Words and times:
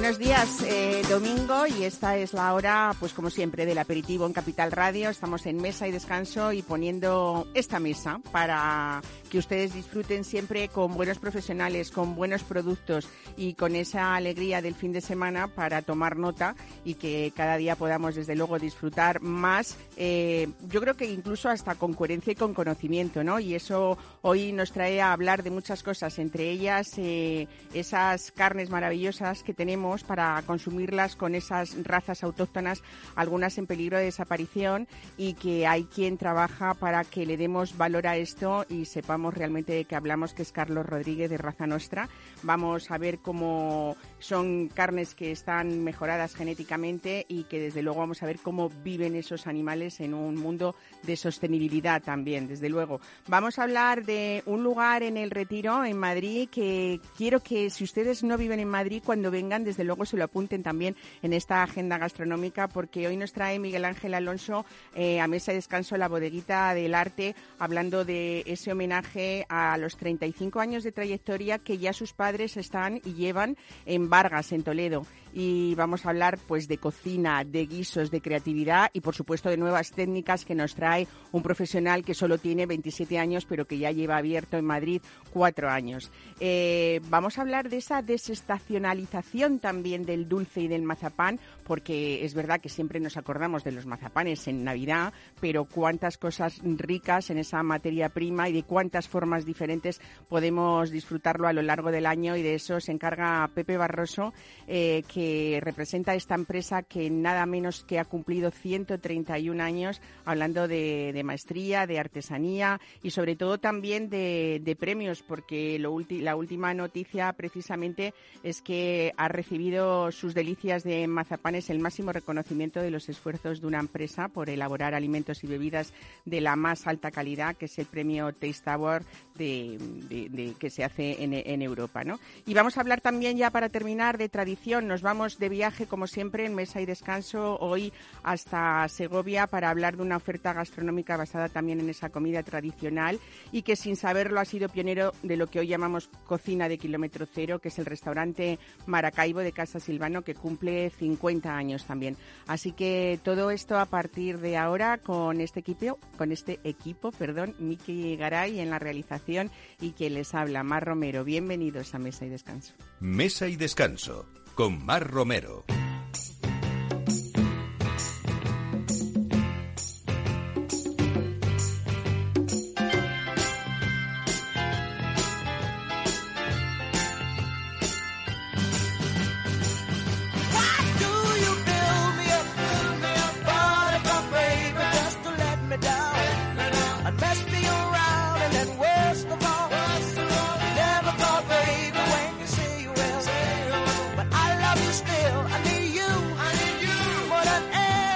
Buenos 0.00 0.20
días, 0.20 0.62
eh, 0.62 1.02
domingo, 1.10 1.66
y 1.66 1.82
esta 1.82 2.16
es 2.16 2.32
la 2.32 2.54
hora, 2.54 2.94
pues 3.00 3.12
como 3.12 3.30
siempre, 3.30 3.66
del 3.66 3.78
aperitivo 3.78 4.26
en 4.26 4.32
Capital 4.32 4.70
Radio. 4.70 5.10
Estamos 5.10 5.44
en 5.46 5.60
mesa 5.60 5.88
y 5.88 5.90
descanso 5.90 6.52
y 6.52 6.62
poniendo 6.62 7.48
esta 7.52 7.80
mesa 7.80 8.20
para 8.30 9.02
que 9.28 9.38
ustedes 9.38 9.74
disfruten 9.74 10.22
siempre 10.22 10.68
con 10.68 10.94
buenos 10.94 11.18
profesionales, 11.18 11.90
con 11.90 12.14
buenos 12.14 12.44
productos 12.44 13.08
y 13.36 13.54
con 13.54 13.74
esa 13.74 14.14
alegría 14.14 14.62
del 14.62 14.76
fin 14.76 14.92
de 14.92 15.00
semana 15.00 15.48
para 15.48 15.82
tomar 15.82 16.16
nota 16.16 16.54
y 16.84 16.94
que 16.94 17.32
cada 17.34 17.56
día 17.56 17.74
podamos, 17.74 18.14
desde 18.14 18.36
luego, 18.36 18.60
disfrutar 18.60 19.20
más. 19.20 19.76
Eh, 19.96 20.48
yo 20.68 20.80
creo 20.80 20.94
que 20.94 21.10
incluso 21.10 21.48
hasta 21.48 21.74
con 21.74 21.92
coherencia 21.92 22.32
y 22.32 22.36
con 22.36 22.54
conocimiento, 22.54 23.24
¿no? 23.24 23.40
Y 23.40 23.56
eso 23.56 23.98
hoy 24.22 24.52
nos 24.52 24.70
trae 24.70 25.00
a 25.00 25.12
hablar 25.12 25.42
de 25.42 25.50
muchas 25.50 25.82
cosas, 25.82 26.20
entre 26.20 26.50
ellas 26.50 26.86
eh, 26.98 27.48
esas 27.74 28.30
carnes 28.30 28.70
maravillosas 28.70 29.42
que 29.42 29.52
tenemos 29.52 29.87
para 30.04 30.42
consumirlas 30.46 31.16
con 31.16 31.34
esas 31.34 31.82
razas 31.84 32.22
autóctonas, 32.22 32.82
algunas 33.16 33.56
en 33.58 33.66
peligro 33.66 33.98
de 33.98 34.04
desaparición 34.04 34.86
y 35.16 35.34
que 35.34 35.66
hay 35.66 35.84
quien 35.84 36.18
trabaja 36.18 36.74
para 36.74 37.04
que 37.04 37.24
le 37.24 37.36
demos 37.36 37.76
valor 37.76 38.06
a 38.06 38.16
esto 38.16 38.66
y 38.68 38.84
sepamos 38.84 39.34
realmente 39.34 39.72
de 39.72 39.84
qué 39.84 39.96
hablamos, 39.96 40.34
que 40.34 40.42
es 40.42 40.52
Carlos 40.52 40.86
Rodríguez 40.86 41.30
de 41.30 41.38
Raza 41.38 41.66
Nostra. 41.66 42.08
Vamos 42.42 42.90
a 42.90 42.98
ver 42.98 43.18
cómo 43.18 43.96
son 44.18 44.68
carnes 44.68 45.14
que 45.14 45.32
están 45.32 45.82
mejoradas 45.82 46.34
genéticamente 46.34 47.24
y 47.28 47.44
que 47.44 47.60
desde 47.60 47.82
luego 47.82 48.00
vamos 48.00 48.22
a 48.22 48.26
ver 48.26 48.38
cómo 48.38 48.68
viven 48.68 49.16
esos 49.16 49.46
animales 49.46 50.00
en 50.00 50.14
un 50.14 50.36
mundo 50.36 50.74
de 51.02 51.16
sostenibilidad 51.16 52.02
también, 52.02 52.46
desde 52.46 52.68
luego. 52.68 53.00
Vamos 53.26 53.58
a 53.58 53.62
hablar 53.62 54.04
de 54.04 54.42
un 54.46 54.62
lugar 54.62 55.02
en 55.02 55.16
el 55.16 55.30
Retiro, 55.30 55.84
en 55.84 55.98
Madrid, 55.98 56.48
que 56.50 57.00
quiero 57.16 57.40
que 57.40 57.70
si 57.70 57.84
ustedes 57.84 58.22
no 58.22 58.36
viven 58.36 58.60
en 58.60 58.68
Madrid, 58.68 59.02
cuando 59.04 59.30
vengan 59.30 59.64
desde 59.64 59.77
luego 59.84 60.04
se 60.04 60.16
lo 60.16 60.24
apunten 60.24 60.62
también 60.62 60.96
en 61.22 61.32
esta 61.32 61.62
agenda 61.62 61.98
gastronómica, 61.98 62.68
porque 62.68 63.06
hoy 63.06 63.16
nos 63.16 63.32
trae 63.32 63.58
Miguel 63.58 63.84
Ángel 63.84 64.14
Alonso 64.14 64.64
eh, 64.94 65.20
a 65.20 65.26
mesa 65.26 65.52
de 65.52 65.56
descanso 65.56 65.96
la 65.96 66.08
bodeguita 66.08 66.74
del 66.74 66.94
arte, 66.94 67.34
hablando 67.58 68.04
de 68.04 68.42
ese 68.46 68.72
homenaje 68.72 69.46
a 69.48 69.76
los 69.78 69.96
35 69.96 70.60
años 70.60 70.84
de 70.84 70.92
trayectoria 70.92 71.58
que 71.58 71.78
ya 71.78 71.92
sus 71.92 72.12
padres 72.12 72.56
están 72.56 73.00
y 73.04 73.14
llevan 73.14 73.56
en 73.86 74.08
Vargas, 74.08 74.52
en 74.52 74.62
Toledo 74.62 75.06
y 75.32 75.74
vamos 75.74 76.06
a 76.06 76.10
hablar 76.10 76.38
pues 76.46 76.68
de 76.68 76.78
cocina, 76.78 77.44
de 77.44 77.66
guisos, 77.66 78.10
de 78.10 78.20
creatividad 78.20 78.90
y 78.92 79.00
por 79.00 79.14
supuesto 79.14 79.48
de 79.48 79.56
nuevas 79.56 79.92
técnicas 79.92 80.44
que 80.44 80.54
nos 80.54 80.74
trae 80.74 81.06
un 81.32 81.42
profesional 81.42 82.04
que 82.04 82.14
solo 82.14 82.38
tiene 82.38 82.66
27 82.66 83.18
años 83.18 83.44
pero 83.44 83.66
que 83.66 83.78
ya 83.78 83.90
lleva 83.90 84.16
abierto 84.16 84.56
en 84.56 84.64
Madrid 84.64 85.02
cuatro 85.32 85.70
años. 85.70 86.10
Eh, 86.40 87.00
vamos 87.08 87.38
a 87.38 87.42
hablar 87.42 87.68
de 87.68 87.78
esa 87.78 88.02
desestacionalización 88.02 89.58
también 89.68 90.06
del 90.06 90.30
dulce 90.30 90.62
y 90.62 90.68
del 90.68 90.80
mazapán 90.82 91.38
porque 91.68 92.24
es 92.24 92.34
verdad 92.34 92.60
que 92.60 92.70
siempre 92.70 92.98
nos 92.98 93.18
acordamos 93.18 93.62
de 93.62 93.72
los 93.72 93.86
mazapanes 93.86 94.48
en 94.48 94.64
Navidad, 94.64 95.12
pero 95.40 95.66
cuántas 95.66 96.16
cosas 96.16 96.60
ricas 96.64 97.28
en 97.30 97.38
esa 97.38 97.62
materia 97.62 98.08
prima 98.08 98.48
y 98.48 98.54
de 98.54 98.62
cuántas 98.62 99.06
formas 99.06 99.44
diferentes 99.44 100.00
podemos 100.28 100.90
disfrutarlo 100.90 101.46
a 101.46 101.52
lo 101.52 101.62
largo 101.62 101.90
del 101.90 102.06
año. 102.06 102.36
Y 102.36 102.42
de 102.42 102.54
eso 102.54 102.80
se 102.80 102.92
encarga 102.92 103.48
Pepe 103.54 103.76
Barroso, 103.76 104.32
eh, 104.66 105.04
que 105.12 105.60
representa 105.62 106.14
esta 106.14 106.34
empresa 106.34 106.82
que 106.82 107.10
nada 107.10 107.44
menos 107.44 107.84
que 107.84 107.98
ha 107.98 108.06
cumplido 108.06 108.50
131 108.50 109.62
años 109.62 110.00
hablando 110.24 110.66
de, 110.66 111.20
maestría, 111.22 111.86
de 111.86 111.98
artesanía 111.98 112.80
y 113.02 113.10
sobre 113.10 113.36
todo 113.36 113.58
también 113.58 114.08
de, 114.08 114.76
premios, 114.78 115.22
porque 115.22 115.78
la 115.78 116.36
última 116.36 116.72
noticia 116.72 117.32
precisamente 117.34 118.14
es 118.42 118.62
que 118.62 119.12
ha 119.16 119.28
recibido 119.28 120.10
sus 120.12 120.34
delicias 120.34 120.84
de 120.84 121.06
mazapanes 121.06 121.57
es 121.58 121.70
el 121.70 121.78
máximo 121.78 122.12
reconocimiento 122.12 122.80
de 122.80 122.90
los 122.90 123.08
esfuerzos 123.08 123.60
de 123.60 123.66
una 123.66 123.80
empresa 123.80 124.28
por 124.28 124.50
elaborar 124.50 124.94
alimentos 124.94 125.44
y 125.44 125.46
bebidas 125.46 125.92
de 126.24 126.40
la 126.40 126.56
más 126.56 126.86
alta 126.86 127.10
calidad, 127.10 127.56
que 127.56 127.66
es 127.66 127.78
el 127.78 127.86
premio 127.86 128.32
Taste 128.32 128.70
Award 128.70 129.04
de, 129.34 130.54
que 130.58 130.70
se 130.70 130.84
hace 130.84 131.22
en, 131.22 131.62
Europa. 131.62 132.04
¿no? 132.04 132.18
Y 132.46 132.54
vamos 132.54 132.76
a 132.76 132.80
hablar 132.80 133.00
también 133.00 133.36
ya 133.36 133.50
para 133.50 133.68
terminar 133.68 134.18
de 134.18 134.28
tradición. 134.28 134.88
Nos 134.88 135.02
vamos 135.02 135.38
de 135.38 135.48
viaje, 135.48 135.86
como 135.86 136.06
siempre, 136.06 136.44
en 136.44 136.54
mesa 136.54 136.80
y 136.80 136.86
descanso 136.86 137.58
hoy 137.60 137.92
hasta 138.22 138.88
Segovia 138.88 139.46
para 139.46 139.70
hablar 139.70 139.96
de 139.96 140.02
una 140.02 140.16
oferta 140.16 140.52
gastronómica 140.52 141.16
basada 141.16 141.48
también 141.48 141.80
en 141.80 141.88
esa 141.88 142.10
comida 142.10 142.42
tradicional 142.42 143.20
y 143.52 143.62
que 143.62 143.76
sin 143.76 143.96
saberlo 143.96 144.40
ha 144.40 144.44
sido 144.44 144.68
pionero 144.68 145.12
de 145.22 145.36
lo 145.36 145.46
que 145.46 145.60
hoy 145.60 145.68
llamamos 145.68 146.08
cocina 146.26 146.68
de 146.68 146.78
kilómetro 146.78 147.26
cero, 147.26 147.58
que 147.58 147.68
es 147.68 147.78
el 147.78 147.86
restaurante 147.86 148.58
Maracaibo 148.86 149.40
de 149.40 149.52
Casa 149.52 149.80
Silvano, 149.80 150.22
que 150.22 150.34
cumple 150.34 150.90
50 150.90 151.47
años 151.48 151.84
también. 151.84 152.16
Así 152.46 152.72
que 152.72 153.18
todo 153.22 153.50
esto 153.50 153.78
a 153.78 153.86
partir 153.86 154.38
de 154.38 154.56
ahora 154.56 154.98
con 154.98 155.40
este 155.40 155.60
equipo, 155.60 155.98
con 156.16 156.32
este 156.32 156.60
equipo, 156.64 157.10
perdón, 157.12 157.54
Miki 157.58 158.16
Garay 158.16 158.60
en 158.60 158.70
la 158.70 158.78
realización 158.78 159.50
y 159.80 159.92
quien 159.92 160.14
les 160.14 160.34
habla, 160.34 160.62
Mar 160.62 160.84
Romero. 160.84 161.24
Bienvenidos 161.24 161.94
a 161.94 161.98
Mesa 161.98 162.26
y 162.26 162.28
Descanso. 162.28 162.74
Mesa 163.00 163.48
y 163.48 163.56
Descanso 163.56 164.26
con 164.54 164.84
Mar 164.84 165.08
Romero. 165.08 165.64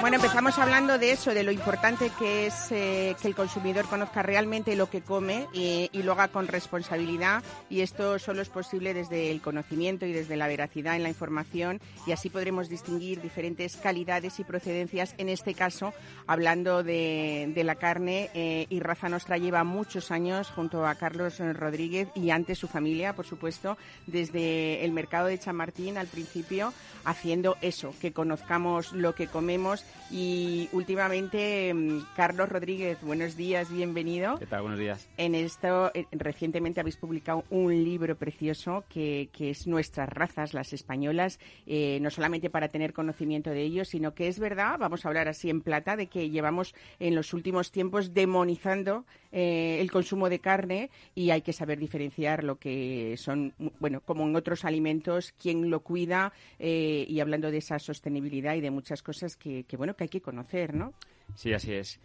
Estamos 0.03 0.59
hablando 0.59 0.97
de 0.97 1.13
eso, 1.13 1.33
de 1.33 1.43
lo 1.43 1.51
importante 1.51 2.11
que 2.19 2.47
es 2.47 2.71
eh, 2.71 3.15
que 3.21 3.27
el 3.29 3.35
consumidor 3.35 3.85
conozca 3.85 4.21
realmente 4.21 4.75
lo 4.75 4.89
que 4.89 5.01
come 5.01 5.47
y, 5.53 5.89
lo 5.93 6.11
haga 6.11 6.27
con 6.27 6.49
responsabilidad. 6.49 7.41
Y 7.69 7.79
esto 7.81 8.19
solo 8.19 8.41
es 8.41 8.49
posible 8.49 8.93
desde 8.93 9.31
el 9.31 9.41
conocimiento 9.41 10.05
y 10.05 10.11
desde 10.11 10.35
la 10.35 10.47
veracidad 10.47 10.97
en 10.97 11.03
la 11.03 11.09
información. 11.09 11.79
Y 12.05 12.11
así 12.11 12.29
podremos 12.29 12.67
distinguir 12.67 13.21
diferentes 13.21 13.77
calidades 13.77 14.39
y 14.39 14.43
procedencias. 14.43 15.15
En 15.17 15.29
este 15.29 15.53
caso, 15.53 15.93
hablando 16.27 16.83
de, 16.83 17.53
la 17.55 17.75
carne, 17.75 18.29
eh, 18.33 18.65
y 18.69 18.81
Raza 18.81 19.07
Nostra 19.07 19.37
lleva 19.37 19.63
muchos 19.63 20.11
años 20.11 20.49
junto 20.49 20.85
a 20.85 20.95
Carlos 20.95 21.39
Rodríguez 21.39 22.09
y 22.13 22.29
antes 22.31 22.59
su 22.59 22.67
familia, 22.67 23.15
por 23.15 23.25
supuesto, 23.25 23.77
desde 24.05 24.83
el 24.83 24.91
mercado 24.91 25.27
de 25.27 25.39
Chamartín 25.39 25.97
al 25.97 26.07
principio, 26.07 26.73
haciendo 27.05 27.55
eso, 27.61 27.93
que 28.01 28.11
conozcamos 28.11 28.91
lo 28.91 29.15
que 29.15 29.27
comemos 29.27 29.85
y 30.13 30.69
últimamente, 30.73 31.73
mm, 31.73 32.05
Carlos 32.15 32.47
Rodríguez, 32.47 32.99
buenos 33.01 33.35
días, 33.35 33.71
bienvenido. 33.71 34.37
¿Qué 34.37 34.45
tal? 34.45 34.61
Buenos 34.61 34.77
días. 34.77 35.09
En 35.17 35.33
esto, 35.33 35.89
eh, 35.95 36.05
recientemente 36.11 36.79
habéis 36.79 36.97
publicado 36.97 37.45
un 37.49 37.83
libro 37.83 38.15
precioso 38.15 38.83
que, 38.89 39.29
que 39.33 39.49
es 39.49 39.65
Nuestras 39.65 40.07
razas, 40.07 40.53
las 40.53 40.71
españolas, 40.71 41.39
eh, 41.65 41.97
no 41.99 42.11
solamente 42.11 42.51
para 42.51 42.67
tener 42.67 42.93
conocimiento 42.93 43.49
de 43.49 43.63
ellos, 43.63 43.87
sino 43.87 44.13
que 44.13 44.27
es 44.27 44.37
verdad, 44.37 44.77
vamos 44.77 45.03
a 45.03 45.07
hablar 45.07 45.27
así 45.27 45.49
en 45.49 45.61
plata, 45.61 45.95
de 45.95 46.05
que 46.05 46.29
llevamos 46.29 46.75
en 46.99 47.15
los 47.15 47.33
últimos 47.33 47.71
tiempos 47.71 48.13
demonizando 48.13 49.05
eh, 49.31 49.79
el 49.81 49.89
consumo 49.89 50.29
de 50.29 50.37
carne 50.37 50.91
y 51.15 51.31
hay 51.31 51.41
que 51.41 51.53
saber 51.53 51.79
diferenciar 51.79 52.43
lo 52.43 52.59
que 52.59 53.15
son, 53.17 53.55
bueno, 53.79 54.01
como 54.01 54.27
en 54.27 54.35
otros 54.35 54.63
alimentos, 54.63 55.33
quién 55.41 55.71
lo 55.71 55.79
cuida 55.79 56.33
y 56.59 57.19
hablando 57.19 57.49
de 57.49 57.57
esa 57.57 57.79
sostenibilidad 57.79 58.53
y 58.53 58.61
de 58.61 58.69
muchas 58.69 59.01
cosas 59.01 59.35
que, 59.35 59.63
que 59.63 59.75
bueno, 59.75 59.95
que 59.95 60.02
hay 60.03 60.09
que 60.09 60.21
conocer, 60.21 60.73
¿no? 60.73 60.93
Sí, 61.35 61.53
así 61.53 61.73
es. 61.73 61.99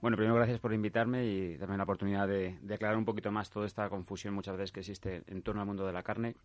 Bueno, 0.00 0.16
primero 0.16 0.34
gracias 0.34 0.60
por 0.60 0.74
invitarme 0.74 1.24
y 1.24 1.56
darme 1.56 1.78
la 1.78 1.84
oportunidad 1.84 2.28
de, 2.28 2.58
aclarar 2.74 2.98
un 2.98 3.06
poquito 3.06 3.32
más 3.32 3.48
toda 3.48 3.66
esta 3.66 3.88
confusión 3.88 4.34
muchas 4.34 4.56
veces 4.56 4.72
que 4.72 4.80
existe 4.80 5.22
en 5.26 5.42
torno 5.42 5.62
al 5.62 5.66
mundo 5.66 5.86
de 5.86 5.92
la 5.92 6.02
carne. 6.02 6.36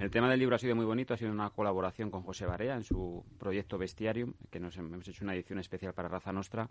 El 0.00 0.10
tema 0.10 0.28
del 0.28 0.40
libro 0.40 0.56
ha 0.56 0.58
sido 0.58 0.74
muy 0.74 0.84
bonito, 0.84 1.14
ha 1.14 1.16
sido 1.16 1.30
una 1.30 1.50
colaboración 1.50 2.10
con 2.10 2.22
José 2.22 2.44
Barea 2.44 2.74
en 2.74 2.82
su 2.82 3.24
proyecto 3.38 3.78
Bestiarium, 3.78 4.34
que 4.50 4.60
nos 4.60 4.76
hemos 4.76 5.06
hecho 5.06 5.24
una 5.24 5.34
edición 5.34 5.58
especial 5.60 5.94
para 5.94 6.08
Raza 6.08 6.32
Nostra, 6.32 6.68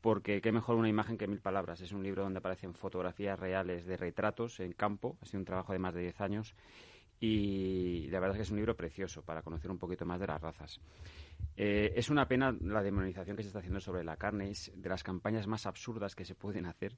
porque 0.00 0.40
qué 0.40 0.50
mejor 0.50 0.76
una 0.76 0.88
imagen 0.88 1.16
que 1.16 1.26
mil 1.26 1.40
palabras. 1.40 1.80
Es 1.80 1.92
un 1.92 2.02
libro 2.02 2.24
donde 2.24 2.38
aparecen 2.38 2.74
fotografías 2.74 3.38
reales 3.38 3.86
de 3.86 3.96
retratos 3.96 4.60
en 4.60 4.72
campo, 4.72 5.16
ha 5.22 5.26
sido 5.26 5.38
un 5.38 5.46
trabajo 5.46 5.72
de 5.72 5.78
más 5.78 5.94
de 5.94 6.02
10 6.02 6.20
años 6.20 6.54
y 7.20 8.08
la 8.08 8.18
verdad 8.18 8.36
es 8.36 8.38
que 8.38 8.42
es 8.44 8.50
un 8.50 8.56
libro 8.56 8.74
precioso 8.74 9.22
para 9.22 9.42
conocer 9.42 9.70
un 9.70 9.78
poquito 9.78 10.06
más 10.06 10.18
de 10.18 10.26
las 10.26 10.40
razas. 10.40 10.80
Eh, 11.56 11.92
es 11.96 12.10
una 12.10 12.26
pena 12.26 12.56
la 12.60 12.82
demonización 12.82 13.36
que 13.36 13.42
se 13.42 13.48
está 13.48 13.58
haciendo 13.58 13.80
sobre 13.80 14.04
la 14.04 14.16
carne, 14.16 14.50
es 14.50 14.72
de 14.74 14.88
las 14.88 15.02
campañas 15.02 15.46
más 15.46 15.66
absurdas 15.66 16.14
que 16.14 16.24
se 16.24 16.34
pueden 16.34 16.66
hacer, 16.66 16.96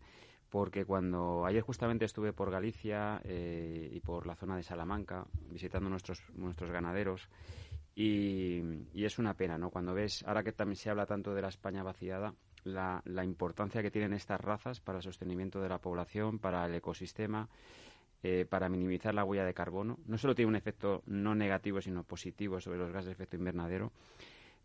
porque 0.48 0.84
cuando 0.84 1.44
ayer 1.46 1.62
justamente 1.62 2.04
estuve 2.04 2.32
por 2.32 2.50
Galicia 2.50 3.20
eh, 3.24 3.90
y 3.92 4.00
por 4.00 4.26
la 4.26 4.36
zona 4.36 4.56
de 4.56 4.62
Salamanca 4.62 5.26
visitando 5.50 5.88
nuestros, 5.88 6.22
nuestros 6.34 6.70
ganaderos, 6.70 7.28
y, 7.94 8.62
es 8.94 9.18
una 9.18 9.34
pena, 9.34 9.58
¿no? 9.58 9.70
Cuando 9.70 9.94
ves, 9.94 10.24
ahora 10.26 10.42
que 10.42 10.52
también 10.52 10.76
se 10.76 10.90
habla 10.90 11.06
tanto 11.06 11.34
de 11.34 11.42
la 11.42 11.48
España 11.48 11.82
vaciada, 11.82 12.34
la, 12.64 13.02
importancia 13.24 13.82
que 13.82 13.90
tienen 13.90 14.12
estas 14.12 14.40
razas 14.40 14.80
para 14.80 14.98
el 14.98 15.02
sostenimiento 15.02 15.60
de 15.60 15.68
la 15.68 15.78
población, 15.78 16.38
para 16.38 16.64
el 16.66 16.74
ecosistema, 16.74 17.48
eh, 18.22 18.46
para 18.48 18.68
minimizar 18.68 19.14
la 19.14 19.24
huella 19.24 19.44
de 19.44 19.52
carbono. 19.52 19.98
No 20.06 20.16
solo 20.16 20.34
tiene 20.34 20.48
un 20.48 20.56
efecto 20.56 21.02
no 21.06 21.34
negativo, 21.34 21.80
sino 21.80 22.04
positivo 22.04 22.60
sobre 22.60 22.78
los 22.78 22.92
gases 22.92 23.06
de 23.06 23.12
efecto 23.12 23.36
invernadero. 23.36 23.92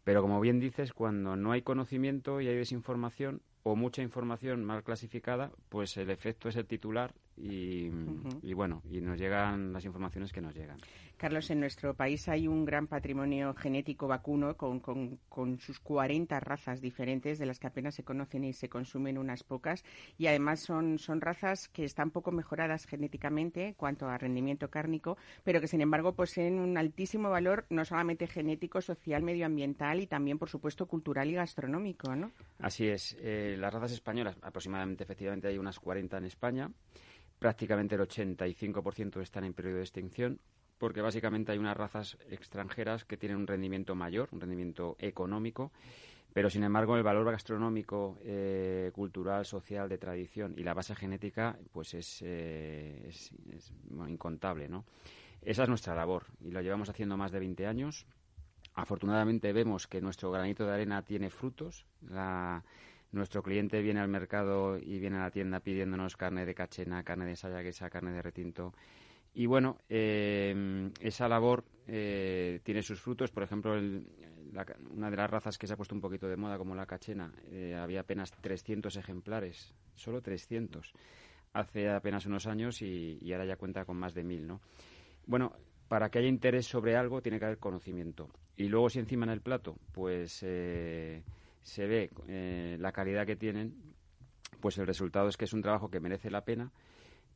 Pero 0.07 0.21
como 0.21 0.39
bien 0.39 0.61
dices, 0.61 0.93
cuando 0.93 1.35
no 1.35 1.51
hay 1.51 1.63
conocimiento 1.63 2.39
y 2.39 2.47
hay 2.47 2.55
desinformación 2.55 3.41
o 3.63 3.75
mucha 3.75 4.01
información 4.01 4.63
mal 4.63 4.81
clasificada, 4.81 5.51
pues 5.67 5.97
el 5.97 6.09
efecto 6.09 6.47
es 6.47 6.55
el 6.55 6.65
titular 6.65 7.13
y, 7.37 7.91
y 8.41 8.53
bueno, 8.53 8.81
y 8.89 9.01
nos 9.01 9.19
llegan 9.19 9.71
las 9.71 9.85
informaciones 9.85 10.31
que 10.31 10.41
nos 10.41 10.55
llegan. 10.55 10.77
Carlos, 11.17 11.49
en 11.49 11.59
nuestro 11.59 11.95
país 11.95 12.29
hay 12.29 12.47
un 12.47 12.63
gran 12.63 12.85
patrimonio 12.85 13.55
genético 13.55 14.07
vacuno 14.07 14.55
con, 14.55 14.79
con, 14.79 15.59
sus 15.59 15.79
40 15.79 16.39
razas 16.39 16.79
diferentes, 16.79 17.39
de 17.39 17.47
las 17.47 17.59
que 17.59 17.65
apenas 17.65 17.95
se 17.95 18.03
conocen 18.03 18.43
y 18.43 18.53
se 18.53 18.69
consumen 18.69 19.17
unas 19.17 19.43
pocas. 19.43 19.83
Y 20.19 20.27
además 20.27 20.59
son, 20.59 20.99
son 20.99 21.19
razas 21.19 21.69
que 21.69 21.85
están 21.85 22.11
poco 22.11 22.31
mejoradas 22.31 22.85
genéticamente 22.85 23.69
en 23.69 23.73
cuanto 23.73 24.07
a 24.07 24.17
rendimiento 24.19 24.69
cárnico, 24.69 25.17
pero 25.43 25.59
que 25.59 25.67
sin 25.67 25.81
embargo 25.81 26.13
poseen 26.13 26.59
un 26.59 26.77
altísimo 26.77 27.31
valor 27.31 27.65
no 27.71 27.83
solamente 27.83 28.27
genético, 28.27 28.79
social, 28.81 29.23
medioambiental 29.23 29.99
y 29.99 30.05
también, 30.05 30.37
por 30.37 30.49
supuesto, 30.49 30.85
cultural 30.85 31.29
y 31.29 31.33
gastronómico. 31.33 32.15
¿no? 32.15 32.31
Así 32.59 32.87
es. 32.87 33.17
Eh, 33.19 33.55
las 33.57 33.73
razas 33.73 33.91
españolas, 33.91 34.37
aproximadamente, 34.43 35.03
efectivamente, 35.03 35.47
hay 35.47 35.57
unas 35.57 35.79
40 35.79 36.15
en 36.15 36.25
España. 36.25 36.71
Prácticamente 37.39 37.95
el 37.95 38.01
85% 38.01 39.21
están 39.21 39.43
en 39.43 39.53
periodo 39.53 39.77
de 39.77 39.83
extinción 39.83 40.39
porque 40.77 41.01
básicamente 41.01 41.51
hay 41.51 41.57
unas 41.57 41.77
razas 41.77 42.17
extranjeras 42.29 43.05
que 43.05 43.17
tienen 43.17 43.37
un 43.37 43.47
rendimiento 43.47 43.95
mayor, 43.95 44.29
un 44.31 44.41
rendimiento 44.41 44.95
económico, 44.99 45.71
pero 46.33 46.49
sin 46.49 46.63
embargo 46.63 46.95
el 46.97 47.03
valor 47.03 47.31
gastronómico, 47.31 48.17
eh, 48.23 48.91
cultural, 48.93 49.45
social, 49.45 49.89
de 49.89 49.97
tradición 49.97 50.53
y 50.57 50.63
la 50.63 50.73
base 50.73 50.95
genética, 50.95 51.57
pues 51.71 51.93
es, 51.93 52.21
eh, 52.23 53.09
incontable, 54.07 54.67
¿no? 54.69 54.85
Esa 55.41 55.63
es 55.63 55.69
nuestra 55.69 55.95
labor 55.95 56.25
y 56.41 56.51
lo 56.51 56.61
llevamos 56.61 56.89
haciendo 56.89 57.17
más 57.17 57.31
de 57.31 57.39
20 57.39 57.65
años. 57.65 58.05
Afortunadamente 58.73 59.53
vemos 59.53 59.87
que 59.87 60.01
nuestro 60.01 60.29
granito 60.31 60.65
de 60.65 60.73
arena 60.73 61.03
tiene 61.03 61.29
frutos. 61.29 61.85
Nuestro 63.17 63.43
cliente 63.43 63.81
viene 63.81 63.99
al 63.99 64.07
mercado 64.07 64.77
y 64.77 64.99
viene 64.99 65.17
a 65.17 65.23
la 65.23 65.31
tienda 65.31 65.59
pidiéndonos 65.59 66.15
carne 66.15 66.45
de 66.45 66.55
cachena, 66.55 67.03
carne 67.03 67.25
de 67.25 67.35
sayaguesa, 67.35 67.89
carne 67.89 68.11
de 68.11 68.21
retinto 68.21 68.73
y 69.37 69.45
bueno, 69.45 69.77
eh, 69.87 70.89
esa 70.99 71.27
labor 71.27 71.63
eh, 71.85 72.59
tiene 72.63 72.81
sus 72.81 72.99
frutos. 72.99 73.29
Por 73.29 73.43
ejemplo, 73.43 73.73
una 73.75 75.11
de 75.11 75.15
las 75.15 75.29
razas 75.29 75.59
que 75.59 75.67
se 75.67 75.73
ha 75.73 75.77
puesto 75.77 75.93
un 75.93 76.01
poquito 76.01 76.27
de 76.27 76.35
moda, 76.35 76.57
como 76.57 76.73
la 76.73 76.87
cachena, 76.87 77.31
eh, 77.51 77.75
había 77.79 77.99
apenas 77.99 78.31
300 78.31 78.95
ejemplares, 78.95 79.75
solo 79.93 80.23
300, 80.23 80.91
hace 81.53 81.87
apenas 81.87 82.25
unos 82.25 82.47
años 82.47 82.81
y, 82.81 83.19
ahora 83.31 83.45
ya 83.45 83.57
cuenta 83.57 83.85
con 83.85 83.97
más 83.97 84.15
de 84.15 84.23
mil, 84.23 84.47
¿no? 84.47 84.59
Bueno, 85.27 85.53
para 85.87 86.09
que 86.09 86.17
haya 86.17 86.29
interés 86.29 86.65
sobre 86.65 86.95
algo 86.95 87.21
tiene 87.21 87.37
que 87.37 87.45
haber 87.45 87.59
conocimiento. 87.59 88.31
Y 88.55 88.69
luego 88.69 88.89
si 88.89 88.97
encima 88.97 89.27
en 89.27 89.33
el 89.33 89.41
plato, 89.41 89.77
pues 89.91 90.43
se 91.67 91.85
ve 91.85 92.77
la 92.79 92.91
calidad 92.91 93.25
que 93.25 93.35
tienen, 93.35 93.75
pues 94.59 94.77
el 94.77 94.87
resultado 94.87 95.27
es 95.27 95.37
que 95.37 95.45
es 95.45 95.53
un 95.53 95.61
trabajo 95.61 95.89
que 95.89 95.99
merece 95.99 96.31
la 96.31 96.45
pena 96.45 96.71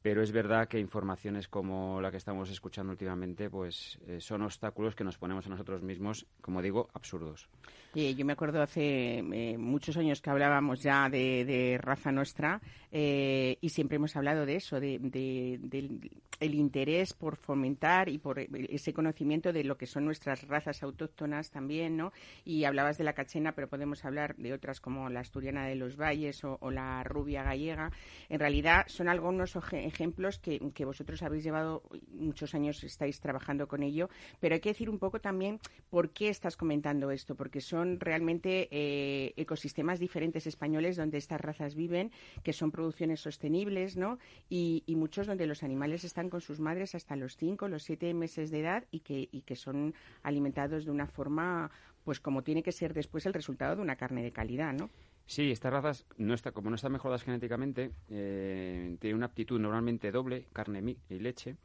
pero 0.01 0.23
es 0.23 0.31
verdad 0.31 0.67
que 0.67 0.79
informaciones 0.79 1.47
como 1.47 2.01
la 2.01 2.11
que 2.11 2.17
estamos 2.17 2.49
escuchando 2.49 2.91
últimamente 2.91 3.49
pues 3.49 3.99
eh, 4.07 4.19
son 4.19 4.41
obstáculos 4.41 4.95
que 4.95 5.03
nos 5.03 5.17
ponemos 5.17 5.45
a 5.45 5.49
nosotros 5.49 5.83
mismos, 5.83 6.25
como 6.41 6.61
digo, 6.61 6.89
absurdos. 6.93 7.49
Yo 7.93 8.25
me 8.25 8.33
acuerdo 8.33 8.61
hace 8.61 9.19
eh, 9.19 9.57
muchos 9.57 9.97
años 9.97 10.21
que 10.21 10.29
hablábamos 10.29 10.81
ya 10.81 11.09
de, 11.09 11.77
raza 11.81 12.11
nuestra 12.11 12.61
eh, 12.91 13.57
y 13.61 13.69
siempre 13.69 13.97
hemos 13.97 14.15
hablado 14.15 14.45
de 14.45 14.55
eso, 14.55 14.79
de, 14.79 14.99
del 14.99 16.09
el 16.41 16.55
interés 16.55 17.13
por 17.13 17.37
fomentar 17.37 18.09
y 18.09 18.17
por 18.17 18.39
ese 18.39 18.93
conocimiento 18.93 19.53
de 19.53 19.63
lo 19.63 19.77
que 19.77 19.85
son 19.85 20.05
nuestras 20.05 20.47
razas 20.47 20.81
autóctonas 20.81 21.51
también, 21.51 21.95
¿no? 21.95 22.11
Y 22.43 22.63
hablabas 22.63 22.97
de 22.97 23.03
la 23.03 23.13
cachena, 23.13 23.53
pero 23.53 23.69
podemos 23.69 24.03
hablar 24.03 24.35
de 24.35 24.51
otras 24.51 24.81
como 24.81 25.09
la 25.09 25.19
asturiana 25.19 25.67
de 25.67 25.75
los 25.75 25.97
valles 25.97 26.43
o, 26.43 26.71
la 26.71 27.03
rubia 27.03 27.43
gallega. 27.43 27.91
En 28.27 28.39
realidad 28.39 28.85
son 28.87 29.07
algunos 29.07 29.55
ejemplos 29.71 30.39
que, 30.39 30.59
vosotros 30.83 31.21
habéis 31.21 31.43
llevado 31.43 31.83
muchos 32.11 32.55
años, 32.55 32.83
estáis 32.83 33.19
trabajando 33.19 33.67
con 33.67 33.83
ello, 33.83 34.09
pero 34.39 34.55
hay 34.55 34.61
que 34.61 34.69
decir 34.69 34.89
un 34.89 34.97
poco 34.97 35.21
también 35.21 35.59
por 35.91 36.09
qué 36.09 36.29
estás 36.29 36.57
comentando 36.57 37.11
esto, 37.11 37.35
porque 37.35 37.61
son 37.61 37.80
realmente 37.99 38.67
eh, 38.71 39.33
ecosistemas 39.37 39.99
diferentes 39.99 40.47
españoles 40.47 40.97
donde 40.97 41.17
estas 41.17 41.41
razas 41.41 41.75
viven, 41.75 42.11
que 42.43 42.53
son 42.53 42.71
producciones 42.71 43.19
sostenibles, 43.19 43.97
¿no? 43.97 44.17
Y, 44.49 44.83
y 44.85 44.95
muchos 44.95 45.27
donde 45.27 45.47
los 45.47 45.63
animales 45.63 46.03
están 46.03 46.29
con 46.29 46.41
sus 46.41 46.59
madres 46.59 46.95
hasta 46.95 47.15
los 47.15 47.37
5, 47.37 47.67
los 47.67 47.83
7 47.83 48.13
meses 48.13 48.51
de 48.51 48.59
edad 48.59 48.85
y 48.91 48.99
que, 49.01 49.29
y 49.31 49.41
que 49.41 49.55
son 49.55 49.93
alimentados 50.23 50.85
de 50.85 50.91
una 50.91 51.07
forma, 51.07 51.71
pues 52.03 52.19
como 52.19 52.43
tiene 52.43 52.63
que 52.63 52.71
ser 52.71 52.93
después 52.93 53.25
el 53.25 53.33
resultado 53.33 53.75
de 53.75 53.81
una 53.81 53.95
carne 53.95 54.23
de 54.23 54.31
calidad, 54.31 54.73
¿no? 54.73 54.89
Sí, 55.25 55.49
estas 55.49 55.71
razas, 55.71 56.05
no 56.17 56.33
está, 56.33 56.51
como 56.51 56.69
no 56.69 56.75
están 56.75 56.91
mejoradas 56.91 57.23
genéticamente, 57.23 57.91
eh, 58.09 58.97
tienen 58.99 59.15
una 59.15 59.27
aptitud 59.27 59.59
normalmente 59.59 60.11
doble, 60.11 60.47
carne 60.51 60.97
y 61.09 61.19
leche, 61.19 61.55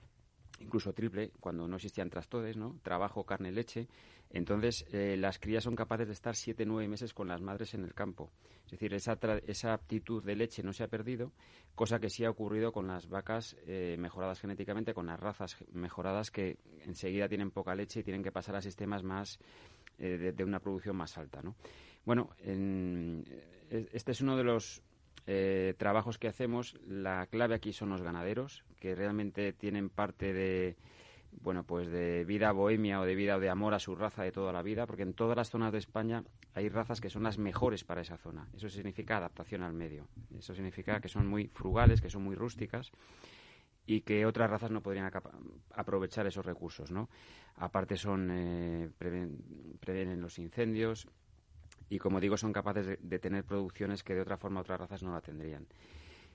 incluso 0.58 0.93
triple, 0.93 1.32
cuando 1.41 1.69
no 1.69 1.76
existían 1.76 2.11
trastodes, 2.11 2.56
¿no? 2.56 2.79
Trabajo, 2.82 3.25
carne, 3.25 3.53
leche. 3.53 3.88
Entonces, 4.31 4.85
eh, 4.93 5.17
las 5.17 5.38
crías 5.38 5.64
son 5.64 5.76
capaces 5.76 6.06
de 6.08 6.12
estar 6.12 6.35
siete, 6.35 6.67
nueve 6.67 6.88
meses 6.88 7.14
con 7.14 7.29
las 7.29 7.41
madres 7.41 7.75
en 7.75 7.85
el 7.85 7.94
campo. 7.94 8.31
Es 8.64 8.73
decir, 8.73 8.93
esa, 8.94 9.19
esa 9.47 9.73
aptitud 9.73 10.25
de 10.25 10.35
leche 10.35 10.62
no 10.62 10.73
se 10.73 10.82
ha 10.82 10.88
perdido, 10.88 11.32
cosa 11.75 12.00
que 12.00 12.11
sí 12.11 12.25
ha 12.25 12.31
ocurrido 12.31 12.73
con 12.73 12.88
las 12.88 13.08
vacas 13.08 13.56
eh, 13.67 13.97
mejoradas 13.99 14.41
genéticamente, 14.41 14.94
con 14.94 15.06
las 15.06 15.20
razas 15.20 15.56
mejoradas 15.73 16.31
que 16.31 16.59
enseguida 16.85 17.29
tienen 17.29 17.52
poca 17.52 17.75
leche 17.75 18.00
y 18.00 18.02
tienen 18.02 18.25
que 18.25 18.32
pasar 18.32 18.56
a 18.56 18.62
sistemas 18.62 19.05
más 19.05 19.38
eh, 19.99 20.33
de, 20.35 20.45
una 20.45 20.59
producción 20.59 20.97
más 20.97 21.16
alta, 21.16 21.40
¿no? 21.42 21.54
Bueno, 22.04 22.30
este 23.71 24.12
es 24.12 24.21
uno 24.21 24.37
de 24.37 24.45
los 24.45 24.80
trabajos 25.78 26.18
que 26.18 26.28
hacemos. 26.28 26.76
La 26.87 27.26
clave 27.26 27.54
aquí 27.54 27.73
son 27.73 27.90
los 27.90 28.02
ganaderos, 28.02 28.64
que 28.78 28.94
realmente 28.94 29.52
tienen 29.52 29.88
parte 29.88 30.32
de 30.32 30.76
bueno, 31.42 31.64
pues 31.64 31.88
de 31.88 32.25
vida 32.25 32.52
bohemia 32.52 33.00
o 33.00 33.04
de 33.04 33.14
vida 33.14 33.37
o 33.37 33.40
de 33.40 33.50
amor 33.50 33.75
a 33.75 33.78
su 33.78 33.94
raza 33.94 34.23
de 34.23 34.32
toda 34.32 34.52
la 34.52 34.62
vida, 34.62 34.87
porque 34.87 35.02
en 35.02 35.14
todas 35.14 35.37
las 35.37 35.50
zonas 35.50 35.73
de 35.73 35.78
España 35.78 36.25
hay 36.54 36.68
razas 36.68 37.00
que 37.00 37.11
son 37.11 37.23
las 37.23 37.38
mejores 37.38 37.85
para 37.85 38.00
esa 38.00 38.16
zona. 38.16 38.49
Eso 38.54 38.68
significa 38.68 39.16
adaptación 39.16 39.62
al 39.62 39.73
medio. 39.73 40.08
Eso 40.37 40.54
significa 40.54 41.00
que 41.00 41.08
son 41.08 41.26
muy 41.26 41.49
frugales, 41.49 42.00
que 42.00 42.11
son 42.11 42.23
muy 42.23 42.35
rústicas 42.35 42.90
y 43.87 44.00
que 44.00 44.26
otras 44.26 44.50
razas 44.50 44.70
no 44.70 44.82
podrían 44.82 45.11
aprovechar 45.70 46.26
esos 46.26 46.44
recursos, 46.44 46.90
¿no? 46.90 47.08
Aparte 47.56 47.96
son 47.96 48.28
eh, 48.32 48.90
previenen 48.99 50.20
los 50.20 50.38
incendios 50.38 51.06
y 51.88 51.99
como 51.99 52.21
digo 52.21 52.37
son 52.37 52.52
capaces 52.52 52.99
de, 53.00 53.19
tener 53.19 53.45
producciones 53.45 54.02
que 54.02 54.14
de 54.14 54.23
otra 54.23 54.37
forma 54.37 54.61
otras 54.61 54.81
razas 54.81 55.02
no 55.02 55.12
la 55.12 55.21
tendrían. 55.21 55.66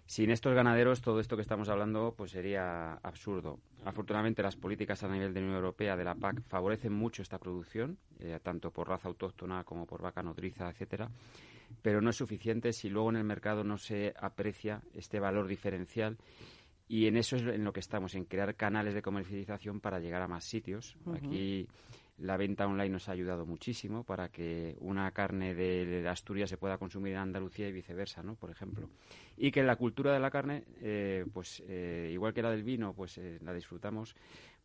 Sin 0.06 0.30
estos 0.30 0.54
ganaderos, 0.54 1.02
todo 1.02 1.20
esto 1.20 1.36
que 1.36 1.42
estamos 1.42 1.70
hablando 1.70 2.14
pues 2.18 2.32
sería 2.32 2.96
absurdo. 2.96 3.60
Afortunadamente, 3.86 4.44
las 4.44 4.58
políticas 4.58 5.04
a 5.04 5.08
nivel 5.08 5.34
de 5.34 5.40
la 5.40 5.46
Unión 5.46 5.58
Europea 5.58 5.96
de 5.96 6.04
la 6.04 6.16
PAC 6.16 6.42
favorecen 6.48 6.92
mucho 6.92 7.22
esta 7.22 7.38
producción, 7.38 7.98
eh, 8.20 8.40
tanto 8.44 8.72
por 8.72 8.90
raza 8.90 9.08
autóctona 9.08 9.64
como 9.64 9.86
por 9.86 10.02
vaca 10.02 10.22
nodriza, 10.22 10.70
etcétera, 10.70 11.10
pero 11.82 12.02
no 12.02 12.10
es 12.10 12.18
suficiente 12.18 12.74
si 12.74 12.90
luego 12.90 13.10
en 13.10 13.18
el 13.18 13.24
mercado 13.24 13.64
no 13.64 13.78
se 13.78 14.14
aprecia 14.20 14.82
este 14.94 15.20
valor 15.20 15.48
diferencial 15.48 16.18
y 16.88 17.08
en 17.08 17.16
eso 17.16 17.38
es 17.38 17.44
en 17.44 17.64
lo 17.64 17.72
que 17.72 17.80
estamos, 17.80 18.16
en 18.16 18.26
crear 18.26 18.56
canales 18.56 18.94
de 18.94 19.02
comercialización 19.02 19.80
para 19.80 20.00
llegar 20.00 20.22
a 20.22 20.28
más 20.28 20.44
sitios. 20.44 20.98
Aquí 21.16 21.66
la 22.22 22.38
venta 22.38 22.68
online 22.68 22.90
nos 22.90 23.10
ha 23.10 23.14
ayudado 23.14 23.46
muchísimo 23.46 24.04
para 24.04 24.30
que 24.30 24.76
una 24.80 25.12
carne 25.12 25.54
de 25.54 26.08
Asturias 26.08 26.50
se 26.50 26.58
pueda 26.58 26.78
consumir 26.78 27.14
en 27.14 27.20
Andalucía 27.20 27.68
y 27.68 27.72
viceversa, 27.72 28.22
¿no? 28.24 28.36
Por 28.36 28.52
ejemplo. 28.52 28.90
Y 29.38 29.52
que 29.52 29.64
la 29.64 29.76
cultura 29.76 30.14
de 30.14 30.20
la 30.20 30.30
carne, 30.30 30.64
eh, 30.82 31.26
pues 31.34 31.64
eh, 31.68 32.10
igual 32.14 32.34
que 32.34 32.44
la 32.44 32.52
del 32.52 32.64
vino, 32.64 32.94
pues 32.94 33.18
eh, 33.18 33.40
la 33.42 33.54
disfrutamos, 33.54 34.16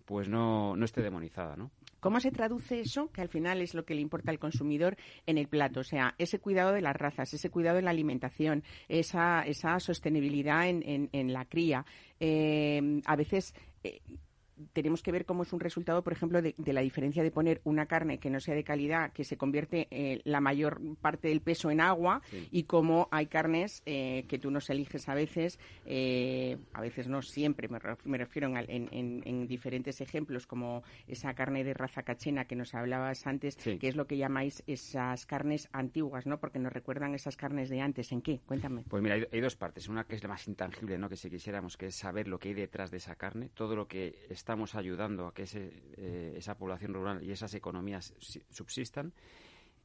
pues 0.05 0.29
no, 0.29 0.77
no 0.77 0.85
esté 0.85 1.03
demonizada, 1.03 1.57
¿no? 1.57 1.71
¿Cómo 1.99 2.21
se 2.21 2.31
traduce 2.31 2.81
eso, 2.81 3.11
que 3.11 3.23
al 3.23 3.29
final 3.29 3.61
es 3.63 3.75
lo 3.75 3.85
que 3.85 3.95
le 3.95 4.03
importa 4.03 4.31
al 4.31 4.39
consumidor, 4.39 4.97
en 5.27 5.39
el 5.39 5.49
plato? 5.49 5.81
O 5.81 5.85
sea, 5.85 6.15
ese 6.19 6.39
cuidado 6.39 6.73
de 6.73 6.83
las 6.83 6.95
razas, 6.95 7.33
ese 7.33 7.51
cuidado 7.51 7.79
en 7.79 7.87
la 7.87 7.91
alimentación, 7.91 8.63
esa, 8.87 9.41
esa 9.43 9.81
sostenibilidad 9.81 10.69
en, 10.69 11.09
en, 11.11 11.33
la 11.33 11.47
cría. 11.47 11.85
a 12.21 13.17
veces 13.17 13.55
tenemos 14.73 15.03
que 15.03 15.13
ver 15.13 15.25
cómo 15.25 15.43
es 15.43 15.53
un 15.53 15.61
resultado, 15.61 16.03
por 16.03 16.13
ejemplo, 16.13 16.41
de, 16.43 16.55
la 16.59 16.81
diferencia 16.81 17.23
de 17.23 17.31
poner 17.31 17.61
una 17.65 17.87
carne 17.87 18.19
que 18.19 18.31
no 18.31 18.41
sea 18.41 18.55
de 18.55 18.65
calidad, 18.65 19.13
que 19.13 19.25
se 19.25 19.37
convierte 19.37 19.89
eh, 19.91 20.21
la 20.25 20.41
mayor 20.41 20.81
parte 21.01 21.29
del 21.29 21.41
peso 21.41 21.71
en 21.71 21.81
agua, 21.81 22.23
y 22.51 22.65
cómo 22.65 23.09
hay 23.11 23.27
carnes 23.27 23.83
eh, 23.87 24.25
que 24.29 24.39
tú 24.39 24.51
nos 24.51 24.71
eliges 24.71 25.09
a 25.09 25.15
veces, 25.15 25.59
eh, 25.85 26.59
a 26.73 26.81
veces 26.81 27.09
no 27.09 27.23
siempre, 27.23 27.69
me, 27.69 28.19
refiero 28.19 28.53
en, 28.57 29.47
diferentes 29.47 30.01
ejemplos, 30.01 30.47
como 30.47 30.83
esa 31.07 31.35
carne 31.35 31.65
de 31.65 31.75
raza 31.75 32.03
cachena 32.03 32.47
que 32.47 32.57
nos 32.57 32.75
hablabas 32.75 33.27
antes, 33.27 33.57
que 33.57 33.89
es 33.89 33.97
lo 33.97 34.07
que 34.07 34.17
llamáis 34.17 34.63
esas 34.67 35.27
carnes 35.27 35.69
antiguas, 35.73 36.27
¿no? 36.27 36.39
Porque 36.39 36.59
nos 36.59 36.73
recuerdan 36.73 37.15
esas 37.15 37.37
carnes 37.37 37.69
de 37.69 37.81
antes. 37.81 38.13
¿En 38.13 38.23
qué? 38.23 38.41
Cuéntame. 38.47 38.85
Pues 38.89 39.03
mira, 39.03 39.15
hay, 39.15 39.41
dos 39.41 39.57
partes. 39.57 39.89
Una 39.89 40.05
que 40.05 40.17
es 40.17 40.23
la 40.23 40.29
más 40.29 40.47
intangible, 40.49 40.99
¿no? 40.99 41.09
Que 41.09 41.17
si 41.17 41.31
quisiéramos, 41.31 41.77
que 41.77 41.87
es 41.87 41.97
saber 41.97 42.29
lo 42.29 42.39
que 42.39 42.49
hay 42.49 42.55
detrás 42.55 42.91
de 42.91 42.99
esa 42.99 43.15
carne, 43.17 43.51
todo 43.55 43.77
lo 43.77 43.87
que 43.87 44.27
estamos 44.47 44.77
ayudando 44.77 45.27
a 45.27 45.35
que 45.35 45.45
eh, 45.53 46.35
esa 46.37 46.55
población 46.55 46.95
rural 46.95 47.21
y 47.21 47.33
esas 47.33 47.53
economías 47.55 48.15
subsistan. 48.49 49.13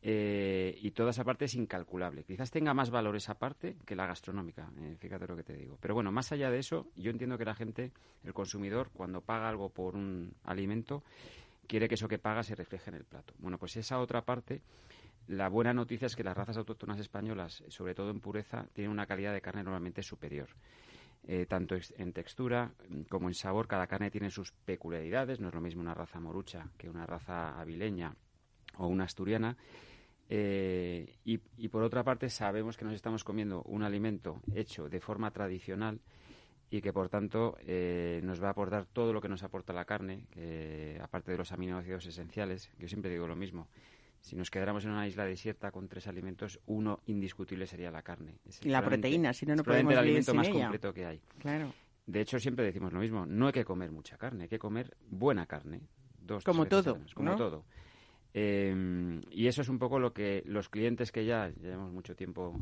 Eh, 0.03 0.77
y 0.81 0.91
toda 0.91 1.09
esa 1.09 1.23
parte 1.23 1.45
es 1.45 1.55
incalculable. 1.55 2.23
Quizás 2.23 2.51
tenga 2.51 2.71
más 2.75 2.91
valor 2.91 3.15
esa 3.15 3.33
parte 3.33 3.75
que 3.87 3.95
la 3.95 4.05
gastronómica, 4.05 4.69
eh, 4.79 4.95
fíjate 4.99 5.25
lo 5.25 5.35
que 5.35 5.43
te 5.43 5.55
digo. 5.55 5.79
Pero 5.81 5.95
bueno, 5.95 6.11
más 6.11 6.31
allá 6.31 6.51
de 6.51 6.59
eso, 6.59 6.85
yo 6.95 7.09
entiendo 7.09 7.39
que 7.39 7.45
la 7.45 7.55
gente, 7.55 7.91
el 8.23 8.33
consumidor, 8.33 8.91
cuando 8.93 9.21
paga 9.21 9.49
algo 9.49 9.69
por 9.69 9.95
un 9.95 10.31
alimento, 10.43 11.03
quiere 11.65 11.87
que 11.87 11.95
eso 11.95 12.07
que 12.07 12.19
paga 12.19 12.43
se 12.43 12.53
refleje 12.53 12.91
en 12.91 12.97
el 12.97 13.03
plato. 13.03 13.33
Bueno, 13.39 13.57
pues 13.57 13.75
esa 13.77 13.99
otra 13.99 14.21
parte, 14.21 14.61
la 15.27 15.49
buena 15.49 15.73
noticia 15.73 16.05
es 16.05 16.15
que 16.15 16.23
las 16.23 16.37
razas 16.37 16.57
autóctonas 16.57 16.99
españolas, 16.99 17.63
sobre 17.69 17.95
todo 17.95 18.11
en 18.11 18.19
pureza, 18.19 18.67
tienen 18.73 18.91
una 18.91 19.07
calidad 19.07 19.33
de 19.33 19.41
carne 19.41 19.63
normalmente 19.63 20.03
superior. 20.03 20.49
Eh, 21.27 21.45
tanto 21.45 21.75
en 21.97 22.13
textura 22.13 22.73
como 23.07 23.27
en 23.27 23.35
sabor, 23.35 23.67
cada 23.67 23.85
carne 23.85 24.09
tiene 24.09 24.31
sus 24.31 24.51
peculiaridades, 24.51 25.39
no 25.39 25.49
es 25.49 25.53
lo 25.53 25.61
mismo 25.61 25.81
una 25.81 25.93
raza 25.93 26.19
morucha 26.19 26.71
que 26.77 26.89
una 26.89 27.05
raza 27.05 27.59
avileña 27.59 28.15
o 28.77 28.87
una 28.87 29.03
asturiana. 29.03 29.55
Eh, 30.29 31.17
y, 31.25 31.67
por 31.67 31.83
otra 31.83 32.03
parte, 32.03 32.29
sabemos 32.29 32.77
que 32.77 32.85
nos 32.85 32.95
estamos 32.95 33.23
comiendo 33.23 33.61
un 33.63 33.83
alimento 33.83 34.41
hecho 34.55 34.89
de 34.89 34.99
forma 34.99 35.29
tradicional 35.31 35.99
y 36.69 36.81
que 36.81 36.93
por 36.93 37.09
tanto 37.09 37.57
eh, 37.67 38.21
nos 38.23 38.41
va 38.41 38.47
a 38.47 38.51
aportar 38.51 38.85
todo 38.85 39.11
lo 39.11 39.19
que 39.19 39.27
nos 39.27 39.43
aporta 39.43 39.73
la 39.73 39.83
carne, 39.83 40.25
aparte 41.01 41.31
de 41.31 41.37
los 41.37 41.51
aminoácidos 41.51 42.05
esenciales, 42.05 42.71
yo 42.79 42.87
siempre 42.87 43.11
digo 43.11 43.27
lo 43.27 43.35
mismo, 43.35 43.67
si 44.21 44.35
nos 44.35 44.51
quedáramos 44.51 44.85
en 44.85 44.91
una 44.91 45.07
isla 45.07 45.25
desierta 45.25 45.71
con 45.71 45.87
tres 45.87 46.07
alimentos, 46.07 46.59
uno 46.67 46.99
indiscutible 47.07 47.65
sería 47.65 47.91
la 47.91 48.03
carne. 48.03 48.37
y 48.61 48.69
la 48.69 48.83
proteína, 48.83 49.33
si 49.33 49.45
no, 49.45 49.55
no 49.55 49.63
podemos 49.63 49.93
el 49.93 49.99
vivir 49.99 50.09
alimento 50.09 50.33
más 50.33 50.47
completo 50.49 50.93
que 50.93 51.05
hay. 51.05 51.21
Claro. 51.39 51.73
De 52.05 52.21
hecho, 52.21 52.39
siempre 52.39 52.65
decimos 52.65 52.93
lo 52.93 52.99
mismo. 52.99 53.25
No 53.25 53.47
hay 53.47 53.53
que 53.53 53.65
comer 53.65 53.91
mucha 53.91 54.17
carne, 54.17 54.43
hay 54.43 54.49
que 54.49 54.59
comer 54.59 54.95
buena 55.09 55.45
carne. 55.45 55.81
Dos, 56.19 56.43
como 56.43 56.67
todo. 56.67 56.99
como 57.15 57.35
todo. 57.35 57.65
Eh, 58.33 59.19
y 59.29 59.47
eso 59.47 59.61
es 59.61 59.69
un 59.69 59.77
poco 59.77 59.99
lo 59.99 60.13
que 60.13 60.41
los 60.45 60.69
clientes 60.69 61.11
que 61.11 61.25
ya 61.25 61.49
llevamos 61.49 61.91
mucho 61.91 62.15
tiempo 62.15 62.57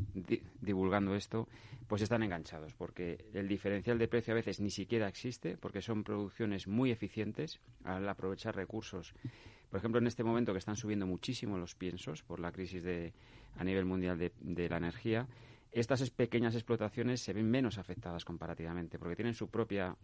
divulgando 0.60 1.14
esto, 1.14 1.48
pues 1.86 2.02
están 2.02 2.22
enganchados, 2.22 2.74
porque 2.74 3.24
el 3.32 3.46
diferencial 3.46 3.98
de 3.98 4.08
precio 4.08 4.32
a 4.32 4.36
veces 4.36 4.60
ni 4.60 4.70
siquiera 4.70 5.06
existe, 5.06 5.56
porque 5.56 5.80
son 5.80 6.02
producciones 6.02 6.66
muy 6.66 6.90
eficientes 6.90 7.60
al 7.84 8.08
aprovechar 8.08 8.56
recursos 8.56 9.14
por 9.70 9.78
ejemplo, 9.78 10.00
en 10.00 10.08
este 10.08 10.24
momento 10.24 10.52
que 10.52 10.58
están 10.58 10.76
subiendo 10.76 11.06
muchísimo 11.06 11.56
los 11.56 11.76
piensos 11.76 12.22
por 12.24 12.40
la 12.40 12.50
crisis 12.50 12.82
de, 12.82 13.14
a 13.56 13.62
nivel 13.62 13.84
mundial 13.84 14.18
de, 14.18 14.68
la 14.68 14.76
energía, 14.76 15.28
estas 15.70 16.10
pequeñas 16.10 16.56
explotaciones 16.56 17.20
se 17.20 17.32
ven 17.32 17.48
menos 17.48 17.78
afectadas 17.78 18.24
comparativamente 18.24 18.98
porque 18.98 19.14
tienen 19.14 19.34
su 19.34 19.48
propia 19.48 19.96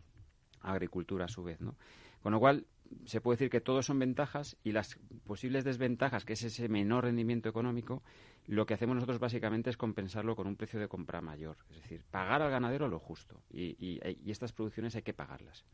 agricultura 0.60 1.24
a 1.24 1.28
su 1.28 1.42
vez, 1.42 1.60
¿no? 1.60 1.74
Con 2.22 2.32
lo 2.32 2.38
cual, 2.38 2.64
se 3.04 3.20
puede 3.20 3.36
decir 3.36 3.50
que 3.50 3.60
todos 3.60 3.86
son 3.86 3.98
ventajas 3.98 4.56
y 4.64 4.72
las 4.72 4.98
posibles 5.24 5.64
desventajas, 5.64 6.24
que 6.24 6.34
es 6.34 6.42
ese 6.42 6.68
menor 6.68 7.04
rendimiento 7.04 7.48
económico, 7.48 8.02
lo 8.46 8.66
que 8.66 8.74
hacemos 8.74 8.94
nosotros 8.94 9.18
básicamente 9.18 9.70
es 9.70 9.76
compensarlo 9.76 10.36
con 10.36 10.46
un 10.46 10.56
precio 10.56 10.78
de 10.78 10.88
compra 10.88 11.20
mayor. 11.20 11.56
Es 11.70 11.82
decir, 11.82 12.02
pagar 12.10 12.42
al 12.42 12.50
ganadero 12.50 12.88
lo 12.88 12.98
justo. 12.98 13.42
Y, 13.50 14.00
estas 14.30 14.52
producciones 14.52 14.94
hay 14.96 15.02
que 15.02 15.14
pagarlas. 15.14 15.64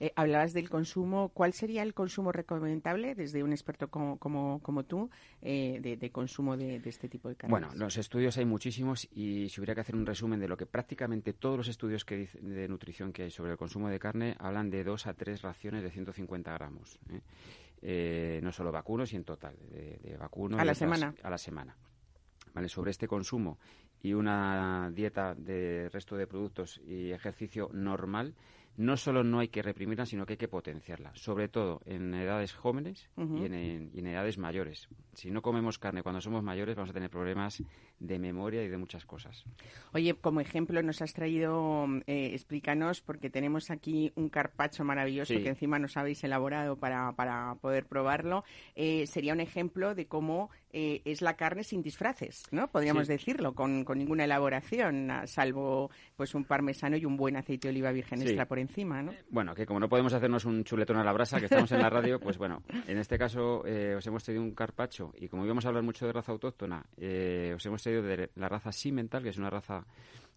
Eh, 0.00 0.12
hablabas 0.16 0.52
del 0.52 0.68
consumo. 0.68 1.30
¿Cuál 1.30 1.52
sería 1.52 1.82
el 1.82 1.94
consumo 1.94 2.32
recomendable 2.32 3.14
desde 3.14 3.42
un 3.42 3.52
experto 3.52 3.88
como, 3.88 4.18
como, 4.18 4.82
tú 4.84 5.10
eh, 5.42 5.78
de, 5.80 6.10
consumo 6.10 6.56
de, 6.56 6.82
este 6.84 7.08
tipo 7.08 7.28
de 7.28 7.36
carnes? 7.36 7.50
Bueno, 7.50 7.68
los 7.74 7.96
estudios 7.96 8.36
hay 8.36 8.44
muchísimos 8.44 9.08
y 9.12 9.48
si 9.48 9.60
hubiera 9.60 9.74
que 9.74 9.82
hacer 9.82 9.96
un 9.96 10.06
resumen 10.06 10.40
de 10.40 10.48
lo 10.48 10.56
que 10.56 10.66
prácticamente 10.66 11.32
todos 11.32 11.56
los 11.56 11.68
estudios 11.68 12.04
que 12.04 12.28
de 12.40 12.68
nutrición 12.68 13.12
que 13.12 13.24
hay 13.24 13.30
sobre 13.30 13.52
el 13.52 13.58
consumo 13.58 13.88
de 13.88 13.98
carne 13.98 14.36
hablan 14.38 14.70
de 14.70 14.84
dos 14.84 15.06
a 15.06 15.14
tres 15.14 15.42
raciones 15.42 15.82
de 15.82 15.90
150 15.90 16.52
gramos. 16.52 16.98
¿eh? 17.10 17.20
Eh, 17.80 18.40
no 18.42 18.52
solo 18.52 18.72
vacunos, 18.72 19.12
y 19.12 19.16
en 19.16 19.24
total, 19.24 19.56
de, 19.70 20.16
vacunos. 20.18 20.60
A 20.60 20.64
la 20.64 20.74
semana. 20.74 21.14
A 21.22 21.30
la 21.30 21.38
semana. 21.38 21.76
¿Vale? 22.54 22.68
Sobre 22.68 22.90
este 22.90 23.06
consumo 23.06 23.58
y 24.02 24.12
una 24.12 24.90
dieta 24.92 25.34
de 25.34 25.88
resto 25.90 26.16
de 26.16 26.26
productos 26.26 26.80
y 26.86 27.10
ejercicio 27.10 27.68
normal, 27.72 28.34
no 28.76 28.96
solo 28.96 29.24
no 29.24 29.40
hay 29.40 29.48
que 29.48 29.60
reprimirla, 29.60 30.06
sino 30.06 30.24
que 30.24 30.34
hay 30.34 30.36
que 30.38 30.48
potenciarla, 30.48 31.12
sobre 31.14 31.48
todo 31.48 31.80
en 31.84 32.14
edades 32.14 32.54
jóvenes 32.54 33.10
y, 33.16 33.44
en, 33.44 34.06
edades 34.06 34.38
mayores. 34.38 34.88
Si 35.14 35.32
no 35.32 35.42
comemos 35.42 35.80
carne 35.80 36.04
cuando 36.04 36.20
somos 36.20 36.44
mayores, 36.44 36.76
vamos 36.76 36.90
a 36.90 36.94
tener 36.94 37.10
problemas 37.10 37.60
de 38.00 38.18
memoria 38.18 38.62
y 38.62 38.68
de 38.68 38.76
muchas 38.76 39.04
cosas. 39.04 39.44
Oye, 39.92 40.14
como 40.14 40.40
ejemplo 40.40 40.82
nos 40.82 41.02
has 41.02 41.12
traído, 41.12 41.86
eh, 42.06 42.30
explícanos, 42.32 43.00
porque 43.00 43.30
tenemos 43.30 43.70
aquí 43.70 44.12
un 44.14 44.28
carpacho 44.28 44.84
maravilloso 44.84 45.34
que 45.34 45.48
encima 45.48 45.78
nos 45.78 45.96
habéis 45.96 46.22
elaborado 46.24 46.76
para, 46.76 47.12
para 47.12 47.56
poder 47.56 47.86
probarlo. 47.86 48.44
Eh, 48.76 49.06
sería 49.06 49.32
un 49.32 49.40
ejemplo 49.40 49.94
de 49.94 50.06
cómo 50.06 50.50
eh, 50.70 51.02
es 51.04 51.22
la 51.22 51.34
carne 51.34 51.64
sin 51.64 51.82
disfraces, 51.82 52.44
¿no? 52.50 52.68
Podríamos 52.68 53.08
decirlo, 53.08 53.54
con, 53.54 53.84
con, 53.84 53.98
ninguna 53.98 54.24
elaboración, 54.24 55.10
salvo 55.24 55.90
pues 56.16 56.34
un 56.34 56.44
parmesano 56.44 56.96
y 56.96 57.04
un 57.04 57.16
buen 57.16 57.36
aceite 57.36 57.68
de 57.68 57.72
oliva 57.72 57.90
virgen 57.90 58.22
extra 58.22 58.46
por 58.46 58.58
encima, 58.58 59.02
¿no? 59.02 59.12
Bueno, 59.30 59.54
que 59.54 59.66
como 59.66 59.80
no 59.80 59.88
podemos 59.88 60.12
hacernos 60.12 60.44
un 60.44 60.64
chuletón 60.64 60.98
a 60.98 61.04
la 61.04 61.12
brasa, 61.12 61.38
que 61.38 61.46
estamos 61.46 61.72
en 61.72 61.80
la 61.80 61.90
radio, 61.90 62.20
pues 62.20 62.36
bueno, 62.36 62.62
en 62.86 62.98
este 62.98 63.18
caso 63.18 63.62
os 63.62 64.06
hemos 64.06 64.22
traído 64.22 64.42
un 64.42 64.52
carpacho 64.52 65.12
y 65.16 65.28
como 65.28 65.44
íbamos 65.44 65.64
a 65.64 65.68
hablar 65.68 65.82
mucho 65.82 66.06
de 66.06 66.12
raza 66.12 66.32
autóctona, 66.32 66.84
os 67.54 67.66
hemos 67.66 67.82
traído 67.82 67.87
de 67.88 68.30
la 68.36 68.48
raza 68.48 68.72
Simmental, 68.72 69.22
que 69.22 69.30
es 69.30 69.38
una 69.38 69.50
raza, 69.50 69.84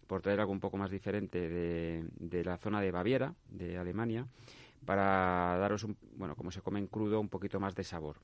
por 0.06 0.20
traer 0.22 0.40
algo 0.40 0.52
un 0.52 0.60
poco 0.60 0.76
más 0.76 0.90
diferente, 0.90 1.48
de, 1.48 2.04
de 2.18 2.44
la 2.44 2.56
zona 2.58 2.80
de 2.80 2.90
Baviera, 2.90 3.34
de 3.48 3.78
Alemania, 3.78 4.26
para 4.84 5.56
daros, 5.58 5.84
un, 5.84 5.96
bueno, 6.16 6.34
como 6.34 6.50
se 6.50 6.60
come 6.60 6.78
en 6.80 6.88
crudo, 6.88 7.20
un 7.20 7.28
poquito 7.28 7.60
más 7.60 7.74
de 7.74 7.84
sabor. 7.84 8.16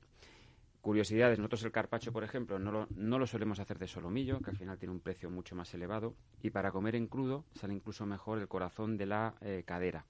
Curiosidades, 0.81 1.37
nosotros 1.37 1.63
el 1.65 1.71
carpacho, 1.71 2.13
por 2.13 2.23
ejemplo, 2.23 2.57
no 2.57 2.71
lo, 2.71 2.87
no 2.95 3.19
lo 3.19 3.27
solemos 3.27 3.59
hacer 3.59 3.77
de 3.79 3.87
solomillo, 3.87 4.39
que 4.39 4.51
al 4.51 4.57
final 4.57 4.77
tiene 4.77 4.93
un 4.93 5.01
precio 5.01 5.29
mucho 5.29 5.55
más 5.55 5.73
elevado, 5.73 6.15
y 6.41 6.51
para 6.51 6.71
comer 6.71 6.95
en 6.95 7.07
crudo 7.07 7.43
sale 7.53 7.73
incluso 7.73 8.05
mejor 8.05 8.39
el 8.39 8.47
corazón 8.47 8.97
de 8.97 9.05
la 9.05 9.35
eh, 9.41 9.63
cadera. 9.65 10.05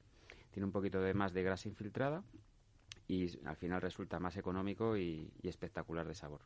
Tiene 0.52 0.66
un 0.66 0.72
poquito 0.72 1.02
de 1.02 1.14
más 1.14 1.34
de 1.34 1.44
grasa 1.44 1.70
infiltrada 1.70 2.24
y 3.10 3.28
al 3.44 3.56
final 3.56 3.82
resulta 3.82 4.20
más 4.20 4.38
económico 4.38 4.96
y, 4.96 5.28
espectacular 5.42 6.08
de 6.08 6.14
sabor. 6.14 6.42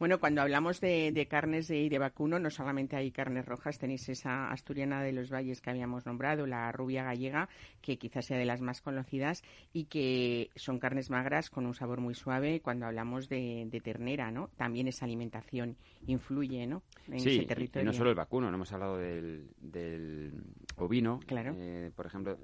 Bueno, 0.00 0.18
cuando 0.18 0.42
hablamos 0.42 0.80
de, 0.80 1.26
carnes 1.30 1.68
de, 1.68 1.88
de, 1.88 1.98
vacuno, 2.00 2.40
no 2.40 2.50
solamente 2.50 2.96
hay 2.96 3.12
carnes 3.12 3.46
rojas, 3.46 3.78
tenéis 3.78 4.08
esa 4.08 4.50
asturiana 4.50 5.04
de 5.04 5.12
los 5.12 5.30
valles 5.30 5.60
que 5.60 5.70
habíamos 5.70 6.04
nombrado, 6.04 6.48
la 6.48 6.72
rubia 6.72 7.04
gallega, 7.04 7.48
que 7.80 7.96
quizás 7.96 8.26
sea 8.26 8.38
de 8.38 8.44
las 8.44 8.60
más 8.60 8.80
conocidas 8.80 9.44
y 9.72 9.84
que 9.84 10.50
son 10.56 10.80
carnes 10.80 11.10
magras 11.10 11.48
con 11.48 11.64
un 11.64 11.74
sabor 11.74 12.00
muy 12.00 12.16
suave. 12.16 12.60
Cuando 12.60 12.86
hablamos 12.86 13.28
de, 13.28 13.80
ternera, 13.84 14.32
¿no? 14.32 14.50
También 14.56 14.88
esa 14.88 15.04
alimentación 15.04 15.76
influye, 16.08 16.66
¿no? 16.66 16.82
En 17.06 17.14
ese 17.14 17.44
territorio. 17.44 17.82
Y 17.82 17.86
no 17.86 17.92
solo 17.92 18.10
el 18.10 18.16
vacuno, 18.16 18.50
no 18.50 18.56
hemos 18.56 18.72
hablado 18.72 18.98
del, 18.98 20.32
ovino. 20.76 21.20
Claro. 21.24 21.54
Eh, 21.56 21.92
por 21.94 22.06
ejemplo, 22.06 22.36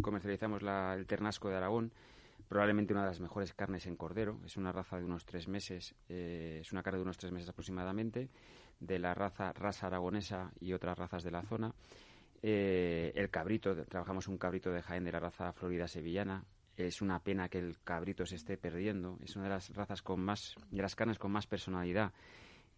comercializamos 0.00 0.62
el 0.62 1.06
ternasco 1.06 1.48
de 1.48 1.56
Aragón 1.56 1.90
probablemente 2.48 2.92
una 2.92 3.02
de 3.02 3.08
las 3.08 3.20
mejores 3.20 3.54
carnes 3.54 3.86
en 3.86 3.96
cordero. 3.96 4.40
Es 4.44 4.56
una 4.56 4.72
raza 4.72 4.98
de 4.98 5.04
unos 5.04 5.24
tres 5.24 5.48
meses, 5.48 5.94
eh, 6.08 6.58
es 6.60 6.72
una 6.72 6.82
carne 6.82 6.98
de 6.98 7.02
unos 7.04 7.18
tres 7.18 7.32
meses 7.32 7.48
aproximadamente, 7.48 8.28
de 8.80 8.98
la 8.98 9.14
raza 9.14 9.52
raza 9.52 9.86
aragonesa 9.86 10.52
y 10.60 10.72
otras 10.72 10.98
razas 10.98 11.22
de 11.22 11.30
la 11.30 11.42
zona. 11.42 11.74
Eh, 12.42 13.12
el 13.14 13.30
cabrito, 13.30 13.74
trabajamos 13.86 14.28
un 14.28 14.38
cabrito 14.38 14.70
de 14.70 14.82
Jaén 14.82 15.04
de 15.04 15.12
la 15.12 15.20
raza 15.20 15.52
Florida 15.52 15.88
sevillana. 15.88 16.44
Es 16.76 17.00
una 17.00 17.20
pena 17.20 17.48
que 17.48 17.58
el 17.58 17.78
cabrito 17.82 18.26
se 18.26 18.36
esté 18.36 18.58
perdiendo. 18.58 19.18
Es 19.24 19.34
una 19.36 19.46
de 19.46 19.50
las 19.50 19.74
razas 19.74 20.02
con 20.02 20.20
más, 20.20 20.54
de 20.70 20.82
las 20.82 20.94
carnes 20.94 21.18
con 21.18 21.32
más 21.32 21.46
personalidad 21.46 22.12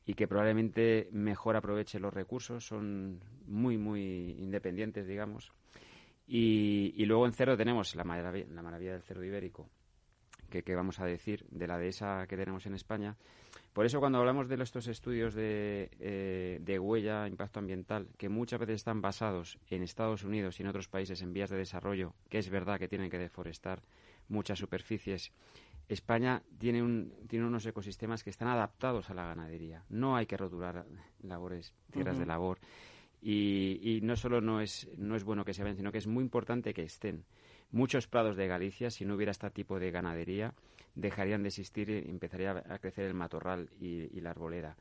y 0.07 0.15
que 0.15 0.27
probablemente 0.27 1.09
mejor 1.13 1.57
aproveche 1.57 1.99
los 1.99 2.15
recursos. 2.15 2.65
Son 2.67 3.21
muy, 3.47 3.77
muy 3.77 4.37
independientes, 4.39 5.07
digamos. 5.07 5.53
Y, 6.31 7.05
luego 7.07 7.27
en 7.27 7.33
cerdo 7.33 7.57
tenemos 7.57 7.95
la 7.95 8.05
maravilla, 8.05 8.47
la 8.53 8.63
maravilla 8.63 8.93
del 8.93 9.03
cerdo 9.03 9.25
ibérico, 9.25 9.69
que, 10.51 10.75
vamos 10.75 11.01
a 11.01 11.07
decir 11.07 11.47
de 11.51 11.67
la 11.67 11.79
dehesa 11.79 12.27
que 12.29 12.37
tenemos 12.37 12.67
en 12.67 12.75
España. 12.75 13.17
Por 13.73 13.87
eso 13.87 14.01
cuando 14.01 14.19
hablamos 14.19 14.49
de 14.49 14.63
estos 14.63 14.89
estudios 14.89 15.35
de, 15.35 15.91
eh, 16.01 16.59
de 16.61 16.79
huella, 16.79 17.27
impacto 17.29 17.61
ambiental, 17.61 18.09
que 18.19 18.29
muchas 18.29 18.61
veces 18.61 18.77
están 18.77 19.01
basados 19.01 19.59
en 19.69 19.83
Estados 19.83 20.25
Unidos 20.25 20.59
y 20.59 20.63
en 20.63 20.69
otros 20.69 20.89
países 20.89 21.23
en 21.23 21.33
vías 21.33 21.51
de 21.51 21.57
desarrollo, 21.57 22.15
que 22.29 22.39
es 22.39 22.51
verdad 22.51 22.79
que 22.79 22.89
tienen 22.89 23.11
que 23.11 23.19
deforestar 23.19 23.83
muchas 24.29 24.59
superficies, 24.59 25.33
España 25.89 26.43
tiene, 26.59 26.83
un, 26.83 27.13
tiene 27.29 27.47
unos 27.47 27.65
ecosistemas 27.65 28.23
que 28.23 28.31
están 28.31 28.49
adaptados 28.49 29.09
a 29.09 29.15
la 29.15 29.27
ganadería. 29.27 29.85
No 29.89 30.17
hay 30.17 30.27
que 30.27 30.37
rotular 30.37 30.85
labores, 31.23 31.75
tierras 31.91 32.19
de 32.19 32.27
labor. 32.27 32.59
Y, 33.21 34.01
no 34.03 34.17
solo 34.17 34.41
no 34.41 34.61
es, 34.61 34.89
no 34.97 35.17
es 35.17 35.25
bueno 35.25 35.45
que 35.45 35.55
se 35.55 35.65
vean, 35.65 35.77
sino 35.77 35.93
que 35.93 35.99
es 35.99 36.07
muy 36.07 36.23
importante 36.23 36.73
que 36.73 36.83
estén. 36.83 37.25
Muchos 37.71 38.07
prados 38.07 38.37
de 38.37 38.47
Galicia, 38.47 38.91
si 38.91 39.05
no 39.05 39.15
hubiera 39.15 39.33
este 39.33 39.51
tipo 39.51 39.79
de 39.79 39.91
ganadería, 39.91 40.55
dejarían 40.95 41.43
de 41.43 41.49
existir 41.49 41.91
y 41.91 42.09
empezaría 42.09 42.65
a 42.69 42.79
crecer 42.79 43.05
el 43.05 43.15
matorral 43.15 43.69
y 43.81 44.21
la 44.21 44.31
arboleda. 44.31 44.77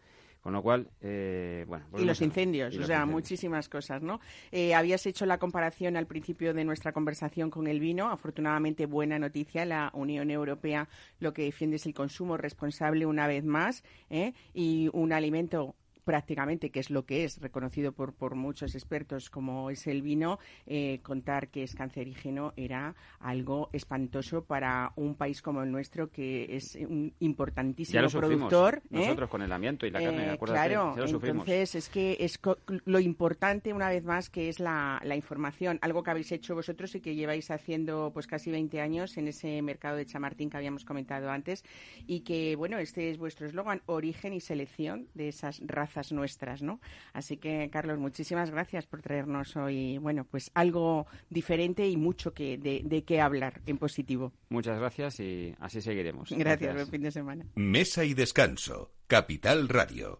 Con 0.47 0.53
lo 0.53 0.61
cual, 0.61 0.89
eh, 1.01 1.65
bueno. 1.67 1.85
Y 1.97 2.05
los 2.05 2.21
incendios, 2.21 2.73
o 2.77 2.83
sea, 2.83 3.05
muchísimas 3.05 3.67
cosas, 3.67 4.01
¿no? 4.01 4.21
Eh, 4.49 4.73
habías 4.73 5.05
hecho 5.05 5.25
la 5.25 5.39
comparación 5.39 5.97
al 5.97 6.07
principio 6.07 6.53
de 6.53 6.63
nuestra 6.63 6.93
conversación 6.93 7.49
con 7.49 7.67
el 7.67 7.81
vino. 7.81 8.09
Afortunadamente, 8.09 8.85
buena 8.85 9.19
noticia. 9.19 9.65
La 9.65 9.91
Unión 9.93 10.31
Europea 10.31 10.87
lo 11.19 11.33
que 11.33 11.43
defiende 11.43 11.75
es 11.75 11.85
el 11.85 11.93
consumo 11.93 12.37
responsable 12.37 13.05
una 13.05 13.27
vez 13.27 13.43
más 13.43 13.83
¿eh? 14.09 14.33
y 14.53 14.89
un 14.93 15.11
alimento 15.11 15.75
prácticamente, 16.07 16.69
que 16.69 16.79
es 16.79 16.89
lo 16.89 17.05
que 17.05 17.25
es, 17.25 17.41
reconocido 17.41 17.91
por, 17.91 18.13
por 18.13 18.35
muchos 18.35 18.75
expertos 18.75 19.29
como 19.29 19.69
es 19.69 19.87
el 19.87 20.01
vino, 20.01 20.39
eh, 20.65 21.01
contar 21.03 21.49
que 21.49 21.63
es 21.63 21.75
cancerígeno 21.75 22.53
era 22.55 22.95
algo 23.19 23.69
espantoso 23.73 24.45
para 24.45 24.93
un 24.95 25.15
país 25.15 25.41
como 25.41 25.63
el 25.63 25.69
nuestro, 25.69 26.09
que 26.09 26.55
es 26.55 26.75
un 26.75 27.13
importantísimo 27.19 28.07
productor. 28.07 28.77
¿eh? 28.85 28.99
Nosotros 28.99 29.29
con 29.29 29.41
el 29.41 29.51
amianto 29.51 29.85
y 29.85 29.91
la 29.91 30.01
carne, 30.01 30.33
eh, 30.33 30.37
Claro, 30.39 30.95
entonces 30.97 31.75
es 31.75 31.89
que 31.89 32.15
es 32.21 32.39
lo 32.85 32.99
importante, 33.01 33.73
una 33.73 33.89
vez 33.89 34.05
más, 34.05 34.29
que 34.29 34.47
es 34.47 34.61
la, 34.61 35.01
la 35.03 35.17
información, 35.17 35.77
algo 35.81 36.03
que 36.03 36.11
habéis 36.11 36.31
hecho 36.31 36.55
vosotros 36.55 36.95
y 36.95 37.01
que 37.01 37.15
lleváis 37.15 37.51
haciendo 37.51 38.11
pues 38.13 38.27
casi 38.27 38.49
20 38.49 38.79
años 38.79 39.17
en 39.17 39.27
ese 39.27 39.61
mercado 39.61 39.97
de 39.97 40.05
Chamartín 40.05 40.49
que 40.49 40.55
habíamos 40.55 40.85
comentado 40.85 41.29
antes 41.29 41.65
y 42.05 42.21
que, 42.21 42.55
bueno, 42.55 42.77
este 42.77 43.09
es 43.09 43.17
vuestro 43.17 43.45
eslogan, 43.45 43.81
origen 43.87 44.31
y 44.31 44.39
selección 44.39 45.09
de 45.13 45.27
esas 45.27 45.59
razas 45.65 45.96
nuestras, 46.11 46.61
¿no? 46.61 46.79
Así 47.13 47.37
que, 47.37 47.69
Carlos, 47.71 47.97
muchísimas 47.99 48.51
gracias 48.51 48.85
por 48.85 49.01
traernos 49.01 49.55
hoy, 49.55 49.97
bueno, 49.97 50.25
pues 50.25 50.51
algo 50.53 51.07
diferente 51.29 51.87
y 51.87 51.97
mucho 51.97 52.33
que 52.33 52.57
de, 52.57 52.81
de 52.83 53.03
qué 53.03 53.21
hablar 53.21 53.61
en 53.65 53.77
positivo. 53.77 54.33
Muchas 54.49 54.79
gracias 54.79 55.19
y 55.19 55.55
así 55.59 55.81
seguiremos. 55.81 56.31
Gracias, 56.31 56.73
buen 56.73 56.87
fin 56.87 57.01
de 57.01 57.11
semana. 57.11 57.45
Mesa 57.55 58.03
y 58.05 58.13
descanso, 58.13 58.91
Capital 59.07 59.69
Radio. 59.69 60.19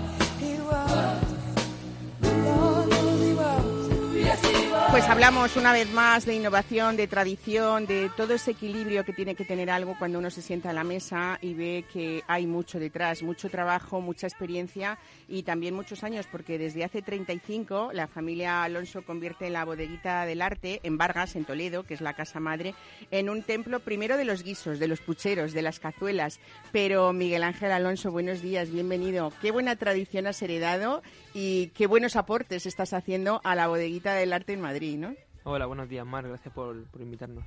Pues 4.91 5.07
hablamos 5.07 5.55
una 5.55 5.71
vez 5.71 5.89
más 5.93 6.25
de 6.25 6.35
innovación, 6.35 6.97
de 6.97 7.07
tradición, 7.07 7.85
de 7.87 8.11
todo 8.17 8.33
ese 8.33 8.51
equilibrio 8.51 9.05
que 9.05 9.13
tiene 9.13 9.35
que 9.35 9.45
tener 9.45 9.69
algo 9.69 9.95
cuando 9.97 10.19
uno 10.19 10.29
se 10.29 10.41
sienta 10.41 10.71
a 10.71 10.73
la 10.73 10.83
mesa 10.83 11.39
y 11.41 11.53
ve 11.53 11.85
que 11.93 12.23
hay 12.27 12.45
mucho 12.45 12.77
detrás, 12.77 13.23
mucho 13.23 13.49
trabajo, 13.49 14.01
mucha 14.01 14.27
experiencia 14.27 14.99
y 15.29 15.43
también 15.43 15.75
muchos 15.75 16.03
años, 16.03 16.27
porque 16.29 16.57
desde 16.57 16.83
hace 16.83 17.01
35 17.01 17.91
la 17.93 18.07
familia 18.07 18.63
Alonso 18.63 19.05
convierte 19.05 19.49
la 19.49 19.63
bodeguita 19.63 20.25
del 20.25 20.41
arte 20.41 20.81
en 20.83 20.97
Vargas, 20.97 21.37
en 21.37 21.45
Toledo, 21.45 21.83
que 21.83 21.93
es 21.93 22.01
la 22.01 22.13
casa 22.13 22.41
madre, 22.41 22.75
en 23.11 23.29
un 23.29 23.43
templo 23.43 23.79
primero 23.79 24.17
de 24.17 24.25
los 24.25 24.43
guisos, 24.43 24.77
de 24.77 24.89
los 24.89 24.99
pucheros, 24.99 25.53
de 25.53 25.61
las 25.61 25.79
cazuelas. 25.79 26.41
Pero 26.73 27.13
Miguel 27.13 27.43
Ángel 27.43 27.71
Alonso, 27.71 28.11
buenos 28.11 28.41
días, 28.41 28.69
bienvenido. 28.69 29.31
Qué 29.41 29.51
buena 29.51 29.77
tradición 29.77 30.27
has 30.27 30.41
heredado 30.41 31.01
y 31.33 31.67
qué 31.67 31.87
buenos 31.87 32.15
aportes 32.15 32.65
estás 32.65 32.93
haciendo 32.93 33.41
a 33.43 33.55
la 33.55 33.67
bodeguita 33.67 34.13
del 34.13 34.33
arte 34.33 34.53
en 34.53 34.61
Madrid. 34.61 35.03
Hola, 35.43 35.65
buenos 35.65 35.89
días, 35.89 36.05
Mar. 36.05 36.27
Gracias 36.27 36.53
por, 36.53 36.75
invitarnos. 36.99 37.45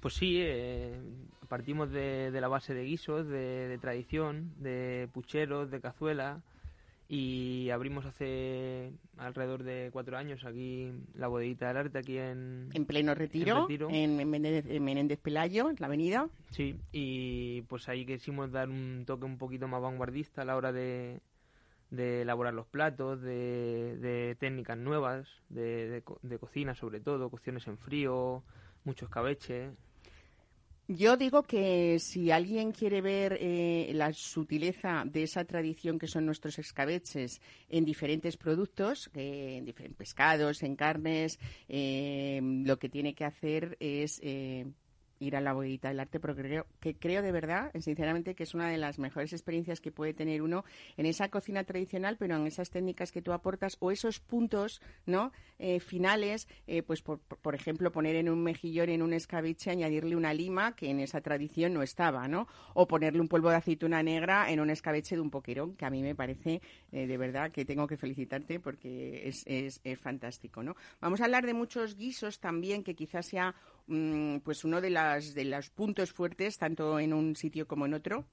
Pues 0.00 0.14
sí, 0.14 0.38
eh, 0.40 0.98
partimos 1.48 1.90
de, 1.90 2.30
la 2.32 2.48
base 2.48 2.72
de 2.72 2.84
guisos, 2.84 3.28
de, 3.28 3.76
tradición, 3.80 4.54
de 4.58 5.08
pucheros, 5.12 5.70
de 5.70 5.80
cazuela 5.80 6.42
y 7.12 7.70
abrimos 7.70 8.06
hace 8.06 8.92
alrededor 9.18 9.64
de 9.64 9.90
cuatro 9.92 10.16
años 10.16 10.44
aquí 10.44 10.92
la 11.16 11.26
bodeguita 11.26 11.66
del 11.66 11.76
arte 11.76 11.98
aquí 11.98 12.16
en... 12.16 12.68
En 12.72 12.86
pleno 12.86 13.16
retiro, 13.16 13.66
en, 13.90 14.30
Menéndez, 14.30 15.18
Pelayo, 15.18 15.70
en 15.70 15.76
la 15.80 15.88
avenida. 15.88 16.28
Sí, 16.50 16.76
y 16.92 17.62
pues 17.62 17.88
ahí 17.88 18.06
quisimos 18.06 18.52
dar 18.52 18.68
un 18.68 19.02
toque 19.06 19.24
un 19.24 19.38
poquito 19.38 19.66
más 19.66 19.82
vanguardista 19.82 20.42
a 20.42 20.44
la 20.44 20.56
hora 20.56 20.70
de, 20.70 21.20
de 21.90 22.22
elaborar 22.22 22.54
los 22.54 22.66
platos, 22.66 23.20
de, 23.20 24.36
técnicas 24.38 24.78
nuevas, 24.78 25.28
de, 25.48 26.02
de, 26.22 26.38
cocina 26.38 26.74
sobre 26.74 27.00
todo, 27.00 27.30
cocciones 27.30 27.66
en 27.66 27.78
frío, 27.78 28.42
mucho 28.84 29.06
escabeche. 29.06 29.70
Yo 30.92 31.16
digo 31.16 31.44
que 31.44 32.00
si 32.00 32.32
alguien 32.32 32.72
quiere 32.72 33.00
ver 33.00 33.38
eh, 33.40 33.92
la 33.94 34.12
sutileza 34.12 35.04
de 35.06 35.22
esa 35.22 35.44
tradición 35.44 36.00
que 36.00 36.08
son 36.08 36.26
nuestros 36.26 36.58
escabeches 36.58 37.40
en 37.68 37.84
diferentes 37.84 38.36
productos, 38.36 39.08
eh, 39.14 39.58
en 39.58 39.64
diferentes 39.64 39.96
pescados, 39.96 40.64
en 40.64 40.74
carnes, 40.74 41.38
eh, 41.68 42.40
lo 42.42 42.76
que 42.80 42.88
tiene 42.88 43.14
que 43.14 43.24
hacer 43.24 43.76
es 43.78 44.20
ir 45.20 45.36
a 45.36 45.40
la 45.40 45.52
bodeguita 45.52 45.88
del 45.88 46.00
arte, 46.00 46.18
pero 46.18 46.34
creo 46.34 46.66
que 46.80 46.96
creo 46.96 47.22
de 47.22 47.30
verdad, 47.30 47.70
sinceramente, 47.78 48.34
que 48.34 48.42
es 48.42 48.54
una 48.54 48.68
de 48.68 48.78
las 48.78 48.98
mejores 48.98 49.32
experiencias 49.32 49.80
que 49.80 49.92
puede 49.92 50.14
tener 50.14 50.42
uno 50.42 50.64
en 50.96 51.06
esa 51.06 51.28
cocina 51.28 51.62
tradicional, 51.64 52.16
pero 52.18 52.36
en 52.36 52.46
esas 52.46 52.70
técnicas 52.70 53.12
que 53.12 53.22
tú 53.22 53.32
aportas 53.32 53.76
o 53.80 53.90
esos 53.90 54.18
puntos, 54.18 54.80
¿no? 55.06 55.30
Eh, 55.58 55.78
finales, 55.78 56.48
eh, 56.66 56.82
pues 56.82 57.02
por, 57.02 57.20
por, 57.20 57.54
ejemplo, 57.54 57.92
poner 57.92 58.16
en 58.16 58.30
un 58.30 58.42
mejillón, 58.42 58.88
en 58.88 59.02
un 59.02 59.12
escabeche, 59.12 59.70
añadirle 59.70 60.16
una 60.16 60.32
lima 60.32 60.74
que 60.74 60.88
en 60.88 61.00
esa 61.00 61.20
tradición 61.20 61.74
no 61.74 61.82
estaba, 61.82 62.26
¿no? 62.26 62.48
O 62.72 62.88
ponerle 62.88 63.20
un 63.20 63.28
polvo 63.28 63.50
de 63.50 63.56
aceituna 63.56 64.02
negra 64.02 64.50
en 64.50 64.60
un 64.60 64.70
escabeche 64.70 65.16
de 65.16 65.20
un 65.20 65.30
poquerón, 65.30 65.76
que 65.76 65.84
a 65.84 65.90
mí 65.90 66.02
me 66.02 66.14
parece 66.14 66.62
eh, 66.92 67.06
de 67.06 67.16
verdad 67.18 67.52
que 67.52 67.66
tengo 67.66 67.86
que 67.86 67.98
felicitarte 67.98 68.58
porque 68.58 69.28
es, 69.28 69.44
es, 69.46 69.82
es 69.84 69.98
fantástico, 69.98 70.62
¿no? 70.62 70.76
Vamos 71.00 71.20
a 71.20 71.24
hablar 71.24 71.44
de 71.44 71.52
muchos 71.52 71.96
guisos 71.96 72.40
también 72.40 72.82
que 72.82 72.94
quizás 72.94 73.26
sea 73.26 73.54
pues 74.44 74.64
uno 74.64 74.80
de, 74.80 74.90
las, 74.90 75.34
de 75.34 75.44
los 75.44 75.70
puntos 75.70 76.12
fuertes, 76.12 76.58
tanto 76.58 76.98
en 77.00 77.12
un 77.12 77.36
sitio 77.36 77.66
como 77.66 77.86
en 77.86 77.94
otro, 77.94 78.26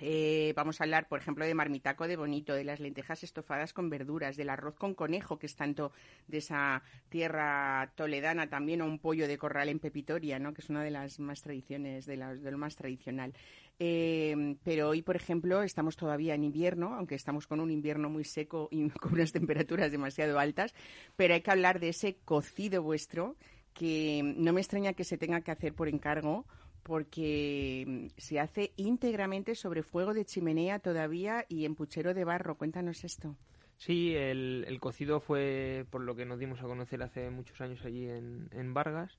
Eh, 0.00 0.52
vamos 0.56 0.80
a 0.80 0.84
hablar, 0.84 1.06
por 1.08 1.20
ejemplo, 1.20 1.44
de 1.44 1.54
marmitaco 1.54 2.08
de 2.08 2.16
bonito, 2.16 2.52
de 2.54 2.64
las 2.64 2.80
lentejas 2.80 3.22
estofadas 3.22 3.72
con 3.72 3.90
verduras, 3.90 4.36
del 4.36 4.50
arroz 4.50 4.74
con 4.76 4.94
conejo, 4.94 5.38
que 5.38 5.46
es 5.46 5.54
tanto 5.54 5.92
de 6.26 6.38
esa 6.38 6.82
tierra 7.08 7.92
toledana 7.94 8.48
también, 8.48 8.82
o 8.82 8.86
un 8.86 8.98
pollo 8.98 9.28
de 9.28 9.38
corral 9.38 9.68
en 9.68 9.78
Pepitoria, 9.78 10.38
¿no? 10.38 10.52
que 10.52 10.62
es 10.62 10.70
una 10.70 10.82
de 10.82 10.90
las 10.90 11.20
más 11.20 11.42
tradiciones, 11.42 12.06
de, 12.06 12.16
de 12.16 12.50
lo 12.50 12.58
más 12.58 12.74
tradicional. 12.74 13.34
Eh, 13.78 14.56
pero 14.64 14.88
hoy, 14.88 15.02
por 15.02 15.16
ejemplo, 15.16 15.62
estamos 15.62 15.96
todavía 15.96 16.34
en 16.34 16.44
invierno, 16.44 16.94
aunque 16.94 17.14
estamos 17.14 17.46
con 17.46 17.60
un 17.60 17.70
invierno 17.70 18.08
muy 18.10 18.24
seco 18.24 18.68
y 18.70 18.88
con 19.00 19.14
unas 19.14 19.32
temperaturas 19.32 19.92
demasiado 19.92 20.38
altas, 20.38 20.74
pero 21.16 21.34
hay 21.34 21.42
que 21.42 21.50
hablar 21.52 21.78
de 21.78 21.90
ese 21.90 22.16
cocido 22.24 22.82
vuestro 22.82 23.36
que 23.74 24.22
no 24.36 24.52
me 24.52 24.60
extraña 24.60 24.94
que 24.94 25.04
se 25.04 25.18
tenga 25.18 25.42
que 25.42 25.50
hacer 25.50 25.74
por 25.74 25.88
encargo 25.88 26.46
porque 26.82 28.10
se 28.16 28.38
hace 28.38 28.72
íntegramente 28.76 29.54
sobre 29.54 29.82
fuego 29.82 30.14
de 30.14 30.24
chimenea 30.24 30.78
todavía 30.78 31.44
y 31.48 31.64
en 31.64 31.74
puchero 31.74 32.14
de 32.14 32.24
barro. 32.24 32.56
Cuéntanos 32.56 33.04
esto. 33.04 33.36
Sí, 33.76 34.14
el, 34.14 34.78
cocido 34.80 35.20
fue 35.20 35.86
por 35.90 36.02
lo 36.02 36.14
que 36.14 36.26
nos 36.26 36.38
dimos 36.38 36.60
a 36.60 36.64
conocer 36.64 37.02
hace 37.02 37.30
muchos 37.30 37.60
años 37.60 37.84
allí 37.84 38.08
en, 38.08 38.48
en 38.52 38.72
Vargas 38.72 39.18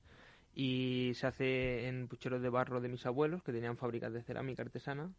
y 0.54 1.12
se 1.14 1.26
hace 1.26 1.88
en 1.88 2.08
pucheros 2.08 2.40
de 2.40 2.48
barro 2.48 2.80
de 2.80 2.88
mis 2.88 3.04
abuelos 3.04 3.42
que 3.42 3.52
tenían 3.52 3.76
fábricas 3.76 4.12
de 4.12 4.22
cerámica 4.22 4.62
artesana 4.62 5.12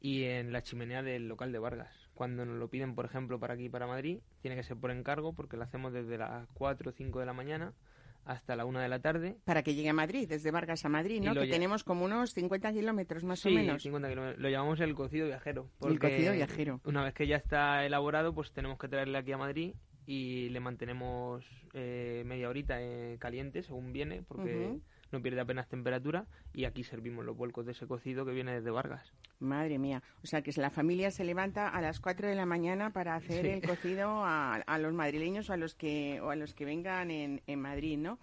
y 0.00 0.24
en 0.24 0.52
la 0.52 0.62
chimenea 0.62 1.02
del 1.02 1.26
local 1.26 1.50
de 1.52 1.58
Vargas. 1.58 1.92
Cuando 2.14 2.44
nos 2.44 2.58
lo 2.58 2.68
piden, 2.68 2.94
por 2.94 3.04
ejemplo, 3.04 3.40
para 3.40 3.54
aquí, 3.54 3.68
para 3.68 3.86
Madrid, 3.86 4.20
tiene 4.40 4.56
que 4.56 4.62
ser 4.62 4.76
por 4.76 4.90
encargo 4.90 5.32
porque 5.32 5.56
lo 5.56 5.64
hacemos 5.64 5.92
desde 5.92 6.18
las 6.18 6.46
4 6.54 6.90
o 6.90 6.92
5 6.92 7.18
de 7.18 7.26
la 7.26 7.32
mañana 7.32 7.72
hasta 8.28 8.54
la 8.56 8.66
una 8.66 8.82
de 8.82 8.88
la 8.88 9.00
tarde. 9.00 9.36
Para 9.44 9.62
que 9.62 9.74
llegue 9.74 9.88
a 9.88 9.94
Madrid, 9.94 10.28
desde 10.28 10.50
Vargas 10.50 10.84
a 10.84 10.88
Madrid, 10.90 11.22
¿no? 11.22 11.34
Que 11.34 11.46
tenemos 11.46 11.82
como 11.82 12.04
unos 12.04 12.34
50 12.34 12.72
kilómetros 12.72 13.24
más 13.24 13.44
o 13.46 13.50
menos. 13.50 13.82
50 13.82 14.08
kilómetros. 14.08 14.40
Lo 14.40 14.50
llamamos 14.50 14.80
el 14.80 14.94
cocido 14.94 15.26
viajero. 15.26 15.70
El 15.82 15.98
cocido 15.98 16.32
viajero. 16.34 16.80
Una 16.84 17.04
vez 17.04 17.14
que 17.14 17.26
ya 17.26 17.36
está 17.36 17.86
elaborado, 17.86 18.34
pues 18.34 18.52
tenemos 18.52 18.78
que 18.78 18.88
traerle 18.88 19.16
aquí 19.18 19.32
a 19.32 19.38
Madrid 19.38 19.74
y 20.06 20.50
le 20.50 20.60
mantenemos 20.60 21.44
eh, 21.72 22.22
media 22.26 22.50
horita 22.50 22.80
eh, 22.80 23.16
caliente 23.18 23.62
según 23.62 23.92
viene, 23.92 24.22
porque 24.22 24.78
no 25.12 25.22
pierde 25.22 25.40
apenas 25.40 25.68
temperatura 25.68 26.26
y 26.52 26.64
aquí 26.64 26.84
servimos 26.84 27.24
los 27.24 27.36
vuelcos 27.36 27.66
de 27.66 27.72
ese 27.72 27.86
cocido 27.86 28.24
que 28.24 28.32
viene 28.32 28.54
desde 28.54 28.70
Vargas. 28.70 29.12
Madre 29.38 29.78
mía, 29.78 30.02
o 30.22 30.26
sea 30.26 30.42
que 30.42 30.52
la 30.60 30.70
familia 30.70 31.10
se 31.10 31.24
levanta 31.24 31.68
a 31.68 31.80
las 31.80 32.00
4 32.00 32.28
de 32.28 32.34
la 32.34 32.46
mañana 32.46 32.90
para 32.90 33.14
hacer 33.14 33.46
el 33.46 33.62
cocido 33.62 34.24
a, 34.24 34.62
los 34.78 34.92
madrileños 34.92 35.50
o 35.50 35.52
a 35.52 35.56
los 35.56 35.74
que, 35.74 36.20
o 36.20 36.30
a 36.30 36.36
los 36.36 36.54
que 36.54 36.64
vengan 36.64 37.10
en, 37.10 37.42
en 37.46 37.60
Madrid, 37.60 37.98
¿no? 37.98 38.18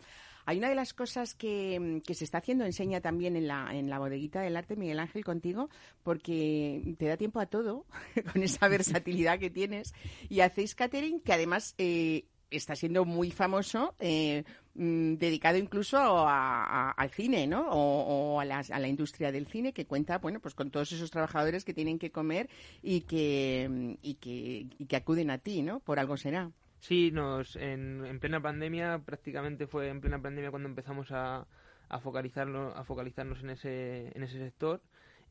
Hay 0.48 0.60
una 0.60 0.70
de 0.70 0.76
las 0.76 0.94
cosas 0.94 1.34
que, 1.34 2.02
que, 2.06 2.14
se 2.14 2.24
está 2.24 2.38
haciendo, 2.38 2.66
enseña 2.66 3.02
también 3.02 3.36
en 3.36 3.48
la, 3.48 3.70
en 3.74 3.90
la 3.90 3.98
bodeguita 3.98 4.42
del 4.42 4.56
arte, 4.56 4.76
Miguel 4.76 5.00
Ángel, 5.00 5.26
contigo, 5.26 5.70
porque 6.04 6.96
te 7.00 7.08
da 7.08 7.18
tiempo 7.18 7.40
a 7.40 7.48
todo, 7.48 7.86
con 8.32 8.44
esa 8.44 8.68
versatilidad 8.68 9.40
que 9.40 9.50
tienes, 9.50 9.94
y 10.30 10.42
hacéis 10.42 10.76
catering 10.76 11.20
que 11.20 11.34
además 11.34 11.74
eh, 11.80 12.26
está 12.52 12.76
siendo 12.76 13.06
muy 13.06 13.32
famoso, 13.32 13.96
eh, 14.00 14.44
mm, 14.76 15.16
dedicado 15.16 15.58
incluso 15.58 15.98
al 16.28 17.10
cine, 17.12 17.48
¿no? 17.48 17.68
O, 17.70 18.40
a, 18.40 18.46
la 18.46 18.88
industria 18.88 19.32
del 19.32 19.48
cine, 19.48 19.74
que 19.74 19.86
cuenta, 19.86 20.18
bueno, 20.20 20.40
pues 20.40 20.54
con 20.54 20.72
todos 20.72 20.92
esos 20.92 21.12
trabajadores 21.12 21.66
que 21.66 21.74
tienen 21.74 22.00
que 22.00 22.12
comer 22.12 22.50
y 22.82 23.02
que, 23.02 23.98
y 24.02 24.16
que, 24.16 24.68
y 24.78 24.86
que 24.86 24.96
acuden 24.96 25.32
a 25.32 25.38
ti, 25.38 25.62
¿no? 25.62 25.80
Por 25.80 26.00
algo 26.00 26.18
será. 26.18 26.52
Sí, 26.80 27.12
nos, 27.12 27.56
en, 27.56 28.06
en, 28.06 28.20
plena 28.20 28.42
pandemia, 28.42 29.00
prácticamente 29.00 29.66
fue 29.66 29.90
en 29.90 30.02
plena 30.02 30.22
pandemia 30.22 30.52
cuando 30.52 30.70
empezamos 30.70 31.12
a, 31.12 31.38
a, 31.38 31.46
a 31.90 32.00
focalizarnos 32.00 33.44
en 33.44 33.50
ese, 33.50 34.12
en 34.16 34.24
ese 34.24 34.38
sector 34.38 34.82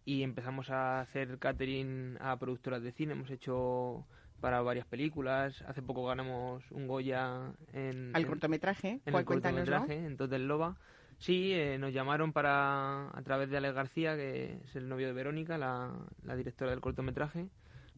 y 0.05 0.23
empezamos 0.23 0.71
a 0.71 1.01
hacer 1.01 1.39
catering 1.39 2.19
a 2.21 2.37
productoras 2.39 2.83
de 2.83 2.93
cine. 2.93 3.13
Hemos 3.13 3.31
hecho 3.31 4.07
para 4.45 4.61
varias 4.61 4.87
películas. 4.87 5.65
Hace 5.67 5.81
poco 5.81 6.05
ganamos 6.05 6.63
un 6.71 6.87
Goya 6.87 7.55
en... 7.73 8.15
¿Al 8.15 8.27
cortometraje? 8.27 9.01
En 9.07 9.15
el 9.15 9.25
cortometraje, 9.25 10.05
entonces 10.05 10.39
Loba. 10.39 10.77
Sí, 11.17 11.55
eh, 11.55 11.79
nos 11.79 11.95
llamaron 11.95 12.35
para, 12.35 13.09
a 13.09 13.23
través 13.23 13.49
de 13.49 13.57
Alex 13.57 13.75
García, 13.75 14.17
que 14.17 14.61
es 14.63 14.77
el 14.77 14.87
novio 14.87 15.07
de 15.07 15.15
Verónica, 15.15 15.57
la, 15.57 15.95
la 16.25 16.37
directora 16.37 16.73
del 16.73 16.83
cortometraje, 16.83 17.49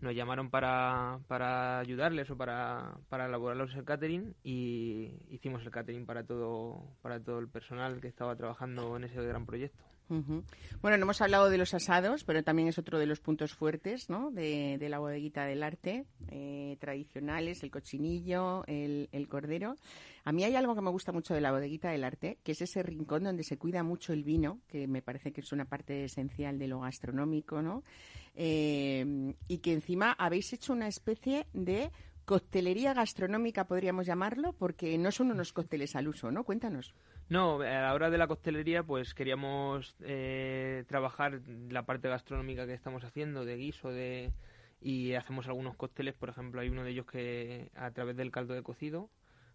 nos 0.00 0.14
llamaron 0.14 0.48
para, 0.48 1.18
para 1.26 1.80
ayudarles 1.80 2.30
o 2.30 2.36
para, 2.36 2.94
para 3.08 3.26
elaborarlos 3.26 3.74
el 3.74 3.82
catering 3.82 4.36
y 4.44 5.14
hicimos 5.30 5.64
el 5.64 5.72
catering 5.72 6.06
para 6.06 6.22
todo, 6.22 6.80
para 7.02 7.18
todo 7.18 7.40
el 7.40 7.48
personal 7.48 8.00
que 8.00 8.06
estaba 8.06 8.36
trabajando 8.36 8.96
en 8.96 9.02
ese 9.02 9.20
gran 9.20 9.46
proyecto. 9.46 9.82
Bueno, 10.08 10.96
no 10.96 11.02
hemos 11.04 11.20
hablado 11.20 11.50
de 11.50 11.58
los 11.58 11.74
asados, 11.74 12.24
pero 12.24 12.44
también 12.44 12.68
es 12.68 12.78
otro 12.78 12.98
de 12.98 13.06
los 13.06 13.20
puntos 13.20 13.54
fuertes 13.54 14.08
¿no? 14.08 14.30
de, 14.30 14.78
la 14.88 14.98
bodeguita 14.98 15.44
del 15.44 15.62
arte, 15.62 16.04
eh, 16.28 16.76
tradicionales, 16.80 17.62
el 17.62 17.70
cochinillo, 17.70 18.64
el, 18.66 19.26
cordero. 19.28 19.76
A 20.24 20.32
mí 20.32 20.44
hay 20.44 20.54
algo 20.54 20.74
que 20.74 20.80
me 20.80 20.90
gusta 20.90 21.12
mucho 21.12 21.34
de 21.34 21.40
la 21.40 21.50
bodeguita 21.50 21.90
del 21.90 22.04
arte, 22.04 22.38
que 22.44 22.52
es 22.52 22.62
ese 22.62 22.82
rincón 22.82 23.24
donde 23.24 23.42
se 23.42 23.58
cuida 23.58 23.82
mucho 23.82 24.12
el 24.12 24.22
vino, 24.22 24.60
que 24.68 24.86
me 24.86 25.02
parece 25.02 25.32
que 25.32 25.40
es 25.40 25.52
una 25.52 25.64
parte 25.64 26.04
esencial 26.04 26.58
de 26.58 26.68
lo 26.68 26.80
gastronómico, 26.80 27.62
¿no? 27.62 27.82
Eh, 28.34 29.34
y 29.48 29.58
que 29.58 29.72
encima 29.72 30.12
habéis 30.12 30.52
hecho 30.52 30.72
una 30.72 30.88
especie 30.88 31.46
de 31.52 31.90
coctelería 32.26 32.92
gastronómica, 32.92 33.66
podríamos 33.66 34.04
llamarlo, 34.04 34.52
porque 34.52 34.98
no 34.98 35.10
son 35.12 35.30
unos 35.30 35.52
cócteles 35.52 35.96
al 35.96 36.08
uso, 36.08 36.30
¿no? 36.30 36.44
Cuéntanos. 36.44 36.92
No, 37.28 37.60
a 37.60 37.64
la 37.64 37.92
hora 37.92 38.08
de 38.08 38.18
la 38.18 38.28
costelería, 38.28 38.84
pues 38.84 39.12
queríamos 39.12 39.96
eh, 40.00 40.84
trabajar 40.86 41.40
la 41.68 41.84
parte 41.84 42.08
gastronómica 42.08 42.66
que 42.66 42.74
estamos 42.74 43.02
haciendo, 43.02 43.44
de 43.44 43.56
guiso, 43.56 43.90
de 43.90 44.32
y 44.80 45.14
hacemos 45.14 45.48
algunos 45.48 45.74
cócteles, 45.74 46.14
por 46.14 46.28
ejemplo, 46.28 46.60
hay 46.60 46.68
uno 46.68 46.84
de 46.84 46.90
ellos 46.90 47.06
que 47.06 47.72
a 47.74 47.90
través 47.90 48.16
del 48.16 48.30
caldo 48.30 48.54
de 48.54 48.62
cocido, 48.62 49.10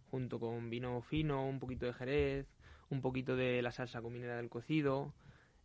junto 0.10 0.38
con 0.40 0.70
vino 0.70 1.02
fino, 1.04 1.48
un 1.48 1.60
poquito 1.60 1.86
de 1.86 1.94
jerez, 1.94 2.48
un 2.90 3.02
poquito 3.02 3.38
de 3.38 3.62
la 3.62 3.72
salsa 3.72 4.02
cominera 4.02 4.36
del 4.36 4.50
cocido, 4.50 5.14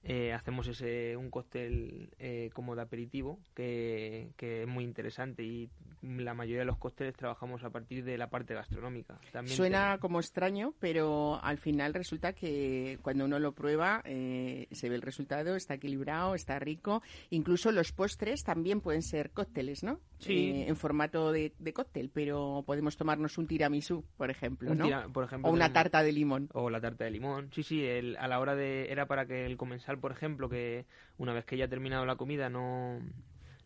eh, 0.09 0.33
hacemos 0.33 0.69
ese 0.69 1.17
un 1.17 1.31
cóctel 1.31 2.11
eh, 2.21 2.51
como 2.55 2.77
de 2.77 2.83
aperitivo 2.83 3.41
que, 3.55 4.31
que, 4.37 4.63
es 4.63 4.69
muy 4.69 4.85
interesante 4.85 5.43
y 5.43 5.69
la 6.03 6.33
mayoría 6.33 6.61
de 6.61 6.67
los 6.67 6.79
cócteles 6.79 7.17
trabajamos 7.17 7.65
a 7.65 7.71
partir 7.71 8.05
de 8.05 8.17
la 8.17 8.31
parte 8.31 8.55
gastronómica. 8.55 9.19
También 9.33 9.57
Suena 9.57 9.99
como 9.99 10.21
extraño, 10.21 10.75
pero 10.79 11.43
al 11.43 11.59
final 11.59 11.93
resulta 11.93 12.33
que 12.35 13.01
cuando 13.03 13.25
uno 13.25 13.41
lo 13.41 13.53
prueba 13.53 14.01
eh, 14.05 14.69
se 14.71 14.89
ve 14.89 14.95
el 14.95 15.03
resultado, 15.03 15.57
está 15.57 15.75
equilibrado, 15.75 16.37
está 16.37 16.61
rico. 16.61 17.03
Incluso 17.31 17.73
los 17.73 17.91
postres 17.91 18.45
también 18.45 18.81
pueden 18.81 19.03
ser 19.03 19.31
cócteles, 19.31 19.83
¿no? 19.83 19.99
Sí. 20.19 20.65
en 20.67 20.77
formato 20.77 21.33
de, 21.33 21.53
cóctel, 21.75 22.11
pero 22.13 22.63
podemos 22.65 22.97
tomarnos 22.97 23.37
un 23.39 23.47
tiramisú, 23.47 24.05
por 24.17 24.31
ejemplo, 24.31 24.75
¿no? 24.75 25.13
por 25.13 25.25
ejemplo, 25.25 25.51
o 25.51 25.53
una 25.53 25.73
tarta 25.73 26.03
de 26.03 26.13
limón. 26.13 26.49
O 26.55 26.71
la 26.71 26.81
tarta 26.81 27.05
de 27.05 27.11
limón. 27.11 27.51
Sí, 27.53 27.63
sí, 27.63 27.87
a 27.87 28.29
la 28.29 28.41
hora 28.41 28.55
de... 28.55 28.91
Era 28.91 29.07
para 29.07 29.27
que 29.27 29.45
el 29.45 29.57
comensal 29.57 29.96
por 30.01 30.13
ejemplo, 30.13 30.49
que 30.49 30.87
una 31.19 31.33
vez 31.33 31.45
que 31.45 31.57
ya 31.57 31.67
ha 31.67 31.69
terminado 31.69 32.07
la 32.07 32.17
comida 32.17 32.49
no, 32.49 33.01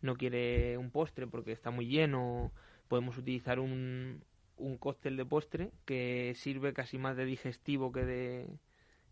no 0.01 0.15
quiere 0.15 0.77
un 0.77 0.91
postre 0.91 1.27
porque 1.27 1.51
está 1.51 1.71
muy 1.71 1.87
lleno, 1.87 2.51
podemos 2.87 3.17
utilizar 3.17 3.59
un, 3.59 4.23
un 4.57 4.77
cóctel 4.77 5.17
de 5.17 5.25
postre 5.25 5.71
que 5.85 6.33
sirve 6.35 6.73
casi 6.73 6.97
más 6.97 7.17
de 7.17 7.25
digestivo 7.25 7.91
que 7.91 8.05
de 8.05 8.47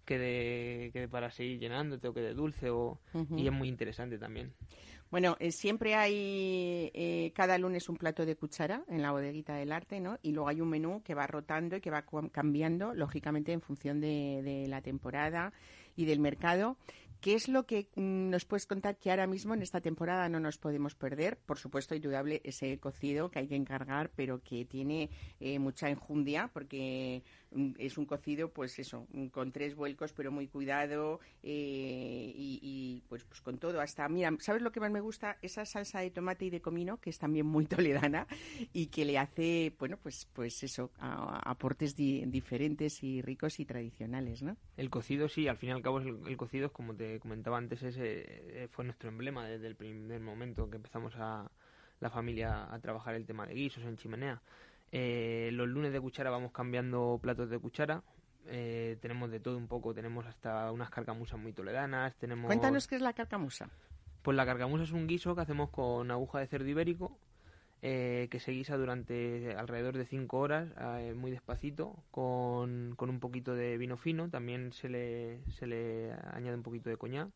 que 0.06 0.18
de, 0.18 0.90
que 0.92 1.08
para 1.08 1.30
seguir 1.30 1.60
llenándote 1.60 2.08
o 2.08 2.14
que 2.16 2.22
de 2.22 2.34
dulce 2.34 2.72
o, 2.72 3.00
y 3.38 3.46
es 3.46 3.54
muy 3.54 3.68
interesante 3.68 4.18
también. 4.18 4.54
Bueno, 5.12 5.38
eh, 5.40 5.52
siempre 5.52 5.96
hay 5.96 6.92
eh, 6.94 7.32
cada 7.36 7.58
lunes 7.60 7.90
un 7.90 7.98
plato 7.98 8.26
de 8.26 8.36
cuchara 8.36 8.84
en 8.88 9.02
la 9.04 9.12
bodeguita 9.12 9.56
del 9.56 9.72
arte, 9.72 10.00
¿no? 10.00 10.18
Y 10.24 10.32
luego 10.32 10.50
hay 10.50 10.62
un 10.62 10.70
menú 10.70 11.02
que 11.04 11.14
va 11.14 11.28
rotando 11.28 11.76
y 11.76 11.82
que 11.82 11.92
va 11.92 12.06
cambiando, 12.32 12.94
lógicamente, 12.94 13.52
en 13.52 13.62
función 13.62 14.02
de, 14.02 14.42
de 14.44 14.68
la 14.68 14.82
temporada 14.82 15.54
y 15.96 16.06
del 16.06 16.20
mercado. 16.20 16.78
¿Qué 17.22 17.34
es 17.34 17.50
lo 17.50 17.66
que 17.66 17.90
mm, 17.96 18.30
nos 18.30 18.46
puedes 18.46 18.66
contar 18.66 18.98
que 18.98 19.12
ahora 19.12 19.28
mismo 19.28 19.54
en 19.54 19.62
esta 19.62 19.82
temporada 19.82 20.30
no 20.30 20.40
nos 20.40 20.58
podemos 20.58 20.96
perder? 20.96 21.38
Por 21.38 21.58
supuesto, 21.60 21.94
indudable 21.94 22.42
ese 22.46 22.80
cocido 22.80 23.30
que 23.30 23.40
hay 23.40 23.48
que 23.48 23.58
encargar, 23.58 24.12
pero 24.16 24.42
que 24.42 24.64
tiene 24.64 25.10
eh, 25.42 25.60
mucha 25.60 25.90
enjundia 25.90 26.50
porque 26.54 27.24
es 27.78 27.98
un 27.98 28.06
cocido, 28.06 28.52
pues 28.52 28.78
eso, 28.80 29.08
con 29.32 29.52
tres 29.52 29.76
vuelcos, 29.76 30.14
pero 30.14 30.32
muy 30.32 30.48
cuidado 30.48 31.20
eh, 31.42 32.32
y, 32.36 33.04
pues, 33.10 33.24
pues 33.24 33.42
con 33.42 33.58
todo. 33.58 33.82
Hasta, 33.82 34.08
mira, 34.08 34.32
¿sabes 34.40 34.62
lo 34.62 34.72
que 34.72 34.80
más 34.80 34.92
me 34.92 35.02
gusta? 35.02 35.38
Esa 35.42 35.66
salsa 35.66 36.00
de 36.00 36.12
tomate 36.12 36.46
y 36.46 36.50
de 36.50 36.62
comino, 36.62 36.98
que 36.98 37.10
es 37.10 37.18
también 37.18 37.46
muy 37.46 37.66
toledana 37.68 38.28
y 38.74 38.88
que 38.88 39.06
le 39.06 39.18
hace, 39.18 39.74
bueno, 39.80 39.98
pues, 39.98 40.28
pues 40.34 40.64
eso, 40.64 40.92
aportes 41.00 41.96
diferentes 41.96 43.04
y 43.04 43.22
ricos 43.22 43.60
y 43.60 43.66
tradicionales, 43.66 44.44
¿no? 44.44 44.58
El 44.78 44.90
cocido, 44.90 45.28
sí, 45.28 45.48
al 45.48 45.58
fin 45.58 45.70
y 45.70 45.72
al 45.74 45.82
cabo 45.82 46.00
el 46.00 46.38
cocido 46.38 46.68
es 46.68 46.72
como 46.72 46.96
te 46.96 47.20
comentaba 47.20 47.58
antes, 47.58 47.82
ese 47.84 48.64
eh, 48.64 48.68
fue 48.70 48.86
nuestro 48.86 49.10
emblema 49.10 49.48
desde 49.48 49.68
el 49.68 49.76
primer 49.76 50.22
momento 50.22 50.70
que 50.70 50.78
empezamos 50.78 51.14
a 51.16 51.50
la 52.00 52.10
familia 52.10 52.74
a 52.74 52.80
trabajar 52.80 53.16
el 53.16 53.26
tema 53.26 53.46
de 53.46 53.54
guisos 53.54 53.84
en 53.84 53.98
chimenea. 53.98 54.42
Eh, 54.92 55.50
los 55.54 55.68
lunes 55.68 55.92
de 55.92 56.02
cuchara 56.02 56.30
vamos 56.30 56.52
cambiando 56.52 57.20
platos 57.22 57.50
de 57.50 57.60
cuchara. 57.60 58.04
Eh, 58.46 58.98
tenemos 59.02 59.30
de 59.30 59.40
todo 59.40 59.58
un 59.58 59.68
poco, 59.68 59.94
tenemos 59.94 60.26
hasta 60.26 60.72
unas 60.72 60.90
carcamusas 60.90 61.40
muy 61.40 61.54
toledanas. 61.54 62.16
Tenemos... 62.16 62.48
Cuéntanos 62.48 62.88
qué 62.88 62.96
es 62.96 63.02
la 63.02 63.14
carcamusa. 63.14 63.70
Pues 64.22 64.36
la 64.36 64.46
carcamusa 64.46 64.84
es 64.84 64.92
un 64.92 65.08
guiso 65.08 65.36
que 65.36 65.42
hacemos 65.42 65.70
con 65.70 66.12
aguja 66.12 66.40
de 66.40 66.48
cerdo 66.48 66.68
ibérico, 66.68 67.18
eh, 67.82 68.28
que 68.30 68.40
se 68.40 68.52
guisa 68.52 68.76
durante 68.76 69.56
alrededor 69.56 69.98
de 69.98 70.06
5 70.06 70.38
horas, 70.38 70.70
eh, 71.00 71.14
muy 71.16 71.32
despacito, 71.32 72.04
con, 72.12 72.94
con, 72.98 73.10
un 73.10 73.20
poquito 73.20 73.56
de 73.56 73.78
vino 73.78 73.96
fino, 73.96 74.30
también 74.30 74.74
se 74.74 74.90
le, 74.90 75.40
se 75.52 75.66
le 75.66 76.12
añade 76.34 76.58
un 76.58 76.64
poquito 76.64 76.90
de 76.90 76.98
coñac, 76.98 77.30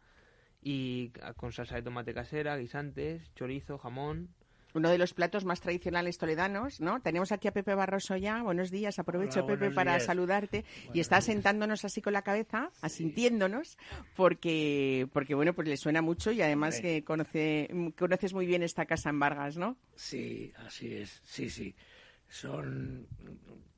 y 0.61 1.11
con 1.37 1.53
salsa 1.53 1.75
de 1.75 1.83
tomate 1.83 2.13
casera, 2.13 2.57
guisantes, 2.57 3.33
chorizo, 3.35 3.77
jamón, 3.77 4.29
uno 4.73 4.89
de 4.89 4.97
los 4.97 5.13
platos 5.13 5.45
más 5.45 5.61
tradicionales 5.61 6.17
toledanos, 6.17 6.81
¿no? 6.81 7.01
Tenemos 7.01 7.31
aquí 7.31 7.47
a 7.47 7.51
Pepe 7.51 7.75
Barroso 7.75 8.17
ya. 8.17 8.41
Buenos 8.41 8.71
días, 8.71 8.99
aprovecho 8.99 9.45
Pepe 9.45 9.71
para 9.71 9.99
saludarte 9.99 10.65
y 10.93 10.99
está 10.99 11.21
sentándonos 11.21 11.85
así 11.85 12.01
con 12.01 12.13
la 12.13 12.23
cabeza, 12.23 12.71
asintiéndonos, 12.81 13.77
porque 14.15 15.07
porque 15.13 15.35
bueno, 15.35 15.53
pues 15.53 15.67
le 15.67 15.77
suena 15.77 16.01
mucho 16.01 16.31
y 16.31 16.41
además 16.41 16.79
que 16.81 17.03
conoce 17.03 17.69
conoces 17.97 18.33
muy 18.33 18.45
bien 18.45 18.63
esta 18.63 18.85
casa 18.85 19.09
en 19.09 19.19
Vargas, 19.19 19.57
¿no? 19.57 19.77
Sí, 19.95 20.51
así 20.65 20.93
es. 20.93 21.21
Sí, 21.23 21.49
sí. 21.49 21.75
Son 22.27 23.07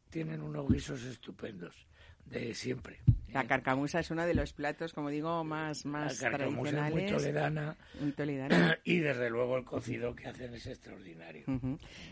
tienen 0.10 0.42
unos 0.42 0.70
guisos 0.70 1.04
estupendos 1.04 1.88
de 2.26 2.54
siempre. 2.54 3.00
La 3.36 3.46
carcamusa 3.46 4.00
es 4.00 4.12
uno 4.12 4.26
de 4.26 4.34
los 4.34 4.54
platos, 4.54 4.94
como 4.94 5.10
digo, 5.10 5.44
más, 5.44 5.86
más 5.86 6.22
la 6.22 6.32
tradicionales. 6.32 7.04
Es 7.04 7.12
muy 7.12 7.20
toledana, 7.20 7.76
muy 8.00 8.12
toledana. 8.14 8.80
Y 8.86 9.00
desde 9.00 9.30
luego 9.30 9.58
el 9.58 9.66
cocido 9.66 10.16
que 10.16 10.28
hacen 10.28 10.54
es 10.54 10.66
extraordinario. 10.68 11.44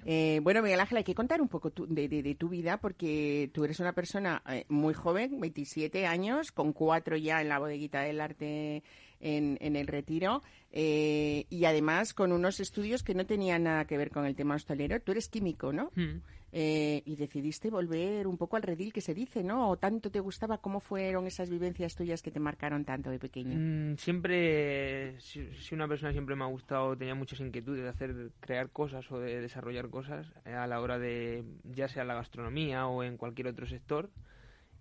eh, 0.05 0.41
bueno, 0.43 0.61
Miguel 0.61 0.81
Ángel, 0.81 0.97
hay 0.97 1.03
que 1.05 1.15
contar 1.15 1.41
un 1.41 1.47
poco 1.47 1.69
tu, 1.69 1.87
de, 1.87 2.09
de, 2.09 2.23
de, 2.23 2.35
tu 2.35 2.49
vida, 2.49 2.75
porque 2.75 3.49
tú 3.53 3.63
eres 3.63 3.79
una 3.79 3.93
persona 3.93 4.41
eh, 4.49 4.65
muy 4.67 4.93
joven, 4.93 5.39
27 5.39 6.05
años, 6.07 6.51
con 6.51 6.73
cuatro 6.73 7.15
ya 7.15 7.39
en 7.41 7.47
la 7.47 7.57
bodeguita 7.57 8.01
del 8.01 8.19
arte 8.19 8.83
en, 9.21 9.57
en 9.61 9.77
el 9.77 9.87
retiro, 9.87 10.43
eh, 10.73 11.45
y 11.49 11.63
además 11.63 12.13
con 12.13 12.33
unos 12.33 12.59
estudios 12.59 13.01
que 13.01 13.15
no 13.15 13.25
tenían 13.25 13.63
nada 13.63 13.85
que 13.85 13.97
ver 13.97 14.09
con 14.11 14.25
el 14.25 14.35
tema 14.35 14.55
hostelero. 14.55 14.99
Tú 14.99 15.13
eres 15.13 15.29
químico, 15.29 15.71
¿no? 15.71 15.89
Mm. 15.95 16.19
Eh, 16.55 17.01
y 17.05 17.15
decidiste 17.15 17.71
volver 17.71 18.27
un 18.27 18.37
poco 18.37 18.57
al 18.57 18.61
redil 18.61 18.93
que 18.93 19.01
se 19.01 19.15
dice, 19.15 19.43
¿no? 19.43 19.71
¿O 19.71 19.77
tanto 19.77 20.11
te 20.11 20.19
gustaba? 20.19 20.59
¿Cómo 20.59 20.79
fueron 20.79 21.25
esas 21.25 21.49
vivencias 21.49 21.95
tuyas 21.95 22.21
que 22.21 22.29
te 22.29 22.39
marcaron 22.39 22.85
tanto 22.85 23.09
de 23.09 23.17
pequeño? 23.17 23.57
Mm, 23.57 23.97
siempre, 23.97 25.19
si, 25.19 25.49
una 25.71 25.87
persona 25.87 26.11
siempre 26.11 26.35
me 26.35 26.43
ha 26.43 26.47
gustado, 26.47 26.95
tenía 26.95 27.15
muchas 27.15 27.39
inquietudes 27.39 27.81
de 27.81 27.89
hacer, 27.89 28.31
crear 28.39 28.69
cosas 28.69 29.11
o 29.11 29.19
de 29.19 29.41
desarrollar 29.41 29.89
cosas 29.89 30.31
eh, 30.45 30.53
a 30.53 30.67
la 30.67 30.79
hora 30.79 30.99
de, 30.99 31.43
ya 31.63 31.87
sea 31.87 32.03
la 32.03 32.13
gastronomía 32.13 32.85
o 32.85 33.03
en 33.03 33.17
cualquier 33.17 33.47
otro 33.47 33.65
sector. 33.65 34.11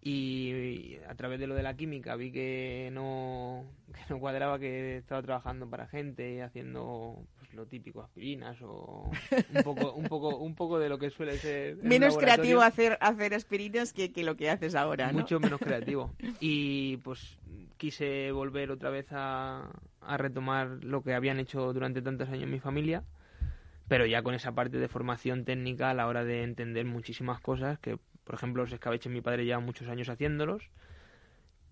Y 0.04 0.96
a 1.08 1.14
través 1.14 1.40
de 1.40 1.46
lo 1.46 1.54
de 1.54 1.62
la 1.62 1.74
química 1.74 2.16
vi 2.16 2.32
que 2.32 2.90
no, 2.92 3.64
que 3.94 4.12
no 4.12 4.20
cuadraba 4.20 4.58
que 4.58 4.98
estaba 4.98 5.22
trabajando 5.22 5.70
para 5.70 5.86
gente 5.86 6.42
haciendo 6.42 7.24
pues, 7.38 7.41
lo 7.54 7.66
típico 7.66 8.02
aspirinas 8.02 8.56
o 8.62 9.10
un 9.54 9.62
poco 9.62 9.92
un 9.92 10.04
poco 10.06 10.36
un 10.36 10.54
poco 10.54 10.78
de 10.78 10.88
lo 10.88 10.98
que 10.98 11.10
suele 11.10 11.36
ser 11.38 11.76
menos 11.76 12.16
creativo 12.16 12.62
hacer 12.62 12.98
hacer 13.00 13.34
aspirinas 13.34 13.92
que, 13.92 14.12
que, 14.12 14.24
lo 14.24 14.36
que 14.36 14.50
haces 14.50 14.74
ahora 14.74 15.12
¿no? 15.12 15.20
mucho 15.20 15.40
menos 15.40 15.60
creativo 15.60 16.14
y 16.40 16.98
pues 16.98 17.38
quise 17.76 18.32
volver 18.32 18.70
otra 18.70 18.90
vez 18.90 19.06
a, 19.10 19.70
a 20.00 20.16
retomar 20.16 20.82
lo 20.82 21.02
que 21.02 21.14
habían 21.14 21.40
hecho 21.40 21.72
durante 21.72 22.02
tantos 22.02 22.28
años 22.28 22.48
mi 22.48 22.60
familia 22.60 23.04
pero 23.88 24.06
ya 24.06 24.22
con 24.22 24.34
esa 24.34 24.52
parte 24.52 24.78
de 24.78 24.88
formación 24.88 25.44
técnica 25.44 25.90
a 25.90 25.94
la 25.94 26.06
hora 26.06 26.24
de 26.24 26.42
entender 26.42 26.86
muchísimas 26.86 27.40
cosas 27.40 27.78
que 27.78 27.98
por 28.24 28.36
ejemplo, 28.36 28.62
los 28.62 28.72
escabeches 28.72 29.12
mi 29.12 29.20
padre 29.20 29.44
lleva 29.44 29.60
muchos 29.60 29.88
años 29.88 30.08
haciéndolos, 30.08 30.62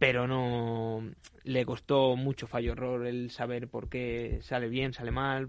pero 0.00 0.26
no 0.26 1.04
le 1.44 1.66
costó 1.66 2.16
mucho 2.16 2.46
fallo 2.46 2.72
error 2.72 3.06
el 3.06 3.30
saber 3.30 3.68
por 3.68 3.90
qué 3.90 4.38
sale 4.40 4.68
bien, 4.68 4.94
sale 4.94 5.10
mal. 5.10 5.46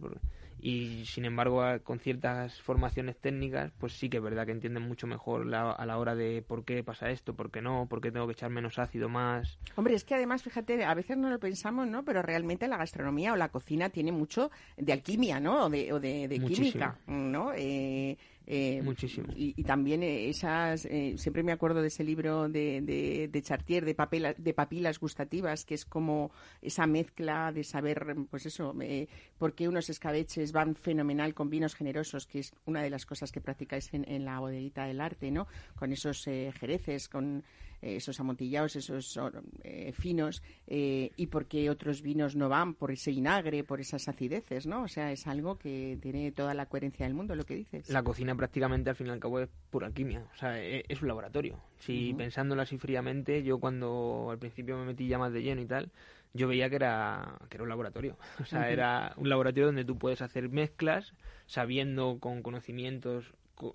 Y 0.59 1.05
sin 1.05 1.23
embargo, 1.23 1.63
con 1.83 1.99
ciertas 1.99 2.61
formaciones 2.61 3.17
técnicas, 3.17 3.71
pues 3.79 3.93
sí 3.93 4.09
que 4.09 4.17
es 4.17 4.23
verdad 4.23 4.45
que 4.45 4.51
entienden 4.51 4.83
mucho 4.83 5.07
mejor 5.07 5.47
la, 5.47 5.71
a 5.71 5.85
la 5.85 5.97
hora 5.97 6.15
de 6.15 6.43
por 6.45 6.65
qué 6.65 6.83
pasa 6.83 7.09
esto, 7.09 7.33
por 7.33 7.49
qué 7.49 7.61
no, 7.61 7.87
por 7.89 8.01
qué 8.01 8.11
tengo 8.11 8.27
que 8.27 8.33
echar 8.33 8.51
menos 8.51 8.77
ácido, 8.77 9.07
más. 9.07 9.57
Hombre, 9.75 9.95
es 9.95 10.03
que 10.03 10.15
además, 10.15 10.43
fíjate, 10.43 10.83
a 10.83 10.93
veces 10.93 11.17
no 11.17 11.29
lo 11.29 11.39
pensamos, 11.39 11.87
¿no? 11.87 12.03
Pero 12.03 12.21
realmente 12.21 12.67
la 12.67 12.77
gastronomía 12.77 13.31
o 13.31 13.37
la 13.37 13.49
cocina 13.49 13.89
tiene 13.89 14.11
mucho 14.11 14.51
de 14.75 14.91
alquimia, 14.91 15.39
¿no? 15.39 15.65
O 15.65 15.69
de, 15.69 15.93
o 15.93 15.99
de, 16.01 16.27
de 16.27 16.39
química, 16.41 16.99
¿no? 17.07 17.53
Eh, 17.55 18.17
eh, 18.53 18.81
Muchísimo. 18.81 19.31
Y, 19.33 19.53
y, 19.55 19.63
también 19.63 20.03
esas, 20.03 20.83
eh, 20.83 21.15
siempre 21.17 21.41
me 21.41 21.53
acuerdo 21.53 21.81
de 21.81 21.87
ese 21.87 22.03
libro 22.03 22.49
de, 22.49 22.81
de, 22.81 23.29
de 23.31 23.41
Chartier, 23.41 23.85
de, 23.85 23.95
papel, 23.95 24.35
de 24.37 24.53
papilas 24.53 24.99
gustativas, 24.99 25.63
que 25.63 25.73
es 25.73 25.85
como 25.85 26.31
esa 26.61 26.85
mezcla 26.85 27.53
de 27.53 27.63
saber, 27.63 28.13
pues 28.29 28.45
eso, 28.45 28.75
eh, 28.81 29.07
por 29.37 29.55
qué 29.55 29.69
unos 29.69 29.89
escabeches 29.89 30.51
van 30.51 30.75
fenomenal 30.75 31.33
con 31.33 31.49
vinos 31.49 31.75
generosos, 31.75 32.27
que 32.27 32.39
es 32.39 32.53
una 32.65 32.83
de 32.83 32.89
las 32.89 33.05
cosas 33.05 33.31
que 33.31 33.39
practicáis 33.39 33.93
en, 33.93 34.03
en 34.11 34.25
la 34.25 34.37
bodeguita 34.39 34.83
del 34.83 34.99
arte, 34.99 35.31
¿no? 35.31 35.47
Con 35.77 35.93
esos 35.93 36.25
jereces, 36.25 37.07
con 37.07 37.45
esos 37.81 38.19
amontillados, 38.19 38.75
esos 38.75 39.19
eh, 39.63 39.91
finos, 39.93 40.41
eh, 40.67 41.11
y 41.15 41.27
por 41.27 41.47
qué 41.47 41.69
otros 41.69 42.01
vinos 42.01 42.35
no 42.35 42.49
van 42.49 42.75
por 42.75 42.91
ese 42.91 43.11
vinagre, 43.11 43.63
por 43.63 43.79
esas 43.79 44.07
acideces, 44.07 44.67
¿no? 44.67 44.83
O 44.83 44.87
sea, 44.87 45.11
es 45.11 45.27
algo 45.27 45.57
que 45.57 45.97
tiene 46.01 46.31
toda 46.31 46.53
la 46.53 46.67
coherencia 46.67 47.05
del 47.05 47.15
mundo, 47.15 47.35
lo 47.35 47.45
que 47.45 47.55
dices. 47.55 47.89
La 47.89 48.03
cocina 48.03 48.35
prácticamente, 48.35 48.89
al 48.89 48.95
fin 48.95 49.07
y 49.07 49.09
al 49.09 49.19
cabo, 49.19 49.39
es 49.39 49.49
pura 49.69 49.87
alquimia, 49.87 50.23
o 50.33 50.37
sea, 50.37 50.61
es, 50.61 50.83
es 50.87 51.01
un 51.01 51.07
laboratorio. 51.07 51.59
Si 51.79 52.11
uh 52.11 52.13
-huh. 52.13 52.17
pensándolo 52.17 52.61
así 52.61 52.77
fríamente, 52.77 53.43
yo 53.43 53.59
cuando 53.59 54.29
al 54.31 54.37
principio 54.37 54.77
me 54.77 54.85
metí 54.85 55.07
ya 55.07 55.17
más 55.17 55.33
de 55.33 55.41
lleno 55.41 55.61
y 55.61 55.65
tal, 55.65 55.91
yo 56.33 56.47
veía 56.47 56.69
que 56.69 56.75
era, 56.75 57.39
que 57.49 57.57
era 57.57 57.63
un 57.63 57.69
laboratorio. 57.69 58.17
O 58.39 58.45
sea, 58.45 58.59
uh 58.59 58.63
-huh. 58.63 58.71
era 58.71 59.13
un 59.17 59.29
laboratorio 59.29 59.67
donde 59.67 59.85
tú 59.85 59.97
puedes 59.97 60.21
hacer 60.21 60.49
mezclas 60.49 61.13
sabiendo 61.45 62.19
con 62.19 62.41
conocimientos 62.41 63.33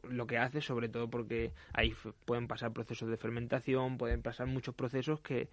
lo 0.08 0.26
que 0.26 0.38
hace, 0.38 0.60
sobre 0.60 0.88
todo 0.88 1.08
porque 1.08 1.52
ahí 1.72 1.94
pueden 2.24 2.48
pasar 2.48 2.72
procesos 2.72 3.08
de 3.08 3.16
fermentación, 3.16 3.98
pueden 3.98 4.22
pasar 4.22 4.46
muchos 4.46 4.74
procesos 4.74 5.20
que 5.20 5.48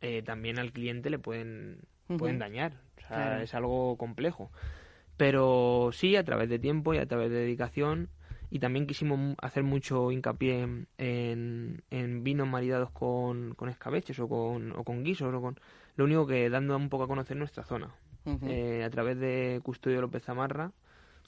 eh, 0.00 0.22
también 0.22 0.58
al 0.58 0.72
cliente 0.72 1.10
le 1.10 1.18
pueden, 1.18 1.80
uh 2.08 2.14
-huh. 2.14 2.18
pueden 2.18 2.38
dañar. 2.38 2.72
O 2.96 3.00
sea, 3.00 3.08
claro. 3.08 3.42
es 3.42 3.54
algo 3.54 3.96
complejo. 3.96 4.50
Pero 5.16 5.90
sí, 5.92 6.16
a 6.16 6.24
través 6.24 6.48
de 6.48 6.58
tiempo 6.58 6.94
y 6.94 6.98
a 6.98 7.06
través 7.06 7.30
de 7.30 7.38
dedicación. 7.38 8.08
Y 8.50 8.60
también 8.60 8.86
quisimos 8.86 9.36
hacer 9.42 9.62
mucho 9.62 10.10
hincapié 10.10 10.86
en, 10.96 11.82
en 11.90 12.24
vinos 12.24 12.48
maridados 12.48 12.90
con, 12.92 13.54
con 13.54 13.68
escabeches 13.68 14.18
o 14.20 14.28
con, 14.28 14.72
o 14.72 14.84
con 14.84 15.04
guisos. 15.04 15.34
O 15.34 15.40
con, 15.40 15.58
lo 15.96 16.04
único 16.04 16.26
que 16.26 16.48
dando 16.48 16.76
un 16.76 16.88
poco 16.88 17.04
a 17.04 17.08
conocer 17.08 17.36
nuestra 17.36 17.64
zona. 17.64 17.94
Uh 18.24 18.32
-huh. 18.32 18.50
eh, 18.50 18.84
a 18.84 18.90
través 18.90 19.18
de 19.18 19.60
Custodio 19.62 20.00
López 20.00 20.22
Zamarra, 20.22 20.72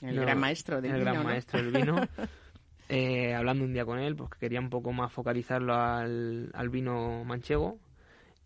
el 0.02 0.16
no, 0.16 0.22
gran 0.22 0.38
maestro 0.38 0.80
del 0.80 0.92
el 0.92 0.98
vino. 0.98 1.10
gran 1.10 1.22
¿no? 1.22 1.24
maestro 1.24 1.62
del 1.62 1.72
vino. 1.72 1.96
eh, 2.88 3.34
hablando 3.34 3.64
un 3.64 3.72
día 3.72 3.84
con 3.84 3.98
él, 3.98 4.16
pues 4.16 4.30
que 4.30 4.38
quería 4.38 4.60
un 4.60 4.70
poco 4.70 4.92
más 4.92 5.12
focalizarlo 5.12 5.74
al, 5.74 6.50
al, 6.52 6.68
vino 6.68 7.24
manchego. 7.24 7.78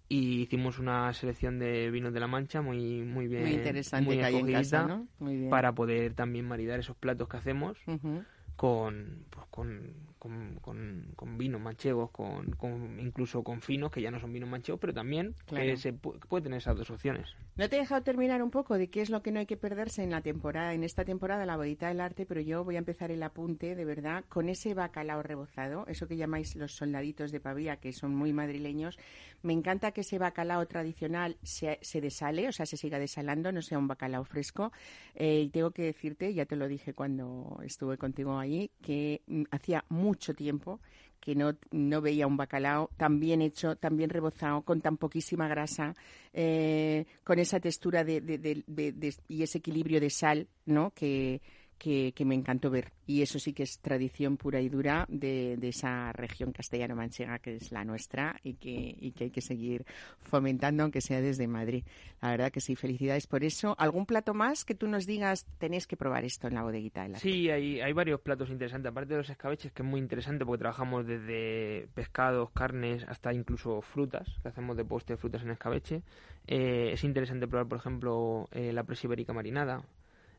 Y 0.06 0.42
hicimos 0.42 0.78
una 0.78 1.10
selección 1.14 1.58
de 1.58 1.90
vinos 1.90 2.12
de 2.12 2.20
la 2.20 2.26
Mancha 2.26 2.60
muy 2.60 3.02
muy 3.02 3.26
bien, 3.26 3.42
muy 3.42 3.52
interesante 3.52 4.04
muy 4.04 4.16
que 4.18 4.24
hay 4.24 4.36
en 4.36 4.52
casa, 4.52 4.86
¿no? 4.86 5.08
Muy 5.18 5.36
bien. 5.36 5.50
para 5.50 5.72
poder 5.72 6.12
también 6.12 6.46
maridar 6.46 6.78
esos 6.78 6.94
platos 6.94 7.26
que 7.26 7.38
hacemos 7.38 7.78
uh 7.86 7.92
-huh. 7.92 8.24
con, 8.54 9.24
pues, 9.30 9.46
con, 9.50 9.94
con, 10.18 10.56
con, 10.60 11.12
con, 11.16 11.38
vinos 11.38 11.60
manchegos, 11.60 12.10
con, 12.10 12.50
con, 12.52 13.00
incluso 13.00 13.42
con 13.42 13.62
finos 13.62 13.90
que 13.90 14.02
ya 14.02 14.10
no 14.10 14.20
son 14.20 14.30
vinos 14.30 14.48
manchegos, 14.50 14.78
pero 14.78 14.92
también 14.92 15.34
claro. 15.46 15.64
que 15.64 15.76
se 15.78 15.94
puede 15.94 16.42
tener 16.42 16.58
esas 16.58 16.76
dos 16.76 16.90
opciones. 16.90 17.34
No 17.56 17.68
te 17.68 17.76
he 17.76 17.78
dejado 17.78 18.02
terminar 18.02 18.42
un 18.42 18.50
poco 18.50 18.76
de 18.76 18.88
qué 18.88 19.00
es 19.00 19.10
lo 19.10 19.22
que 19.22 19.30
no 19.30 19.38
hay 19.38 19.46
que 19.46 19.56
perderse 19.56 20.02
en 20.02 20.10
la 20.10 20.20
temporada, 20.22 20.74
en 20.74 20.82
esta 20.82 21.04
temporada 21.04 21.46
la 21.46 21.56
bodita 21.56 21.86
del 21.86 22.00
arte, 22.00 22.26
pero 22.26 22.40
yo 22.40 22.64
voy 22.64 22.74
a 22.74 22.78
empezar 22.78 23.12
el 23.12 23.22
apunte 23.22 23.76
de 23.76 23.84
verdad 23.84 24.24
con 24.28 24.48
ese 24.48 24.74
bacalao 24.74 25.22
rebozado, 25.22 25.86
eso 25.86 26.08
que 26.08 26.16
llamáis 26.16 26.56
los 26.56 26.74
soldaditos 26.74 27.30
de 27.30 27.38
Pavía, 27.38 27.76
que 27.76 27.92
son 27.92 28.12
muy 28.12 28.32
madrileños. 28.32 28.98
Me 29.42 29.52
encanta 29.52 29.92
que 29.92 30.00
ese 30.00 30.18
bacalao 30.18 30.66
tradicional 30.66 31.36
se, 31.44 31.78
desale, 32.00 32.48
o 32.48 32.52
sea, 32.52 32.66
se 32.66 32.76
siga 32.76 32.98
desalando, 32.98 33.52
no 33.52 33.62
sea 33.62 33.78
un 33.78 33.86
bacalao 33.86 34.24
fresco. 34.24 34.72
Eh, 35.14 35.42
y 35.42 35.50
tengo 35.50 35.70
que 35.70 35.82
decirte, 35.82 36.34
ya 36.34 36.46
te 36.46 36.56
lo 36.56 36.66
dije 36.66 36.92
cuando 36.92 37.60
estuve 37.62 37.98
contigo 37.98 38.36
ahí, 38.36 38.72
que 38.82 39.22
mm, 39.28 39.44
hacía 39.52 39.84
mucho 39.90 40.34
tiempo 40.34 40.80
que 41.24 41.34
no, 41.34 41.56
no 41.70 42.02
veía 42.02 42.26
un 42.26 42.36
bacalao 42.36 42.90
tan 42.98 43.18
bien 43.18 43.40
hecho, 43.40 43.76
tan 43.76 43.96
bien 43.96 44.10
rebozado, 44.10 44.60
con 44.60 44.82
tan 44.82 44.98
poquísima 44.98 45.48
grasa, 45.48 45.94
eh, 46.34 47.06
con 47.24 47.38
esa 47.38 47.60
textura 47.60 48.04
de, 48.04 48.20
de, 48.20 48.36
de, 48.38 49.14
y 49.28 49.42
ese 49.42 49.58
equilibrio 49.58 50.00
de 50.00 50.10
sal, 50.10 50.48
¿no? 50.66 50.90
Que, 50.90 51.40
que, 51.78 52.12
que 52.14 52.24
me 52.24 52.34
encantó 52.34 52.70
ver. 52.70 52.92
Y 53.06 53.22
eso 53.22 53.38
sí 53.38 53.52
que 53.52 53.62
es 53.62 53.78
tradición 53.80 54.36
pura 54.36 54.60
y 54.60 54.68
dura 54.68 55.06
de, 55.08 55.56
de 55.58 55.68
esa 55.68 56.12
región 56.12 56.52
castellano-manchega 56.52 57.38
que 57.38 57.56
es 57.56 57.72
la 57.72 57.84
nuestra 57.84 58.40
y 58.42 58.54
que, 58.54 58.96
y 58.98 59.12
que 59.12 59.24
hay 59.24 59.30
que 59.30 59.40
seguir 59.40 59.84
fomentando, 60.20 60.82
aunque 60.82 61.00
sea 61.00 61.20
desde 61.20 61.46
Madrid. 61.46 61.84
La 62.22 62.30
verdad 62.30 62.50
que 62.50 62.60
sí, 62.60 62.76
felicidades 62.76 63.26
por 63.26 63.44
eso. 63.44 63.74
¿Algún 63.78 64.06
plato 64.06 64.34
más 64.34 64.64
que 64.64 64.74
tú 64.74 64.88
nos 64.88 65.06
digas, 65.06 65.46
tenéis 65.58 65.86
que 65.86 65.96
probar 65.96 66.24
esto 66.24 66.48
en 66.48 66.54
la 66.54 66.62
bodeguita 66.62 67.02
de 67.02 67.10
la 67.10 67.18
Sí, 67.18 67.50
hay, 67.50 67.80
hay 67.80 67.92
varios 67.92 68.20
platos 68.20 68.50
interesantes, 68.50 68.90
aparte 68.90 69.14
de 69.14 69.18
los 69.18 69.30
escabeches, 69.30 69.72
que 69.72 69.82
es 69.82 69.88
muy 69.88 70.00
interesante 70.00 70.44
porque 70.46 70.60
trabajamos 70.60 71.06
desde 71.06 71.88
pescados, 71.94 72.50
carnes, 72.50 73.04
hasta 73.08 73.32
incluso 73.32 73.82
frutas, 73.82 74.28
que 74.42 74.48
hacemos 74.48 74.76
de 74.76 74.84
poste 74.84 75.16
frutas 75.16 75.42
en 75.42 75.50
escabeche. 75.50 76.02
Eh, 76.46 76.90
es 76.92 77.04
interesante 77.04 77.46
probar, 77.46 77.68
por 77.68 77.78
ejemplo, 77.78 78.48
eh, 78.52 78.72
la 78.72 78.84
presa 78.84 79.06
ibérica 79.06 79.32
marinada, 79.32 79.82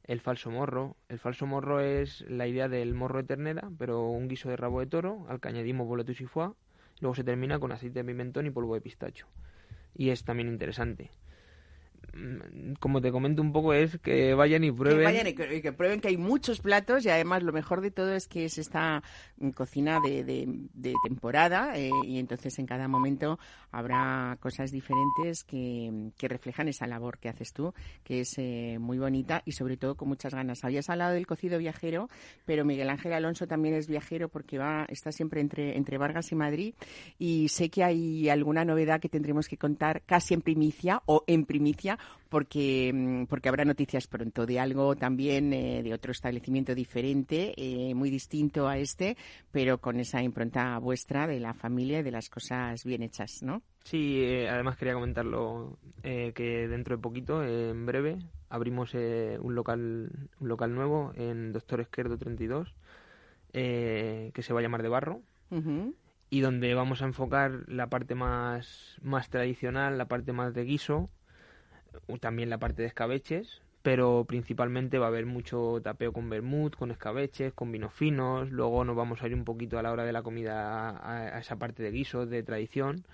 el 0.07 0.21
falso 0.21 0.51
morro. 0.51 0.95
El 1.09 1.19
falso 1.19 1.45
morro 1.45 1.79
es 1.79 2.21
la 2.29 2.47
idea 2.47 2.69
del 2.69 2.93
morro 2.93 3.19
de 3.19 3.27
ternera, 3.27 3.69
pero 3.77 4.07
un 4.09 4.27
guiso 4.27 4.49
de 4.49 4.57
rabo 4.57 4.79
de 4.79 4.87
toro, 4.87 5.25
al 5.29 5.39
que 5.39 5.49
añadimos 5.49 5.87
boletus 5.87 6.21
y 6.21 6.25
foie, 6.25 6.51
luego 6.99 7.15
se 7.15 7.23
termina 7.23 7.59
con 7.59 7.71
aceite 7.71 7.99
de 7.99 8.05
pimentón 8.05 8.45
y 8.45 8.51
polvo 8.51 8.75
de 8.75 8.81
pistacho. 8.81 9.27
Y 9.95 10.09
es 10.09 10.23
también 10.23 10.49
interesante. 10.49 11.11
Mm, 12.13 12.73
Como 12.79 13.01
te 13.01 13.11
comento 13.11 13.41
un 13.41 13.51
poco 13.51 13.73
es 13.73 13.97
que 13.99 14.33
vayan 14.33 14.63
y 14.63 14.71
prueben. 14.71 14.99
Que 14.99 15.03
vayan 15.05 15.27
y 15.27 15.33
que, 15.33 15.55
y 15.57 15.61
que 15.61 15.73
prueben 15.73 15.99
que 16.01 16.09
hay 16.09 16.17
muchos 16.17 16.59
platos 16.61 17.05
y 17.05 17.09
además 17.09 17.43
lo 17.43 17.51
mejor 17.53 17.81
de 17.81 17.91
todo 17.91 18.13
es 18.13 18.27
que 18.27 18.45
es 18.45 18.57
esta 18.57 19.01
mm, 19.37 19.49
cocina 19.49 19.99
de, 19.99 20.23
de- 20.23 20.45
de 20.73 20.93
temporada 21.03 21.77
eh, 21.77 21.89
y 22.05 22.19
entonces 22.19 22.57
en 22.59 22.65
cada 22.65 22.87
momento 22.87 23.39
habrá 23.71 24.37
cosas 24.39 24.71
diferentes 24.71 25.43
que, 25.43 26.11
que 26.17 26.27
reflejan 26.27 26.67
esa 26.67 26.87
labor 26.87 27.17
que 27.17 27.29
haces 27.29 27.53
tú, 27.53 27.73
que 28.03 28.21
es 28.21 28.33
eh, 28.37 28.77
muy 28.79 28.97
bonita 28.97 29.41
y 29.45 29.51
sobre 29.53 29.77
todo 29.77 29.95
con 29.95 30.07
muchas 30.07 30.33
ganas. 30.33 30.63
Habías 30.63 30.89
hablado 30.89 31.13
del 31.13 31.27
cocido 31.27 31.57
viajero, 31.59 32.09
pero 32.45 32.65
Miguel 32.65 32.89
Ángel 32.89 33.13
Alonso 33.13 33.47
también 33.47 33.75
es 33.75 33.87
viajero 33.87 34.29
porque 34.29 34.57
va 34.57 34.85
está 34.89 35.11
siempre 35.11 35.41
entre, 35.41 35.77
entre 35.77 35.97
Vargas 35.97 36.31
y 36.31 36.35
Madrid 36.35 36.73
y 37.19 37.47
sé 37.49 37.69
que 37.69 37.83
hay 37.83 38.29
alguna 38.29 38.65
novedad 38.65 38.99
que 38.99 39.09
tendremos 39.09 39.47
que 39.47 39.57
contar 39.57 40.01
casi 40.05 40.33
en 40.33 40.41
primicia 40.41 41.01
o 41.05 41.23
en 41.27 41.45
primicia 41.45 41.94
porque, 42.29 42.91
mm, 42.93 43.25
porque 43.25 43.49
habrá 43.49 43.65
noticias 43.65 44.07
pronto 44.07 44.45
de 44.45 44.59
algo 44.59 44.95
también 44.95 45.53
eh, 45.53 45.83
de 45.83 45.93
otro 45.93 46.11
establecimiento 46.11 46.75
diferente, 46.75 47.53
eh, 47.57 47.93
muy 47.95 48.09
distinto 48.09 48.67
a 48.67 48.77
este, 48.77 49.17
pero 49.51 49.79
con 49.79 49.99
esa 49.99 50.21
impronta 50.21 50.77
vuestra 50.79 51.27
de 51.27 51.39
la 51.39 51.53
familia 51.53 51.99
y 51.99 52.03
de 52.03 52.11
las 52.11 52.29
cosas 52.29 52.83
bien 52.83 53.03
hechas, 53.03 53.41
¿no? 53.41 53.61
Sí, 53.83 54.21
eh, 54.23 54.49
además 54.49 54.77
quería 54.77 54.95
comentarlo 54.95 55.77
que 56.01 56.67
dentro 56.67 56.97
de 56.97 57.01
poquito, 57.01 57.43
en 57.43 57.85
breve, 57.85 58.17
abrimos 58.49 58.93
un 58.93 59.55
local 59.55 60.11
un 60.39 60.47
local 60.47 60.73
nuevo 60.73 61.13
en 61.15 61.51
Doctor 61.51 61.81
Esquerdo 61.81 62.17
32 62.17 62.75
eh, 63.57 64.31
que 64.33 64.43
se 64.43 64.51
va 64.51 64.59
a 64.59 64.63
llamar 64.63 64.83
de 64.83 64.89
barro 64.89 65.21
y 66.29 66.41
donde 66.41 66.73
vamos 66.73 67.01
a 67.01 67.05
enfocar 67.05 67.63
la 67.67 67.87
parte 67.87 68.13
más, 68.13 68.97
más 69.01 69.29
tradicional, 69.29 69.97
la 69.97 70.09
parte 70.09 70.33
más 70.33 70.53
de 70.53 70.65
guiso, 70.65 71.09
también 72.19 72.49
la 72.49 72.57
parte 72.57 72.81
de 72.81 72.87
escabeches, 72.87 73.61
pero 73.81 74.25
principalmente 74.27 74.97
va 74.97 75.05
a 75.05 75.09
haber 75.09 75.25
mucho 75.25 75.79
tapeo 75.83 76.11
con 76.11 76.29
vermut, 76.29 76.75
con 76.75 76.91
escabeches, 76.91 77.53
con 77.53 77.71
vinos 77.71 77.93
finos, 77.93 78.49
luego 78.51 78.83
nos 78.83 78.95
vamos 78.95 79.21
a 79.21 79.27
ir 79.27 79.35
un 79.35 79.45
poquito 79.45 79.77
a 79.77 79.83
la 79.83 79.91
hora 79.91 80.05
de 80.05 80.11
la 80.11 80.23
comida 80.23 80.89
a, 80.89 81.35
a 81.35 81.39
esa 81.39 81.57
parte 81.57 81.83
de 81.83 81.91
guisos, 81.91 82.29
de 82.29 82.41
tradición, 82.43 83.05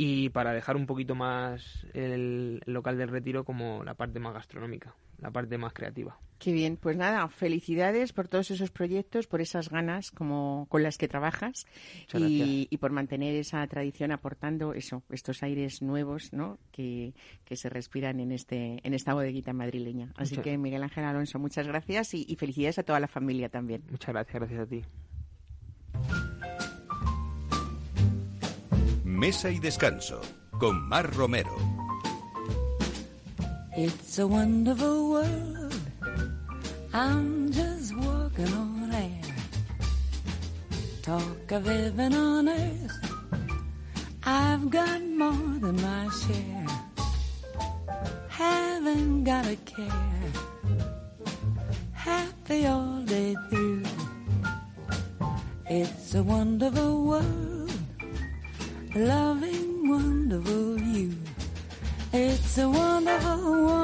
y 0.00 0.28
para 0.28 0.52
dejar 0.52 0.76
un 0.76 0.86
poquito 0.86 1.16
más 1.16 1.84
el, 1.92 2.62
local 2.66 2.98
del 2.98 3.08
retiro 3.08 3.42
como 3.42 3.82
la 3.82 3.94
parte 3.94 4.20
más 4.20 4.32
gastronómica, 4.32 4.94
la 5.18 5.30
parte 5.30 5.58
más 5.58 5.72
creativa. 5.72 6.18
Qué 6.38 6.52
bien, 6.52 6.76
pues 6.76 6.96
nada, 6.96 7.26
felicidades 7.28 8.12
por 8.12 8.28
todos 8.28 8.52
esos 8.52 8.70
proyectos, 8.70 9.26
por 9.26 9.40
esas 9.40 9.68
ganas 9.70 10.12
como 10.12 10.66
con 10.68 10.84
las 10.84 10.96
que 10.96 11.08
trabajas 11.08 11.66
y, 12.14 12.68
y 12.70 12.76
por 12.76 12.92
mantener 12.92 13.34
esa 13.34 13.66
tradición 13.66 14.12
aportando 14.12 14.72
eso, 14.72 15.02
estos 15.10 15.42
aires 15.42 15.82
nuevos, 15.82 16.32
¿no? 16.32 16.58
Que, 16.70 17.12
que 17.44 17.56
se 17.56 17.68
respiran 17.68 18.20
en 18.20 18.30
este 18.30 18.78
en 18.86 18.94
esta 18.94 19.14
bodeguita 19.14 19.52
madrileña. 19.52 20.12
Así 20.14 20.34
Muchas- 20.36 20.44
que 20.44 20.58
Miguel 20.58 20.84
Ángel 20.84 21.04
Alonso, 21.04 21.40
muchas 21.40 21.66
gracias 21.66 22.14
y, 22.14 22.24
y 22.28 22.36
felicidades 22.36 22.78
a 22.78 22.84
toda 22.84 23.00
la 23.00 23.08
familia 23.08 23.48
también. 23.48 23.82
Muchas 23.90 24.10
gracias, 24.14 24.34
gracias 24.36 24.60
a 24.60 24.66
ti. 24.66 24.82
Mesa 29.04 29.50
y 29.50 29.58
descanso 29.58 30.20
con 30.60 30.86
Mar 30.88 31.12
Romero. 31.12 31.56
It's 33.80 34.18
a 34.18 34.26
wonderful 34.26 35.10
world. 35.10 35.80
I'm 36.92 37.52
just 37.52 37.96
walking 37.96 38.52
on 38.52 38.90
air. 38.92 39.22
Talk 41.00 41.52
of 41.52 41.64
heaven 41.64 42.12
on 42.12 42.48
earth. 42.48 42.98
I've 44.24 44.68
got 44.68 45.00
more 45.22 45.52
than 45.62 45.76
my 45.80 46.08
share. 46.22 46.66
Haven't 48.28 49.22
got 49.22 49.46
a 49.46 49.54
care. 49.54 50.32
Happy 51.92 52.66
all 52.66 53.00
day 53.02 53.36
through. 53.48 53.84
It's 55.70 56.16
a 56.16 56.22
wonderful 56.24 57.04
world. 57.04 57.72
Loving 58.96 59.88
wonderful. 59.88 60.67
It's 62.58 62.64
a 62.64 62.70
wonderful, 62.70 63.38
wonderful, 63.38 63.77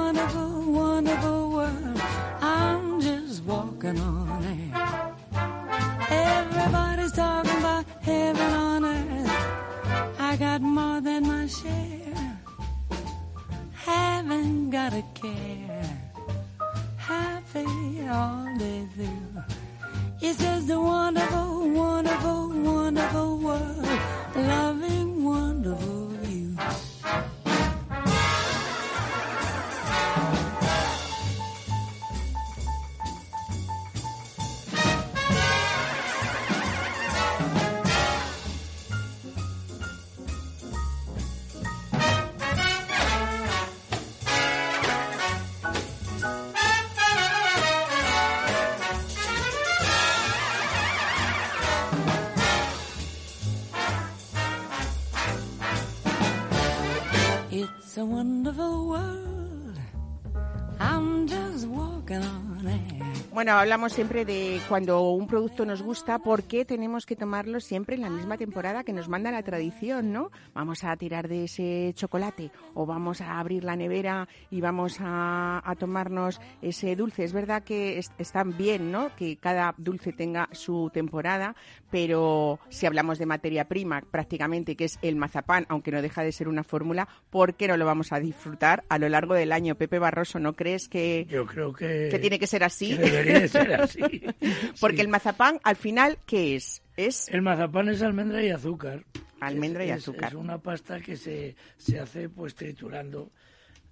Bueno, 63.44 63.58
hablamos 63.58 63.92
siempre 63.92 64.24
de 64.24 64.58
cuando 64.70 65.10
un 65.10 65.26
producto 65.26 65.66
nos 65.66 65.82
gusta, 65.82 66.18
¿por 66.18 66.44
qué 66.44 66.64
tenemos 66.64 67.04
que 67.04 67.14
tomarlo 67.14 67.60
siempre 67.60 67.94
en 67.94 68.00
la 68.00 68.08
misma 68.08 68.38
temporada 68.38 68.84
que 68.84 68.94
nos 68.94 69.10
manda 69.10 69.30
la 69.30 69.42
tradición, 69.42 70.14
no? 70.14 70.30
Vamos 70.54 70.82
a 70.82 70.96
tirar 70.96 71.28
de 71.28 71.44
ese 71.44 71.92
chocolate 71.94 72.50
o 72.72 72.86
vamos 72.86 73.20
a 73.20 73.38
abrir 73.38 73.62
la 73.62 73.76
nevera 73.76 74.28
y 74.50 74.62
vamos 74.62 74.96
a, 74.98 75.60
a 75.62 75.74
tomarnos 75.76 76.40
ese 76.62 76.96
dulce. 76.96 77.22
Es 77.24 77.34
verdad 77.34 77.62
que 77.64 77.98
es- 77.98 78.12
están 78.16 78.56
bien, 78.56 78.90
¿no? 78.90 79.14
Que 79.14 79.36
cada 79.36 79.74
dulce 79.76 80.14
tenga 80.14 80.48
su 80.52 80.90
temporada, 80.94 81.54
pero 81.90 82.58
si 82.70 82.86
hablamos 82.86 83.18
de 83.18 83.26
materia 83.26 83.68
prima, 83.68 84.00
prácticamente 84.10 84.74
que 84.74 84.86
es 84.86 84.98
el 85.02 85.16
mazapán, 85.16 85.66
aunque 85.68 85.90
no 85.92 86.00
deja 86.00 86.22
de 86.22 86.32
ser 86.32 86.48
una 86.48 86.64
fórmula, 86.64 87.06
¿por 87.28 87.56
qué 87.56 87.68
no 87.68 87.76
lo 87.76 87.84
vamos 87.84 88.10
a 88.10 88.20
disfrutar 88.20 88.84
a 88.88 88.96
lo 88.96 89.10
largo 89.10 89.34
del 89.34 89.52
año? 89.52 89.74
Pepe 89.74 89.98
Barroso, 89.98 90.38
¿no 90.40 90.54
crees 90.54 90.88
que, 90.88 91.26
Yo 91.28 91.44
creo 91.44 91.74
que, 91.74 92.08
que 92.10 92.18
tiene 92.18 92.38
que 92.38 92.46
ser 92.46 92.64
así? 92.64 92.96
que 92.96 93.33
ser 93.48 93.74
así. 93.74 94.00
Porque 94.80 94.96
Sí. 94.96 95.02
el 95.02 95.08
mazapán, 95.08 95.60
al 95.62 95.76
final, 95.76 96.18
¿qué 96.26 96.56
es? 96.56 96.82
Es 96.96 97.28
El 97.28 97.42
mazapán 97.42 97.88
es 97.88 98.02
almendra 98.02 98.42
y 98.42 98.50
azúcar. 98.50 99.04
Almendra 99.40 99.84
y 99.84 99.90
Es- 99.90 99.98
azúcar. 99.98 100.28
Es 100.30 100.34
una 100.34 100.58
pasta 100.58 101.00
que 101.00 101.16
se, 101.16 101.54
se 101.76 101.98
hace 102.00 102.28
pues 102.28 102.54
triturando 102.54 103.30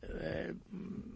eh, 0.02 0.52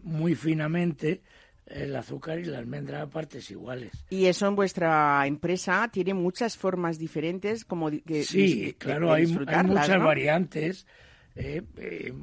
muy 0.03 0.35
finamente 0.35 1.21
el 1.65 1.93
azúcar 1.95 2.39
y 2.39 2.45
la 2.45 2.59
almendra 2.59 3.01
a 3.01 3.07
partes 3.09 3.51
iguales. 3.51 3.91
y 4.09 4.27
eso 4.27 4.47
en 4.47 4.55
vuestra 4.55 5.27
empresa 5.27 5.89
tiene 5.91 6.13
muchas 6.13 6.55
formas 6.55 6.97
diferentes 6.97 7.65
como 7.65 7.89
que 7.91 8.23
Sí, 8.23 8.73
claro, 8.77 9.07
de 9.07 9.15
hay, 9.15 9.27
muchas 9.27 9.99
¿no? 9.99 10.05
variantes, 10.05 10.87
eh, 11.35 11.61
eh, 11.77 12.13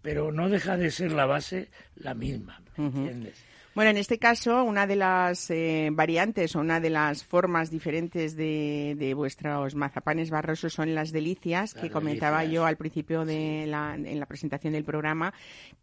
pero 0.00 0.32
no 0.32 0.48
deja 0.48 0.78
de 0.78 0.90
ser 0.90 1.12
la 1.12 1.26
base 1.26 1.68
la 1.96 2.14
misma, 2.14 2.62
¿me 2.78 2.86
entiendes? 2.86 3.34
Bueno, 3.74 3.90
en 3.90 3.96
este 3.96 4.18
caso, 4.20 4.62
una 4.62 4.86
de 4.86 4.94
las 4.94 5.50
eh, 5.50 5.88
variantes 5.92 6.54
o 6.54 6.60
una 6.60 6.78
de 6.78 6.90
las 6.90 7.24
formas 7.24 7.70
diferentes 7.72 8.36
de, 8.36 8.94
de 8.96 9.14
vuestros 9.14 9.74
mazapanes 9.74 10.30
barrosos 10.30 10.72
son 10.72 10.94
las 10.94 11.10
delicias, 11.10 11.74
Las 11.74 11.82
que 11.82 11.90
comentaba 11.90 12.38
delicias. 12.42 12.54
yo 12.54 12.66
al 12.66 12.76
principio 12.76 13.24
de 13.24 13.66
la, 13.66 13.96
en 13.96 14.20
la 14.20 14.26
presentación 14.26 14.74
del 14.74 14.84
programa, 14.84 15.34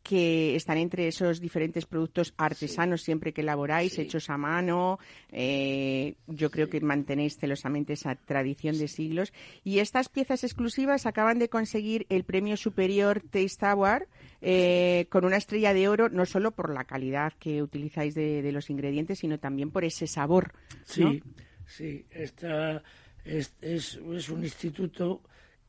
que 0.04 0.56
están 0.56 0.78
entre 0.78 1.10
esos 1.10 1.42
diferentes 1.42 1.86
productos 1.86 2.34
artesanos 2.38 3.02
siempre 3.02 3.34
que 3.34 3.42
elaboráis, 3.42 3.92
Sí. 3.94 4.04
hechos 4.04 4.30
a 4.30 4.38
mano. 4.38 4.98
eh, 5.34 6.16
yo 6.28 6.50
creo 6.50 6.70
que 6.70 6.80
mantenéis 6.80 7.38
celosamente 7.38 7.94
esa 7.94 8.16
tradición 8.16 8.78
de 8.78 8.88
siglos. 8.88 9.34
Y 9.66 9.80
estas 9.80 10.08
piezas 10.08 10.46
exclusivas 10.46 11.06
acaban 11.06 11.40
de 11.40 11.50
conseguir 11.50 12.06
el 12.10 12.24
premio 12.24 12.56
superior 12.56 13.22
Taste 13.22 13.66
Award 13.66 14.04
eh, 14.42 15.06
con 15.10 15.24
una 15.24 15.38
estrella 15.38 15.74
de 15.74 15.88
oro, 15.88 16.10
no 16.10 16.26
solo 16.26 16.52
por 16.52 16.74
la 16.74 16.86
calidad 16.86 17.34
que 17.34 17.62
utilizáis 17.62 18.16
de, 18.16 18.42
de 18.42 18.52
los 18.52 18.70
ingredientes, 18.70 19.20
sino 19.20 19.40
también 19.40 19.70
por 19.70 19.84
ese 19.84 20.08
sabor. 20.08 20.54
¿no? 20.98 21.12
Sí, 21.12 21.24
sí. 21.68 22.06
Esta 22.10 22.82
es, 23.24 23.54
es, 23.62 24.00
es 24.14 24.30
un 24.30 24.44
instituto 24.44 25.22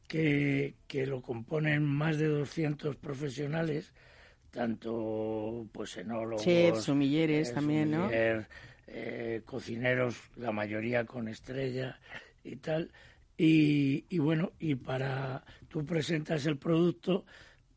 que, 0.09 0.77
que 0.87 1.07
lo 1.07 1.20
componen 1.20 1.85
más 1.85 2.18
de 2.18 2.29
200 2.29 2.97
profesionales, 2.97 3.93
tanto 4.51 5.66
pues 5.73 5.97
enólogos, 5.97 6.45
Chefs, 6.45 6.85
sumilleres 6.85 7.51
eh, 7.51 7.53
también, 7.53 7.95
eh, 8.87 9.43
cocineros, 9.45 10.16
la 10.37 10.53
mayoría 10.53 11.05
con 11.05 11.29
estrella 11.29 11.99
y 12.45 12.57
tal. 12.57 12.91
Y, 13.37 14.05
y 14.09 14.18
bueno, 14.18 14.53
y 14.59 14.75
para 14.75 15.45
tú 15.68 15.85
presentas 15.85 16.45
el 16.47 16.59
producto, 16.59 17.25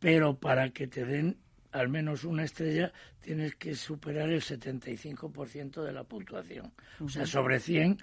pero 0.06 0.38
para 0.38 0.70
que 0.70 0.86
te 0.86 1.04
den 1.04 1.36
al 1.72 1.90
menos 1.90 2.26
una 2.26 2.44
estrella 2.44 2.94
tienes 3.22 3.56
que 3.56 3.74
superar 3.74 4.30
el 4.30 4.44
75% 4.44 5.82
de 5.82 5.92
la 5.92 6.04
puntuación. 6.04 6.72
O 7.00 7.10
sea, 7.10 7.26
sobre 7.26 7.60
100 7.60 7.98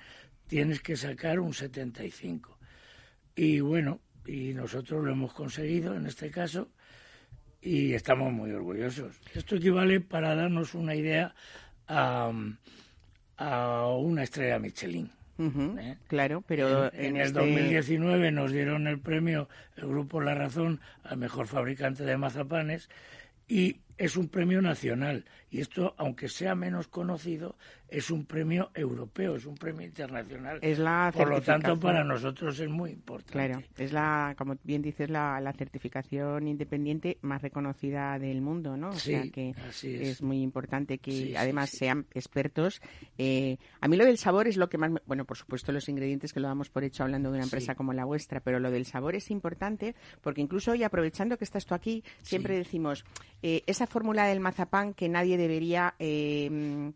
tienes 0.48 0.80
que 0.80 0.96
sacar 0.96 1.38
un 1.38 1.54
75. 1.54 2.58
Y 3.36 3.60
bueno, 3.60 4.00
y 4.26 4.52
nosotros 4.52 5.04
lo 5.04 5.12
hemos 5.12 5.32
conseguido 5.32 5.94
en 5.94 6.06
este 6.06 6.28
caso 6.28 6.72
y 7.60 7.92
estamos 7.92 8.32
muy 8.32 8.50
orgullosos. 8.50 9.20
Esto 9.32 9.54
equivale 9.54 10.00
para 10.00 10.34
darnos 10.34 10.74
una 10.74 10.96
idea 10.96 11.32
a, 11.86 12.32
a 13.36 13.86
una 13.90 14.24
estrella 14.24 14.58
Michelin. 14.58 15.08
¿Eh? 15.78 15.96
Claro, 16.08 16.42
pero 16.46 16.86
en, 16.86 17.00
en, 17.00 17.04
en 17.04 17.16
el 17.16 17.26
este- 17.28 17.38
2019 17.40 18.32
nos 18.32 18.52
dieron 18.52 18.86
el 18.86 18.98
premio 18.98 19.48
el 19.76 19.86
Grupo 19.88 20.20
La 20.20 20.34
Razón 20.34 20.80
al 21.04 21.16
mejor 21.16 21.46
fabricante 21.46 22.04
de 22.04 22.16
mazapanes 22.16 22.88
y 23.48 23.76
es 23.98 24.16
un 24.16 24.28
premio 24.28 24.62
nacional. 24.62 25.24
Y 25.52 25.60
esto, 25.60 25.94
aunque 25.98 26.28
sea 26.28 26.54
menos 26.54 26.88
conocido, 26.88 27.56
es 27.88 28.10
un 28.10 28.24
premio 28.24 28.70
europeo, 28.74 29.36
es 29.36 29.44
un 29.44 29.54
premio 29.54 29.86
internacional. 29.86 30.58
es 30.62 30.78
la 30.78 31.12
Por 31.14 31.28
lo 31.28 31.42
tanto, 31.42 31.78
para 31.78 32.02
nosotros 32.02 32.58
es 32.58 32.70
muy 32.70 32.90
importante. 32.90 33.32
Claro, 33.32 33.62
es 33.76 33.92
la, 33.92 34.34
como 34.38 34.56
bien 34.64 34.80
dices, 34.80 35.10
la, 35.10 35.38
la 35.42 35.52
certificación 35.52 36.48
independiente 36.48 37.18
más 37.20 37.42
reconocida 37.42 38.18
del 38.18 38.40
mundo, 38.40 38.78
¿no? 38.78 38.88
O 38.88 38.92
Sí, 38.94 39.10
sea 39.10 39.28
que 39.30 39.54
así 39.68 39.94
es. 39.94 40.22
muy 40.22 40.40
importante 40.42 40.96
que 40.96 41.12
Sí, 41.12 41.36
además 41.36 41.68
sí. 41.68 41.76
sean 41.76 42.06
expertos. 42.14 42.80
Eh, 43.18 43.58
a 43.82 43.88
mí 43.88 43.98
lo 43.98 44.06
del 44.06 44.16
sabor 44.16 44.48
es 44.48 44.56
lo 44.56 44.70
que 44.70 44.78
más, 44.78 44.90
me- 44.90 45.02
bueno, 45.04 45.26
por 45.26 45.36
supuesto 45.36 45.70
los 45.70 45.86
ingredientes 45.88 46.32
que 46.32 46.40
lo 46.40 46.48
damos 46.48 46.70
por 46.70 46.82
hecho 46.84 47.02
hablando 47.02 47.30
de 47.30 47.34
una 47.36 47.44
empresa 47.44 47.74
como 47.74 47.92
la 47.92 48.06
vuestra, 48.06 48.40
pero 48.40 48.58
lo 48.58 48.70
del 48.70 48.86
sabor 48.86 49.14
es 49.16 49.30
importante 49.30 49.94
porque 50.22 50.40
incluso 50.40 50.72
hoy 50.72 50.82
aprovechando 50.82 51.36
que 51.36 51.44
estás 51.44 51.66
tú 51.66 51.74
aquí, 51.74 52.02
siempre 52.22 52.56
decimos 52.56 53.04
eh, 53.42 53.62
esa 53.66 53.86
fórmula 53.86 54.24
del 54.26 54.40
mazapán 54.40 54.94
que 54.94 55.10
nadie 55.10 55.36
debería 55.42 55.94
eh, 55.98 56.92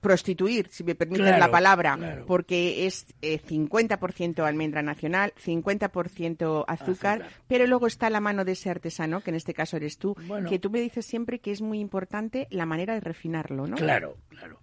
prostituir, 0.00 0.68
si 0.70 0.82
me 0.84 0.94
permiten 0.94 1.26
Claro, 1.26 1.38
la 1.38 1.50
palabra, 1.50 1.96
claro. 1.96 2.24
porque 2.26 2.86
es 2.86 3.06
eh, 3.20 3.38
50% 3.40 4.42
almendra 4.46 4.80
nacional, 4.82 5.34
50% 5.44 6.64
azúcar, 6.66 7.20
Azúcar. 7.22 7.28
pero 7.46 7.66
luego 7.66 7.86
está 7.86 8.08
la 8.08 8.20
mano 8.20 8.44
de 8.44 8.52
ese 8.52 8.70
artesano, 8.70 9.20
que 9.20 9.30
en 9.30 9.36
este 9.36 9.52
caso 9.52 9.76
eres 9.76 9.98
tú, 9.98 10.16
Bueno. 10.26 10.48
que 10.48 10.58
tú 10.58 10.70
me 10.70 10.80
dices 10.80 11.04
siempre 11.04 11.38
que 11.40 11.50
es 11.50 11.60
muy 11.60 11.80
importante 11.80 12.46
la 12.50 12.64
manera 12.64 12.94
de 12.94 13.00
refinarlo, 13.00 13.66
¿no? 13.66 13.76
Claro, 13.76 14.16
claro. 14.30 14.58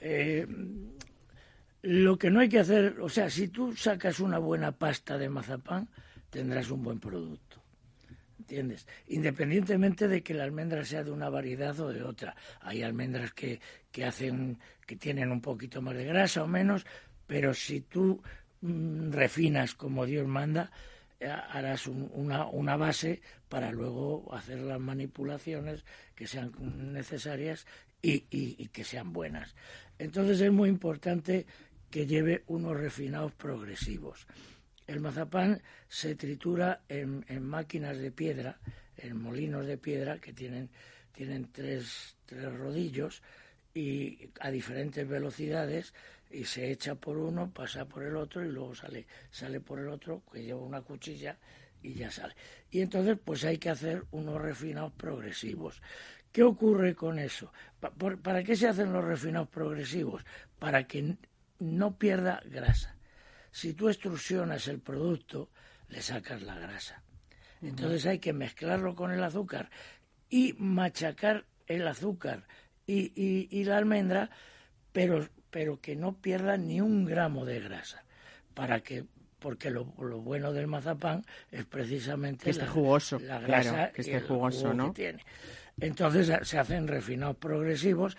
Eh, 0.00 0.46
lo 1.82 2.18
que 2.18 2.30
no 2.30 2.40
hay 2.40 2.48
que 2.48 2.58
hacer, 2.58 2.96
o 3.00 3.08
sea, 3.08 3.30
si 3.30 3.48
tú 3.48 3.74
sacas 3.76 4.18
una 4.20 4.38
buena 4.38 4.72
pasta 4.72 5.16
de 5.18 5.28
mazapán, 5.28 5.88
tendrás 6.30 6.70
un 6.70 6.82
buen 6.82 6.98
producto. 6.98 7.49
¿Entiendes? 8.50 8.84
Independientemente 9.06 10.08
de 10.08 10.24
que 10.24 10.34
la 10.34 10.42
almendra 10.42 10.84
sea 10.84 11.04
de 11.04 11.12
una 11.12 11.28
variedad 11.28 11.78
o 11.78 11.92
de 11.92 12.02
otra. 12.02 12.34
Hay 12.62 12.82
almendras 12.82 13.32
que, 13.32 13.60
que 13.92 14.04
hacen, 14.04 14.58
que 14.84 14.96
tienen 14.96 15.30
un 15.30 15.40
poquito 15.40 15.80
más 15.80 15.94
de 15.94 16.04
grasa 16.04 16.42
o 16.42 16.48
menos, 16.48 16.84
pero 17.28 17.54
si 17.54 17.82
tú 17.82 18.20
mm, 18.62 19.12
refinas 19.12 19.76
como 19.76 20.04
Dios 20.04 20.26
manda, 20.26 20.72
eh, 21.20 21.28
harás 21.28 21.86
un- 21.86 22.10
una, 22.12 22.46
una 22.46 22.76
base 22.76 23.22
para 23.48 23.70
luego 23.70 24.28
hacer 24.34 24.58
las 24.58 24.80
manipulaciones 24.80 25.84
que 26.16 26.26
sean 26.26 26.50
necesarias 26.92 27.68
y, 28.02 28.24
y- 28.32 28.56
y 28.58 28.66
que 28.66 28.82
sean 28.82 29.12
buenas. 29.12 29.54
Entonces 30.00 30.40
es 30.40 30.50
muy 30.50 30.68
importante 30.70 31.46
que 31.88 32.04
lleve 32.08 32.42
unos 32.48 32.76
refinados 32.76 33.32
progresivos. 33.32 34.26
El 34.90 34.98
mazapán 34.98 35.62
se 35.86 36.16
tritura 36.16 36.82
en, 36.88 37.24
máquinas 37.44 37.96
de 37.96 38.10
piedra, 38.10 38.58
en 38.96 39.22
molinos 39.22 39.64
de 39.64 39.78
piedra 39.78 40.18
que 40.18 40.32
tienen, 40.32 40.68
tienen 41.12 41.52
tres, 41.52 42.16
tres 42.26 42.52
rodillos 42.58 43.22
y 43.72 44.30
a 44.40 44.50
diferentes 44.50 45.06
velocidades 45.06 45.94
y 46.28 46.42
se 46.42 46.72
echa 46.72 46.96
por 46.96 47.18
uno, 47.18 47.52
pasa 47.52 47.84
por 47.84 48.02
el 48.02 48.16
otro 48.16 48.44
y 48.44 48.48
luego 48.48 48.74
sale, 48.74 49.06
sale 49.30 49.60
por 49.60 49.78
el 49.78 49.90
otro 49.90 50.24
que 50.32 50.42
lleva 50.42 50.60
una 50.60 50.80
cuchilla 50.80 51.38
y 51.80 51.94
ya 51.94 52.10
sale. 52.10 52.34
Y 52.68 52.80
entonces 52.80 53.16
pues 53.24 53.44
hay 53.44 53.58
que 53.58 53.70
hacer 53.70 54.06
unos 54.10 54.42
refinados 54.42 54.92
progresivos. 54.94 55.80
¿Qué 56.32 56.42
ocurre 56.42 56.96
con 56.96 57.20
eso? 57.20 57.52
¿Para 58.24 58.42
qué 58.42 58.56
se 58.56 58.66
hacen 58.66 58.92
los 58.92 59.04
refinados 59.04 59.50
progresivos? 59.50 60.24
Para 60.58 60.88
que 60.88 61.16
no 61.60 61.96
pierda 61.96 62.42
grasa. 62.44 62.96
Si 63.50 63.74
tú 63.74 63.88
extrusionas 63.88 64.68
el 64.68 64.80
producto, 64.80 65.50
le 65.88 66.02
sacas 66.02 66.42
la 66.42 66.56
grasa. 66.58 67.02
Entonces 67.62 68.06
hay 68.06 68.18
que 68.18 68.32
mezclarlo 68.32 68.94
con 68.94 69.10
el 69.10 69.22
azúcar 69.22 69.70
y 70.28 70.54
machacar 70.58 71.44
el 71.66 71.86
azúcar 71.86 72.46
y, 72.86 73.12
y- 73.14 73.48
y 73.50 73.64
la 73.64 73.76
almendra, 73.76 74.30
pero, 74.92 75.28
pero 75.50 75.80
que 75.80 75.94
no 75.96 76.16
pierda 76.16 76.56
ni 76.56 76.80
un 76.80 77.04
gramo 77.04 77.44
de 77.44 77.60
grasa. 77.60 78.04
Para 78.54 78.80
que, 78.80 79.04
porque 79.38 79.70
lo, 79.70 79.92
lo 79.98 80.20
bueno 80.20 80.52
del 80.52 80.66
mazapán 80.68 81.24
es 81.50 81.64
precisamente 81.66 82.44
Que 82.44 82.50
esté 82.50 82.64
la- 82.64 82.70
jugoso, 82.70 83.18
la 83.18 83.40
claro, 83.42 83.46
grasa 83.72 83.92
que 83.92 84.00
esté 84.02 84.20
jugoso, 84.20 84.60
jugo 84.62 84.74
¿no? 84.74 84.86
que 84.92 85.02
tiene. 85.02 85.24
Entonces 85.80 86.48
se 86.48 86.58
hacen 86.58 86.88
refinados 86.88 87.36
progresivos. 87.36 88.16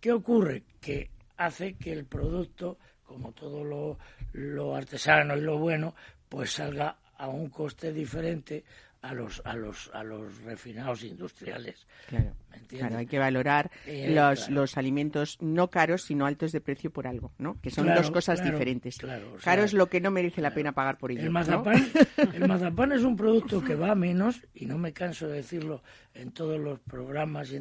¿Qué 0.00 0.12
ocurre? 0.12 0.62
Que 0.80 1.10
hace 1.36 1.74
que 1.74 1.92
el 1.92 2.04
producto, 2.06 2.78
como 3.06 3.32
todo 3.32 3.64
lo, 3.64 3.98
lo 4.32 4.74
artesano 4.76 5.36
y 5.36 5.40
lo 5.40 5.58
bueno, 5.58 5.94
pues 6.28 6.52
salga 6.52 6.96
a 7.16 7.28
un 7.28 7.48
coste 7.48 7.92
diferente 7.92 8.64
a 9.02 9.14
los 9.14 9.40
a 9.44 9.54
los 9.54 9.88
a 9.94 10.02
los 10.02 10.42
refinados 10.42 11.04
industriales. 11.04 11.86
Claro, 12.08 12.32
claro, 12.68 12.98
hay 12.98 13.06
que 13.06 13.18
valorar 13.20 13.70
Eh, 13.86 14.12
los, 14.12 14.40
claro. 14.46 14.54
los 14.54 14.76
alimentos 14.76 15.38
no 15.40 15.70
caros, 15.70 16.02
sino 16.02 16.26
altos 16.26 16.50
de 16.50 16.60
precio 16.60 16.90
por 16.90 17.06
algo, 17.06 17.30
¿no? 17.38 17.60
Que 17.60 17.70
son 17.70 17.84
Claro, 17.84 18.02
dos 18.02 18.10
cosas 18.10 18.42
diferentes. 18.42 18.98
claro, 18.98 19.36
Caro 19.42 19.62
es 19.62 19.74
lo 19.74 19.86
que 19.88 20.00
no 20.00 20.10
merece 20.10 20.42
la 20.42 20.52
pena 20.52 20.72
pagar 20.72 20.98
por 20.98 21.12
ello. 21.12 21.20
El 21.20 21.26
¿no? 21.26 21.32
mazapán, 21.32 21.86
el 22.34 22.48
mazapán 22.48 22.92
es 22.92 23.02
un 23.02 23.16
producto 23.16 23.62
que 23.62 23.76
va 23.76 23.92
a 23.92 23.94
menos, 23.94 24.42
y 24.54 24.66
no 24.66 24.76
me 24.76 24.92
canso 24.92 25.28
de 25.28 25.36
decirlo 25.36 25.82
en 26.14 26.32
todos 26.32 26.58
los 26.58 26.80
programas, 26.80 27.52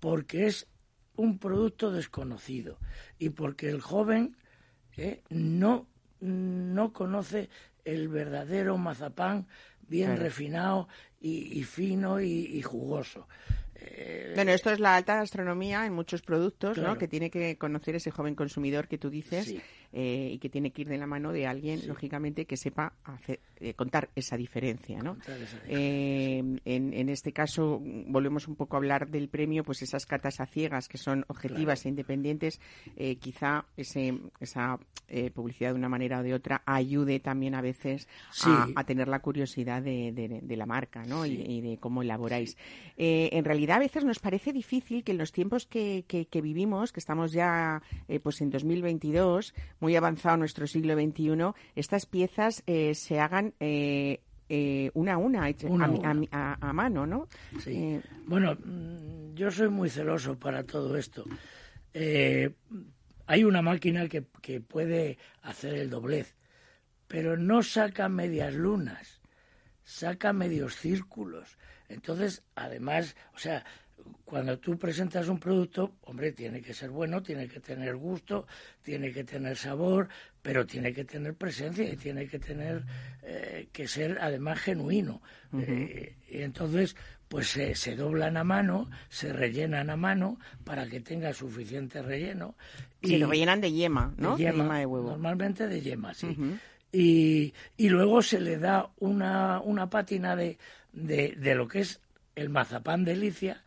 porque 0.00 0.46
es 0.46 0.66
un 1.16 1.38
producto 1.38 1.92
desconocido 1.92 2.78
y 3.18 3.30
porque 3.30 3.68
el 3.70 3.80
joven 3.80 4.36
no, 5.30 5.86
no 6.20 6.92
conoce 6.92 7.48
el 7.84 8.08
verdadero 8.08 8.78
mazapán 8.78 9.46
bien 9.86 10.06
Claro. 10.10 10.22
refinado 10.22 10.88
y, 11.20 11.58
y 11.58 11.62
fino 11.64 12.20
y, 12.20 12.26
y 12.46 12.62
jugoso. 12.62 13.28
Eh, 13.74 14.32
Bueno, 14.34 14.52
esto 14.52 14.70
es 14.70 14.78
la 14.80 14.96
alta 14.96 15.16
gastronomía 15.16 15.84
en 15.84 15.92
muchos 15.92 16.22
productos, 16.22 16.78
¿no? 16.78 16.96
Que 16.96 17.08
tiene 17.08 17.30
que 17.30 17.58
conocer 17.58 17.96
ese 17.96 18.10
joven 18.10 18.34
consumidor 18.34 18.88
que 18.88 18.98
tú 18.98 19.10
dices 19.10 19.46
Sí. 19.46 19.60
Eh, 19.96 20.30
y 20.32 20.38
que 20.38 20.48
tiene 20.50 20.72
que 20.72 20.82
ir 20.82 20.88
de 20.88 20.98
la 20.98 21.06
mano 21.06 21.32
de 21.32 21.46
alguien, 21.46 21.78
Sí. 21.78 21.86
lógicamente, 21.86 22.44
que 22.46 22.56
sepa 22.56 22.92
hacer- 23.04 23.38
eh, 23.60 23.74
contar 23.74 24.10
esa 24.16 24.36
diferencia, 24.36 24.98
¿no? 25.00 25.16
Eh, 25.68 26.38
en, 26.64 26.92
en 26.92 27.08
este 27.08 27.32
caso, 27.32 27.80
volvemos 28.08 28.48
un 28.48 28.56
poco 28.56 28.76
a 28.76 28.78
hablar 28.78 29.08
del 29.08 29.28
premio, 29.28 29.62
pues 29.64 29.82
esas 29.82 30.04
catas 30.04 30.40
a 30.40 30.46
ciegas 30.46 30.88
que 30.88 30.98
son 30.98 31.24
objetivas 31.28 31.80
Claro. 31.82 31.88
e 31.88 31.88
independientes, 31.90 32.60
quizá 33.20 33.64
ese, 33.76 34.18
esa 34.40 34.78
publicidad 35.32 35.70
de 35.70 35.78
una 35.78 35.88
manera 35.88 36.18
o 36.20 36.22
de 36.22 36.34
otra 36.34 36.62
ayude 36.66 37.20
también 37.20 37.54
a 37.54 37.60
veces 37.60 38.08
a, 38.44 38.66
Sí. 38.66 38.72
a 38.74 38.84
tener 38.84 39.06
la 39.08 39.20
curiosidad 39.20 39.80
de, 39.82 40.10
de- 40.12 40.40
de 40.42 40.56
la 40.56 40.66
marca, 40.66 41.04
¿no? 41.04 41.24
Y- 41.24 41.36
Sí. 41.36 41.44
Y, 41.46 41.60
de 41.60 41.78
cómo 41.78 42.02
elaboráis. 42.02 42.56
En 42.96 43.44
realidad 43.44 43.76
a 43.76 43.80
veces 43.80 44.04
nos 44.04 44.18
parece 44.18 44.52
difícil 44.52 45.04
que 45.04 45.12
en 45.12 45.18
los 45.18 45.30
tiempos 45.32 45.66
que, 45.66 46.04
que, 46.08 46.26
que 46.26 46.40
vivimos, 46.40 46.92
que 46.92 47.00
estamos 47.00 47.32
ya 47.32 47.80
pues 48.22 48.40
en 48.40 48.50
2022, 48.50 49.54
muy 49.84 49.96
avanzado 49.96 50.38
nuestro 50.38 50.66
siglo 50.66 50.94
XXI, 50.94 51.52
estas 51.76 52.06
piezas 52.06 52.62
eh, 52.66 52.94
se 52.94 53.20
hagan 53.20 53.52
eh, 53.60 54.20
eh, 54.48 54.90
una 54.94 55.12
a 55.14 55.18
una, 55.18 55.44
a, 55.44 55.50
una. 55.68 56.26
a- 56.32 56.68
a 56.70 56.72
mano, 56.72 57.06
¿no? 57.06 57.28
Sí. 57.62 57.70
Eh, 57.76 58.00
Bueno, 58.26 58.54
mm, 58.64 59.34
yo 59.34 59.50
soy 59.50 59.68
muy 59.68 59.90
celoso 59.90 60.38
para 60.38 60.64
todo 60.64 60.96
esto. 60.96 61.24
Eh, 61.92 62.50
hay 63.26 63.44
una 63.44 63.60
máquina 63.60 64.08
que, 64.08 64.24
que 64.40 64.62
puede 64.62 65.18
hacer 65.42 65.74
el 65.74 65.90
doblez, 65.90 66.34
pero 67.06 67.36
no 67.36 67.62
saca 67.62 68.08
medias 68.08 68.54
lunas, 68.54 69.20
saca 69.84 70.32
medios 70.32 70.76
círculos. 70.76 71.58
Entonces, 71.90 72.42
además, 72.54 73.16
o 73.34 73.38
sea, 73.38 73.66
cuando 74.24 74.58
tú 74.58 74.78
presentas 74.78 75.28
un 75.28 75.38
producto, 75.38 75.92
hombre, 76.02 76.32
tiene 76.32 76.60
que 76.60 76.74
ser 76.74 76.90
bueno, 76.90 77.22
tiene 77.22 77.46
que 77.48 77.60
tener 77.60 77.96
gusto, 77.96 78.46
tiene 78.82 79.12
que 79.12 79.24
tener 79.24 79.56
sabor, 79.56 80.08
pero 80.42 80.66
tiene 80.66 80.92
que 80.92 81.04
tener 81.04 81.34
presencia 81.34 81.90
y 81.90 81.96
tiene 81.96 82.26
que 82.26 82.38
tener 82.38 82.82
eh, 83.22 83.68
que 83.72 83.86
ser 83.86 84.18
además 84.20 84.58
genuino. 84.60 85.22
Eh, 85.58 86.16
y 86.30 86.42
entonces, 86.42 86.96
pues 87.28 87.48
se, 87.48 87.74
se 87.74 87.96
doblan 87.96 88.36
a 88.36 88.44
mano, 88.44 88.90
se 89.08 89.32
rellenan 89.32 89.90
a 89.90 89.96
mano 89.96 90.38
para 90.64 90.86
que 90.86 91.00
tenga 91.00 91.32
suficiente 91.32 92.02
relleno. 92.02 92.56
Se 93.02 93.18
lo 93.18 93.28
rellenan 93.28 93.60
de 93.60 93.72
yema, 93.72 94.14
¿no? 94.16 94.36
De 94.36 94.44
yema, 94.44 94.78
de 94.78 94.86
huevo. 94.86 95.10
Normalmente 95.10 95.68
de 95.68 95.80
yema, 95.80 96.14
sí. 96.14 96.36
y, 96.92 97.54
y 97.76 97.88
luego 97.88 98.22
se 98.22 98.40
le 98.40 98.58
da 98.58 98.90
una, 98.98 99.60
una 99.60 99.88
pátina 99.90 100.34
de, 100.34 100.58
de, 100.92 101.34
de 101.36 101.54
lo 101.54 101.68
que 101.68 101.80
es 101.80 102.00
el 102.34 102.48
mazapán 102.48 103.04
delicia, 103.04 103.62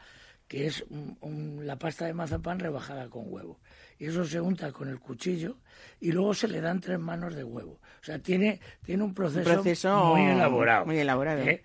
que 0.48 0.68
es 0.68 0.84
un- 0.90 1.18
un- 1.22 1.68
la 1.68 1.78
pasta 1.78 2.06
de 2.06 2.14
mazapán 2.14 2.60
rebajada 2.60 3.10
con 3.10 3.26
huevo. 3.28 3.60
Y 4.00 4.06
eso 4.06 4.24
se 4.26 4.40
unta 4.40 4.72
con 4.72 4.90
el 4.90 5.00
cuchillo 5.00 5.58
y 6.00 6.12
luego 6.12 6.34
se 6.34 6.48
le 6.48 6.62
dan 6.62 6.80
tres 6.80 7.00
manos 7.00 7.36
de 7.36 7.44
huevo. 7.44 7.80
O 8.02 8.04
sea, 8.04 8.20
tiene, 8.20 8.60
tiene 8.86 9.04
un 9.04 9.14
proceso, 9.14 9.44
proceso 9.54 10.06
muy 10.16 10.24
elaborado. 10.26 10.86
muy 10.86 10.98
elaborado. 11.00 11.42
¿eh? 11.42 11.64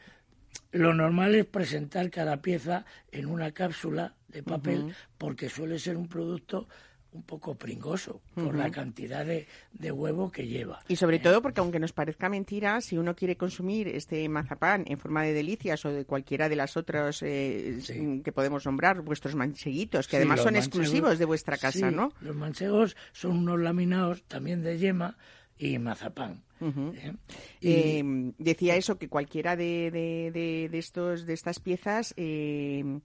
Lo 0.73 0.95
normal 0.95 1.35
es 1.35 1.45
presentar 1.47 2.11
cada 2.11 2.41
pieza 2.43 2.85
en 3.11 3.27
una 3.27 3.53
cápsula 3.53 4.15
de 4.29 4.43
papel 4.43 4.95
porque 5.19 5.49
suele 5.51 5.79
ser 5.79 5.97
un 5.97 6.09
producto 6.09 6.67
un 7.13 7.23
poco 7.25 7.55
pringoso 7.55 8.23
por 8.35 8.55
la 8.57 8.71
cantidad 8.71 9.25
de, 9.27 9.47
de 9.73 9.93
huevo 9.93 10.31
que 10.33 10.47
lleva. 10.47 10.83
Y 10.89 10.97
sobre 10.97 11.19
todo 11.19 11.43
porque 11.43 11.61
aunque 11.61 11.79
nos 11.79 11.93
parezca 11.93 12.29
mentira, 12.29 12.81
si 12.81 12.97
uno 12.97 13.15
quiere 13.15 13.37
consumir 13.37 13.89
este 13.89 14.27
mazapán 14.31 14.85
en 14.87 14.99
forma 14.99 15.23
de 15.23 15.33
delicias 15.35 15.85
o 15.85 15.91
de 15.91 16.05
cualquiera 16.07 16.49
de 16.49 16.57
las 16.57 16.77
otras 16.77 17.23
eh, 17.23 17.79
Sí. 17.83 18.23
que 18.25 18.33
podemos 18.33 18.65
nombrar, 18.65 19.03
vuestros 19.03 19.35
mancheguitos, 19.35 20.07
que 20.07 20.13
Sí, 20.13 20.17
además 20.17 20.41
son 20.41 20.55
manchegos- 20.55 20.67
exclusivos 20.67 21.19
de 21.19 21.25
vuestra 21.27 21.59
casa, 21.59 21.91
sí, 21.91 21.95
¿no? 21.95 22.13
Los 22.23 22.35
manchegos 22.35 22.97
son 23.13 23.37
unos 23.39 23.61
laminados 23.61 24.23
también 24.25 24.63
de 24.63 24.79
yema 24.79 25.17
y 25.59 25.79
mazapán. 25.79 26.43
¿eh? 26.61 27.13
Y- 27.61 27.69
Eh, 27.73 28.33
decía 28.39 28.77
eso 28.77 28.97
que 28.97 29.09
cualquiera 29.09 29.55
de, 29.57 29.91
de, 29.91 30.31
de- 30.33 30.69
de 30.71 30.79
estos 30.79 31.27
de 31.27 31.35
estas 31.35 31.59
piezas 31.61 32.15
eh, 32.17 33.01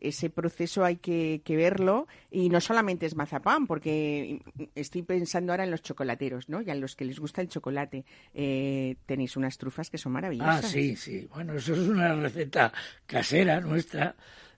ese 0.00 0.30
proceso 0.30 0.84
hay 0.84 0.96
que, 0.96 1.42
verlo 1.48 2.06
y 2.30 2.48
no 2.48 2.60
solamente 2.60 3.06
es 3.06 3.14
mazapán 3.16 3.66
porque 3.66 4.40
estoy 4.74 5.02
pensando 5.02 5.52
ahora 5.52 5.64
en 5.64 5.70
los 5.70 5.82
chocolateros 5.82 6.48
no 6.48 6.60
y 6.62 6.70
a 6.70 6.74
los 6.74 6.94
que 6.96 7.04
les 7.04 7.18
gusta 7.18 7.40
el 7.40 7.48
chocolate 7.48 8.04
Eh, 8.34 8.96
tenéis 9.06 9.36
unas 9.36 9.58
trufas 9.58 9.90
que 9.90 9.98
son 9.98 10.12
Ah, 10.12 10.14
maravillosas 10.14 10.70
sí, 10.70 10.96
sí. 10.96 11.26
Bueno, 11.32 11.54
eso 11.54 11.72
es 11.72 11.80
una 11.80 12.14
receta 12.14 12.72
casera 13.06 13.60
nuestra. 13.60 14.14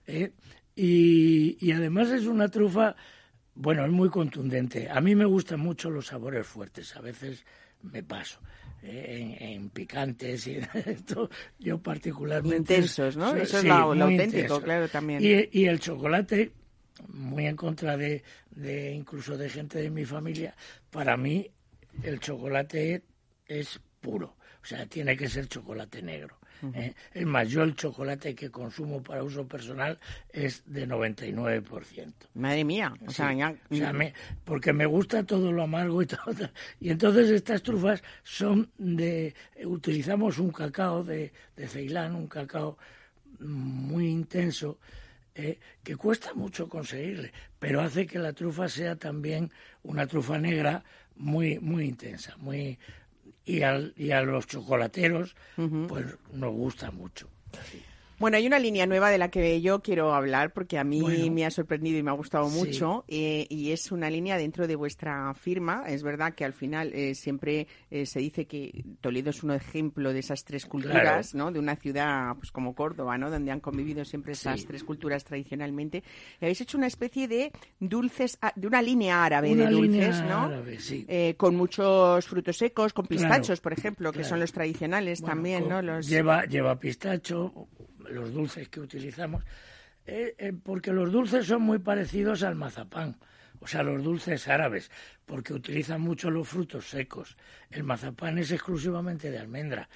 ¿eh? 0.07 0.31
Y, 0.75 1.57
y 1.59 1.71
además 1.71 2.09
es 2.09 2.25
una 2.25 2.47
trufa, 2.49 2.95
bueno, 3.55 3.85
es 3.85 3.91
muy 3.91 4.09
contundente. 4.09 4.89
A 4.89 5.01
mí 5.01 5.15
me 5.15 5.25
gustan 5.25 5.59
mucho 5.59 5.89
los 5.89 6.07
sabores 6.07 6.47
fuertes. 6.47 6.95
A 6.95 7.01
veces 7.01 7.45
me 7.81 8.03
paso. 8.03 8.39
En, 8.83 9.35
en 9.41 9.69
picantes 9.69 10.47
y 10.47 10.57
esto. 10.85 11.29
Yo 11.59 11.79
particularmente... 11.79 12.57
Intensos, 12.75 13.17
¿no? 13.17 13.35
Eso 13.35 13.57
es 13.59 13.63
lo- 13.63 13.73
auténtico, 13.73 14.11
intenso. 14.27 14.61
claro, 14.61 14.87
también. 14.89 15.21
Y, 15.23 15.49
y 15.59 15.65
el 15.67 15.79
chocolate, 15.79 16.51
muy 17.07 17.45
en 17.47 17.55
contra 17.55 17.97
de, 17.97 18.23
de 18.51 18.91
incluso 18.93 19.37
de 19.37 19.49
gente 19.49 19.79
de 19.79 19.89
mi 19.89 20.05
familia, 20.05 20.55
para 20.89 21.15
mí 21.17 21.49
el 22.03 22.19
chocolate 22.19 23.03
es 23.45 23.79
puro, 23.99 24.35
o 24.61 24.65
sea, 24.65 24.85
tiene 24.85 25.15
que 25.17 25.29
ser 25.29 25.47
chocolate 25.47 26.01
negro. 26.01 26.37
¿Eh? 26.73 26.93
Es 27.13 27.25
más, 27.25 27.49
yo 27.49 27.63
el 27.63 27.75
chocolate 27.75 28.35
que 28.35 28.49
consumo 28.51 29.01
para 29.01 29.23
uso 29.23 29.47
personal 29.47 29.99
es 30.31 30.63
de 30.65 30.87
99%. 30.87 32.13
madre 32.33 32.63
mía 32.63 32.93
o 33.07 33.11
sea, 33.11 33.31
Sí. 33.31 33.37
ya- 33.37 33.55
O 33.69 33.75
sea, 33.75 33.93
me- 33.93 34.13
porque 34.43 34.73
me 34.73 34.85
gusta 34.85 35.23
todo 35.23 35.51
lo 35.51 35.63
amargo 35.63 36.01
y 36.01 36.05
todo. 36.25 36.49
Y 36.79 36.89
entonces 36.89 37.29
estas 37.31 37.61
trufas 37.63 38.03
son 38.23 38.69
de. 38.77 39.33
Utilizamos 39.65 40.37
un 40.39 40.51
cacao 40.51 41.03
de, 41.03 41.31
de 41.55 41.67
Ceilán, 41.67 42.15
un 42.15 42.27
cacao 42.27 42.77
muy 43.39 44.07
intenso, 44.09 44.79
eh, 45.35 45.59
que 45.83 45.95
cuesta 45.95 46.33
mucho 46.33 46.67
conseguirle, 46.67 47.31
pero 47.59 47.81
hace 47.81 48.05
que 48.05 48.19
la 48.19 48.33
trufa 48.33 48.67
sea 48.69 48.95
también 48.95 49.51
una 49.83 50.05
trufa 50.07 50.37
negra 50.37 50.83
muy, 51.15 51.59
muy 51.59 51.85
intensa, 51.85 52.35
muy. 52.37 52.77
Y, 53.43 53.63
al, 53.63 53.93
y 53.97 54.11
a 54.11 54.21
los 54.21 54.47
chocolateros, 54.47 55.35
pues 55.87 56.05
nos 56.33 56.53
gusta 56.53 56.91
mucho. 56.91 57.27
Bueno, 58.21 58.37
hay 58.37 58.45
una 58.45 58.59
línea 58.59 58.85
nueva 58.85 59.09
de 59.09 59.17
la 59.17 59.29
que 59.31 59.61
yo 59.61 59.81
quiero 59.81 60.13
hablar 60.13 60.53
porque 60.53 60.77
a 60.77 60.83
mí 60.83 61.01
Bueno. 61.01 61.33
me 61.33 61.43
ha 61.43 61.49
sorprendido 61.49 61.97
y 61.97 62.03
me 62.03 62.11
ha 62.11 62.13
gustado 62.13 62.47
Sí. 62.49 62.55
mucho 62.55 63.03
eh, 63.07 63.47
y 63.49 63.71
es 63.71 63.91
una 63.91 64.11
línea 64.11 64.37
dentro 64.37 64.67
de 64.67 64.75
vuestra 64.75 65.33
firma. 65.33 65.85
Es 65.87 66.03
verdad 66.03 66.35
que 66.35 66.45
al 66.45 66.53
final 66.53 66.93
eh, 66.93 67.15
siempre 67.15 67.65
eh, 67.89 68.05
se 68.05 68.19
dice 68.19 68.45
que 68.45 68.83
Toledo 69.01 69.31
es 69.31 69.41
un 69.41 69.49
ejemplo 69.51 70.13
de 70.13 70.19
esas 70.19 70.43
tres 70.45 70.67
culturas, 70.67 71.33
¿no? 71.33 71.51
De 71.51 71.57
una 71.57 71.75
ciudad 71.75 72.35
pues 72.35 72.51
como 72.51 72.75
Córdoba, 72.75 73.17
¿no? 73.17 73.31
Donde 73.31 73.49
han 73.49 73.59
convivido 73.59 74.05
siempre 74.05 74.33
esas 74.33 74.59
Sí. 74.61 74.67
tres 74.67 74.83
culturas 74.83 75.23
tradicionalmente. 75.23 76.03
Y 76.39 76.45
habéis 76.45 76.61
hecho 76.61 76.77
una 76.77 76.85
especie 76.87 77.27
de 77.27 77.51
dulces, 77.79 78.37
a- 78.41 78.53
de 78.55 78.67
una 78.67 78.83
línea 78.83 79.23
árabe 79.25 79.49
Una 79.51 79.65
de 79.65 79.71
dulces, 79.71 80.21
¿no? 80.25 80.43
árabe, 80.43 80.79
sí. 80.79 81.05
Eh, 81.07 81.33
con 81.37 81.55
muchos 81.55 82.27
frutos 82.27 82.55
secos, 82.57 82.93
con 82.93 83.07
Claro, 83.07 83.19
pistachos, 83.19 83.61
por 83.61 83.73
ejemplo, 83.73 84.11
que 84.11 84.19
claro. 84.19 84.29
son 84.29 84.39
los 84.41 84.51
tradicionales 84.51 85.21
Bueno, 85.21 85.33
también, 85.35 85.67
¿no? 85.67 85.81
Los... 85.81 86.07
Lleva, 86.07 86.45
lleva 86.45 86.79
pistacho, 86.79 87.67
los 88.11 88.33
dulces 88.33 88.69
que 88.69 88.79
utilizamos, 88.79 89.43
eh, 90.05 90.35
eh, 90.37 90.53
porque 90.63 90.91
los 90.91 91.11
dulces 91.11 91.45
son 91.45 91.61
muy 91.61 91.79
parecidos 91.79 92.43
al 92.43 92.55
mazapán, 92.55 93.17
o 93.59 93.67
sea, 93.67 93.83
los 93.83 94.03
dulces 94.03 94.47
árabes, 94.47 94.89
porque 95.25 95.53
utilizan 95.53 96.01
mucho 96.01 96.29
los 96.31 96.47
frutos 96.47 96.89
secos. 96.89 97.37
El 97.69 97.83
mazapán 97.83 98.37
es 98.37 98.51
exclusivamente 98.51 99.29
de 99.31 99.39
almendra, 99.39 99.87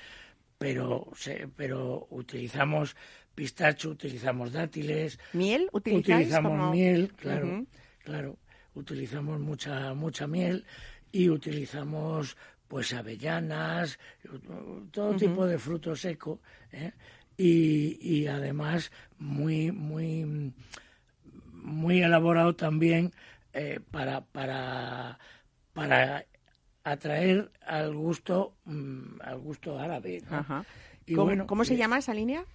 pero, 0.58 1.08
se- 1.16 1.48
pero 1.56 2.08
utilizamos 2.12 2.96
pistacho, 3.34 3.90
utilizamos 3.90 4.52
dátiles, 4.54 5.20
¿Miel 5.34 5.70
utilizamos 6.00 6.52
como- 6.52 6.72
miel, 6.72 7.12
claro, 7.16 7.66
claro, 8.04 8.38
utilizamos 8.76 9.40
mucha 9.40 9.94
mucha 9.94 10.28
miel 10.28 10.66
y 11.12 11.30
utilizamos 11.30 12.38
pues 12.68 12.94
avellanas, 12.94 14.00
todo 14.92 15.16
tipo 15.18 15.46
de 15.46 15.58
fruto 15.60 15.96
seco, 15.96 16.42
¿eh? 16.72 16.92
Y, 17.38 17.98
y 18.02 18.28
además 18.28 18.92
muy 19.18 19.72
muy 19.72 20.54
muy 21.52 22.02
elaborado 22.02 22.56
también 22.56 23.12
eh, 23.54 23.80
para 23.92 24.22
para 24.22 25.20
para 25.74 26.26
atraer 26.84 27.52
al 27.66 27.96
gusto 27.96 28.56
mm, 28.66 29.22
al 29.22 29.40
gusto 29.40 29.80
árabe, 29.80 30.22
¿no? 30.30 30.38
Ajá. 30.38 30.66
Y 31.06 31.14
¿Cómo, 31.14 31.26
bueno, 31.28 31.48
cómo 31.48 31.66
se 31.66 31.74
eh, 31.74 31.78
llama 31.78 31.98
esa 31.98 32.14
línea? 32.14 32.46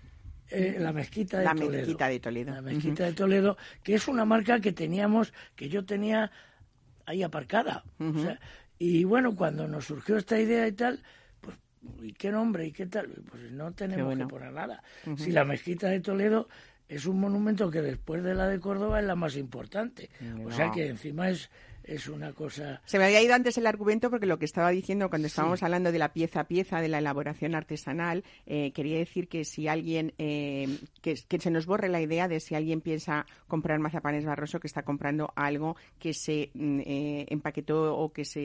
eh, 0.51 0.77
la 0.79 0.93
mezquita 0.93 1.39
de 1.39 1.45
La 1.45 1.55
Toledo. 1.55 1.73
Mezquita 1.73 2.09
de 2.09 2.21
Toledo. 2.21 2.55
La 2.55 2.63
mezquita 2.63 3.05
de 3.05 3.13
Toledo, 3.13 3.57
que 3.83 3.95
es 3.95 4.09
una 4.09 4.25
marca 4.25 4.61
que 4.61 4.73
teníamos, 4.73 5.33
que 5.55 5.69
yo 5.69 5.85
tenía 5.85 6.31
ahí 7.07 7.23
aparcada. 7.23 7.85
O 7.99 8.19
sea, 8.19 8.41
y 8.79 9.05
bueno, 9.05 9.37
cuando 9.37 9.69
nos 9.69 9.85
surgió 9.87 10.17
esta 10.17 10.39
idea 10.41 10.67
y 10.67 10.73
tal, 10.73 10.97
pues, 10.97 11.05
¿y 12.03 12.13
qué 12.13 12.31
nombre? 12.31 12.67
¿Y 12.67 12.73
qué 12.73 12.87
tal? 12.87 13.09
Pues 13.31 13.51
no 13.53 13.73
tenemos 13.73 14.07
bueno. 14.07 14.27
que 14.27 14.31
poner 14.31 14.53
nada. 14.53 14.83
Si 15.17 15.31
la 15.31 15.45
mezquita 15.45 15.89
de 15.89 16.01
Toledo 16.01 16.49
es 16.89 17.07
un 17.07 17.21
monumento 17.21 17.71
que 17.71 17.83
después 17.83 18.23
de 18.23 18.35
la 18.35 18.49
de 18.49 18.59
Córdoba 18.59 19.01
es 19.01 19.07
la 19.07 19.15
más 19.15 19.37
importante. 19.37 20.11
O 20.45 20.51
sea 20.51 20.71
que 20.71 20.89
encima 20.89 21.31
es, 21.31 21.51
es 21.91 22.09
una 22.09 22.33
cosa... 22.33 22.81
Se 22.85 22.99
me 22.99 23.05
había 23.05 23.21
ido 23.21 23.35
antes 23.35 23.59
el 23.59 23.67
argumento 23.67 24.11
porque 24.11 24.27
lo 24.27 24.39
que 24.39 24.45
estaba 24.45 24.71
diciendo 24.71 25.11
cuando 25.11 25.27
estábamos 25.27 25.63
hablando 25.65 25.91
de 25.91 25.99
la 25.99 26.13
pieza 26.13 26.41
a 26.41 26.45
pieza, 26.45 26.81
de 26.81 26.89
la 26.89 26.99
elaboración 26.99 27.57
artesanal, 27.57 28.23
eh, 28.47 28.71
quería 28.73 28.99
decir 28.99 29.27
que 29.27 29.45
si 29.45 29.67
alguien, 29.67 30.15
eh, 30.19 30.79
que, 31.03 31.17
se 31.17 31.51
nos 31.51 31.67
borre 31.67 31.89
la 31.89 32.01
idea 32.01 32.29
de 32.29 32.39
si 32.39 32.55
alguien 32.55 32.81
piensa 32.81 33.27
comprar 33.49 33.81
mazapanes 33.81 34.25
Barroso, 34.25 34.61
que 34.61 34.69
está 34.69 34.85
comprando 34.85 35.33
algo 35.35 35.77
que 35.99 36.15
se 36.15 36.51
mm, 36.55 36.81
eh, 36.81 37.27
empaquetó 37.29 37.97
o 37.97 38.13
que 38.13 38.25
se, 38.25 38.41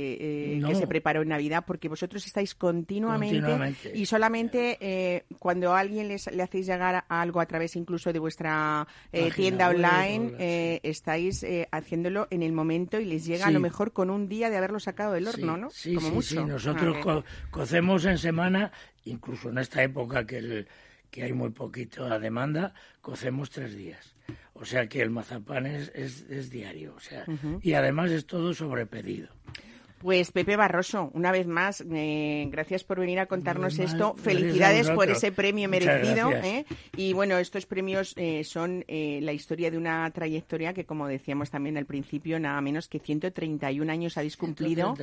que 0.65 0.75
se 0.75 0.87
preparó 0.87 1.21
en 1.21 1.29
Navidad, 1.29 1.63
porque 1.67 1.87
vosotros 1.87 2.25
estáis 2.25 2.55
continuamente, 2.55 3.91
y 3.93 4.05
solamente 4.07 5.23
cuando 5.37 5.73
a 5.73 5.79
alguien 5.79 6.07
les, 6.07 6.31
le 6.31 6.41
hacéis 6.41 6.65
llegar 6.65 7.05
algo 7.09 7.39
a 7.39 7.45
través 7.45 7.75
incluso 7.75 8.11
de 8.11 8.19
vuestra 8.19 8.87
tienda 9.35 9.69
online, 9.69 10.79
estáis 10.81 11.45
haciéndolo 11.71 12.27
en 12.31 12.41
el 12.41 12.51
momento 12.51 12.99
y 12.99 13.05
les 13.05 13.25
llega 13.25 13.34
a 13.43 13.51
lo 13.51 13.59
mejor 13.59 13.93
con 13.93 14.09
un 14.09 14.27
día 14.27 14.49
de 14.49 14.57
haberlo 14.57 14.79
sacado 14.79 15.13
del 15.13 15.27
horno, 15.27 15.57
¿no? 15.57 15.69
Sí, 15.69 15.97
sí, 15.99 16.21
sí, 16.21 16.43
nosotros 16.43 16.97
ah, 17.05 17.23
cocemos 17.51 18.05
en 18.05 18.17
semana, 18.17 18.71
incluso 19.03 19.49
en 19.49 19.57
esta 19.57 19.83
época 19.83 20.25
que, 20.25 20.37
el, 20.37 20.67
que 21.11 21.23
hay 21.23 21.33
muy 21.33 21.49
poquito 21.49 22.07
demanda, 22.19 22.73
cocemos 23.01 23.49
tres 23.49 23.75
días. 23.75 24.15
O 24.53 24.65
sea 24.65 24.87
que 24.87 25.01
el 25.01 25.09
mazapán 25.09 25.65
es, 25.65 25.89
es, 25.93 26.49
diario, 26.49 26.95
o 26.95 26.99
sea, 26.99 27.25
y 27.61 27.73
además 27.73 28.11
es 28.11 28.25
todo 28.25 28.53
sobre 28.53 28.85
pedido. 28.85 29.29
Pues 30.05 30.31
Pepe 30.31 30.55
Barroso, 30.55 31.09
una 31.15 31.31
vez 31.31 31.47
más, 31.47 31.83
eh, 31.91 32.47
gracias 32.51 32.83
por 32.83 32.99
venir 32.99 33.17
a 33.17 33.25
contarnos 33.25 33.79
esto. 33.79 34.13
Felicidades 34.15 34.87
por 34.91 35.09
ese 35.09 35.31
premio 35.31 35.67
merecido. 35.67 36.31
¿eh? 36.31 36.63
Y 36.95 37.13
bueno, 37.13 37.39
estos 37.39 37.65
premios 37.65 38.13
eh, 38.15 38.43
son 38.43 38.85
la 38.87 39.33
historia 39.33 39.71
de 39.71 39.79
una 39.79 40.07
trayectoria 40.11 40.75
que, 40.75 40.85
como 40.85 41.07
decíamos 41.07 41.49
también 41.49 41.75
al 41.75 41.87
principio, 41.87 42.39
nada 42.39 42.61
menos 42.61 42.87
que 42.87 42.99
131 42.99 43.91
años 43.91 44.15
habéis 44.19 44.37
cumplido 44.37 44.93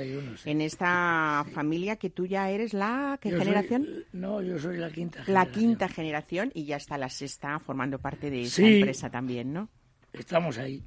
en 0.45 0.61
esta 0.61 1.45
familia 1.53 1.97
que 1.97 2.09
tú 2.09 2.27
ya 2.27 2.49
eres 2.51 2.73
la 2.73 3.19
¿qué 3.21 3.33
generación? 3.33 4.05
no, 4.13 4.41
yo 4.41 4.57
soy 4.57 4.77
la 4.77 4.91
quinta. 4.93 5.25
La 5.27 5.47
generación. 5.47 5.53
quinta 5.53 5.89
generación 5.89 6.51
y 6.55 6.65
ya 6.67 6.77
está 6.77 6.97
la 6.97 7.09
sexta 7.09 7.59
formando 7.59 7.99
parte 7.99 8.31
de 8.31 8.43
esa 8.43 8.63
empresa 8.63 9.11
también, 9.11 9.53
¿no? 9.53 9.69
Estamos 10.13 10.59
ahí. 10.59 10.83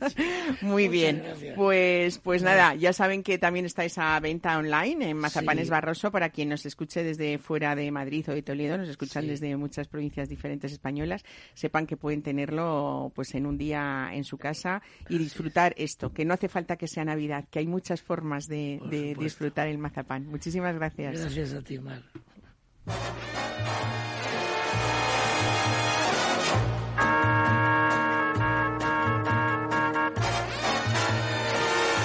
Muy 0.60 0.86
bien. 0.86 1.22
Pues, 1.56 2.18
pues 2.18 2.42
nada, 2.42 2.74
ya 2.76 2.92
saben 2.92 3.22
que 3.24 3.36
también 3.38 3.66
está 3.66 3.84
esa 3.84 4.18
venta 4.20 4.56
online 4.56 5.10
en 5.10 5.16
Mazapanes 5.16 5.68
Barroso 5.68 6.12
para 6.12 6.30
quien 6.30 6.48
nos 6.48 6.64
escuche 6.64 7.02
desde 7.02 7.38
fuera 7.38 7.74
de 7.74 7.90
Madrid 7.90 8.24
o 8.28 8.32
de 8.32 8.42
Toledo, 8.42 8.78
nos 8.78 8.88
escuchan 8.88 9.26
desde 9.26 9.56
muchas 9.56 9.88
provincias 9.88 10.28
diferentes 10.28 10.72
españolas, 10.72 11.24
sepan 11.54 11.86
que 11.86 11.96
pueden 11.96 12.22
tenerlo 12.22 13.10
pues 13.14 13.34
en 13.34 13.46
un 13.46 13.58
día 13.58 14.10
en 14.12 14.22
su 14.24 14.38
casa 14.38 14.80
y 15.08 15.18
disfrutar 15.18 15.74
esto, 15.76 16.12
que 16.12 16.24
no 16.24 16.34
hace 16.34 16.48
falta 16.48 16.76
que 16.76 16.86
sea 16.86 17.04
Navidad, 17.04 17.44
que 17.50 17.58
hay 17.58 17.66
muchas 17.66 18.00
formas 18.00 18.46
de, 18.46 18.80
de 18.88 19.16
disfrutar 19.16 19.66
el 19.66 19.78
mazapán. 19.78 20.26
Muchísimas 20.26 20.76
gracias. 20.76 21.18
Gracias 21.18 21.52
a 21.54 21.62
ti, 21.62 21.78
Mar. 21.80 22.02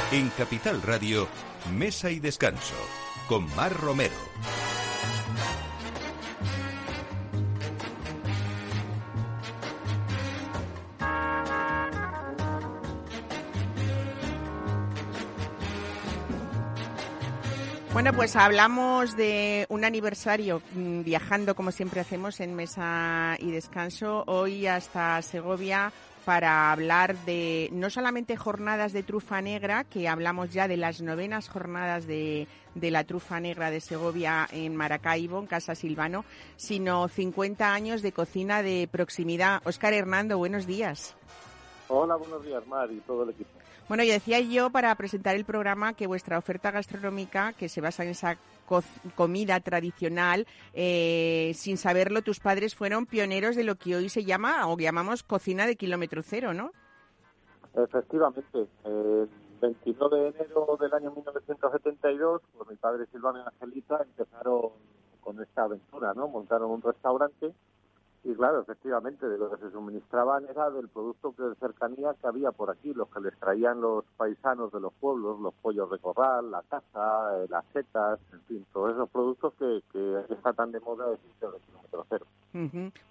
En 0.09 0.29
Capital 0.29 0.81
Radio, 0.83 1.27
Mesa 1.73 2.09
y 2.09 2.21
Descanso, 2.21 2.75
con 3.27 3.53
Mar 3.57 3.73
Romero. 3.73 4.15
Bueno, 17.91 18.13
pues 18.13 18.37
hablamos 18.37 19.17
de 19.17 19.65
un 19.67 19.83
aniversario 19.83 20.61
mm, 20.71 21.01
viajando 21.03 21.53
como 21.53 21.71
siempre 21.73 21.99
hacemos 21.99 22.39
en 22.39 22.55
Mesa 22.55 23.35
y 23.39 23.51
Descanso. 23.51 24.23
Hoy 24.27 24.67
hasta 24.67 25.21
Segovia 25.21 25.91
para 26.27 26.73
hablar 26.73 27.15
de 27.19 27.69
no 27.71 27.89
solamente 27.89 28.35
jornadas 28.35 28.91
de 28.91 29.01
trufa 29.01 29.41
negra, 29.41 29.85
que 29.85 30.09
hablamos 30.09 30.51
ya 30.51 30.67
de 30.67 30.75
las 30.75 31.01
novenas 31.01 31.47
jornadas 31.47 32.05
de, 32.05 32.49
la 32.75 33.05
trufa 33.05 33.39
negra 33.39 33.71
de 33.71 33.79
Segovia 33.79 34.45
en 34.51 34.75
Maracaibo, 34.75 35.39
en 35.39 35.45
Casa 35.45 35.73
Silvano, 35.73 36.25
sino 36.57 37.07
50 37.07 37.73
años 37.73 38.01
de 38.01 38.11
cocina 38.11 38.61
de 38.61 38.89
proximidad. 38.91 39.61
Óscar 39.63 39.93
Hernando, 39.93 40.37
buenos 40.37 40.67
días. 40.67 41.15
Hola, 41.87 42.17
buenos 42.17 42.43
días, 42.43 42.67
Mar 42.67 42.91
y 42.91 42.99
todo 42.99 43.23
el 43.23 43.29
equipo. 43.29 43.49
Bueno, 43.87 44.03
y 44.03 44.09
decía 44.09 44.41
yo 44.41 44.69
para 44.69 44.93
presentar 44.95 45.37
el 45.37 45.45
programa 45.45 45.93
que 45.93 46.07
vuestra 46.07 46.37
oferta 46.37 46.71
gastronómica, 46.71 47.53
que 47.53 47.69
se 47.69 47.79
basa 47.79 48.03
en 48.03 48.09
esa 48.09 48.37
comida 49.15 49.59
tradicional, 49.59 50.45
eh, 50.73 51.51
sin 51.55 51.77
saberlo, 51.77 52.21
tus 52.21 52.39
padres 52.39 52.75
fueron 52.75 53.05
pioneros 53.05 53.55
de 53.55 53.63
lo 53.63 53.75
que 53.75 53.95
hoy 53.95 54.09
se 54.09 54.25
llama 54.25 54.67
o 54.67 54.77
llamamos 54.77 55.23
cocina 55.23 55.65
de 55.65 55.75
kilómetro 55.75 56.21
cero, 56.23 56.53
¿no? 56.53 56.71
Efectivamente. 57.73 58.67
El 58.83 59.29
29 59.61 60.19
de 60.19 60.27
enero 60.29 60.77
del 60.79 60.93
año 60.93 61.11
1972, 61.11 62.41
pues 62.55 62.69
mi 62.69 62.75
padre 62.75 63.05
Silvano 63.11 63.39
y 63.39 63.41
Angelita 63.41 64.01
empezaron 64.03 64.71
con 65.21 65.41
esta 65.41 65.63
aventura, 65.63 66.13
¿no? 66.13 66.27
Montaron 66.27 66.71
un 66.71 66.81
restaurante 66.81 67.53
y 68.27 68.35
claro, 68.35 68.59
efectivamente, 68.59 69.25
de 69.25 69.37
lo 69.37 69.49
que 69.49 69.55
se 69.55 69.71
suministraban 69.71 70.45
era 70.49 70.69
del 70.69 70.89
producto 70.89 71.33
de 71.37 71.55
cercanía 71.55 72.13
que 72.19 72.27
había 72.27 72.51
por 72.51 72.69
aquí, 72.69 72.93
los 72.93 73.07
que 73.07 73.21
les 73.21 73.33
traían 73.39 73.79
los 73.79 74.03
paisanos 74.17 74.69
de 74.73 74.81
los 74.81 74.91
pueblos, 74.95 75.39
los 75.39 75.53
pollos 75.53 75.89
de 75.89 75.97
corral, 75.97 76.51
la 76.51 76.61
caza, 76.63 77.37
eh, 77.37 77.47
las 77.49 77.63
setas, 77.71 78.19
en 78.33 78.41
fin, 78.41 78.65
todos 78.73 78.95
esos 78.95 79.09
productos 79.11 79.53
que, 79.57 79.81
que 79.93 80.25
está 80.29 80.51
tan 80.51 80.73
de 80.73 80.81
moda 80.81 81.09
de 81.09 81.17
kilómetro 81.39 82.05
cero. 82.09 82.25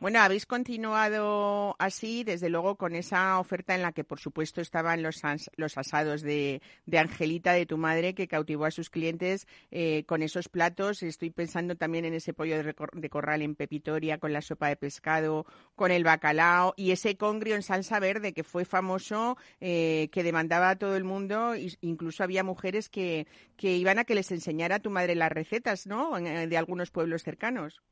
Bueno, 0.00 0.20
habéis 0.20 0.44
continuado 0.46 1.76
así, 1.78 2.24
desde 2.24 2.48
luego, 2.48 2.76
con 2.76 2.94
esa 2.94 3.38
oferta 3.38 3.74
en 3.74 3.82
la 3.82 3.92
que, 3.92 4.02
por 4.02 4.18
supuesto, 4.18 4.60
estaban 4.60 5.02
los, 5.02 5.22
los 5.56 5.78
asados 5.78 6.22
de, 6.22 6.62
de, 6.86 6.98
Angelita, 6.98 7.52
de 7.52 7.66
tu 7.66 7.78
madre, 7.78 8.14
que 8.14 8.26
cautivó 8.28 8.64
a 8.64 8.70
sus 8.70 8.90
clientes 8.90 9.46
eh, 9.70 10.04
con 10.06 10.22
esos 10.22 10.48
platos. 10.48 11.02
Estoy 11.02 11.30
pensando 11.30 11.76
también 11.76 12.04
en 12.04 12.14
ese 12.14 12.34
pollo 12.34 12.62
de, 12.62 13.08
corral 13.08 13.42
en 13.42 13.54
Pepitoria, 13.54 14.18
con 14.18 14.32
la 14.32 14.42
sopa 14.42 14.68
de 14.68 14.76
pescado, 14.76 15.46
con 15.76 15.90
el 15.90 16.02
bacalao 16.02 16.74
y 16.76 16.90
ese 16.90 17.16
congrio 17.16 17.54
en 17.54 17.62
salsa 17.62 18.00
verde 18.00 18.32
que 18.32 18.42
fue 18.42 18.64
famoso, 18.64 19.36
eh, 19.60 20.08
que 20.12 20.22
demandaba 20.22 20.70
a 20.70 20.76
todo 20.76 20.96
el 20.96 21.04
mundo. 21.04 21.54
Incluso 21.82 22.24
había 22.24 22.42
mujeres 22.42 22.88
que, 22.88 23.26
que 23.56 23.76
iban 23.76 23.98
a 23.98 24.04
que 24.04 24.14
les 24.14 24.32
enseñara 24.32 24.76
a 24.76 24.80
tu 24.80 24.90
madre 24.90 25.14
las 25.14 25.30
recetas, 25.30 25.86
¿no? 25.86 26.18
Eh, 26.18 26.46
de 26.46 26.56
algunos 26.56 26.90
pueblos 26.90 27.22
cercanos. 27.22 27.82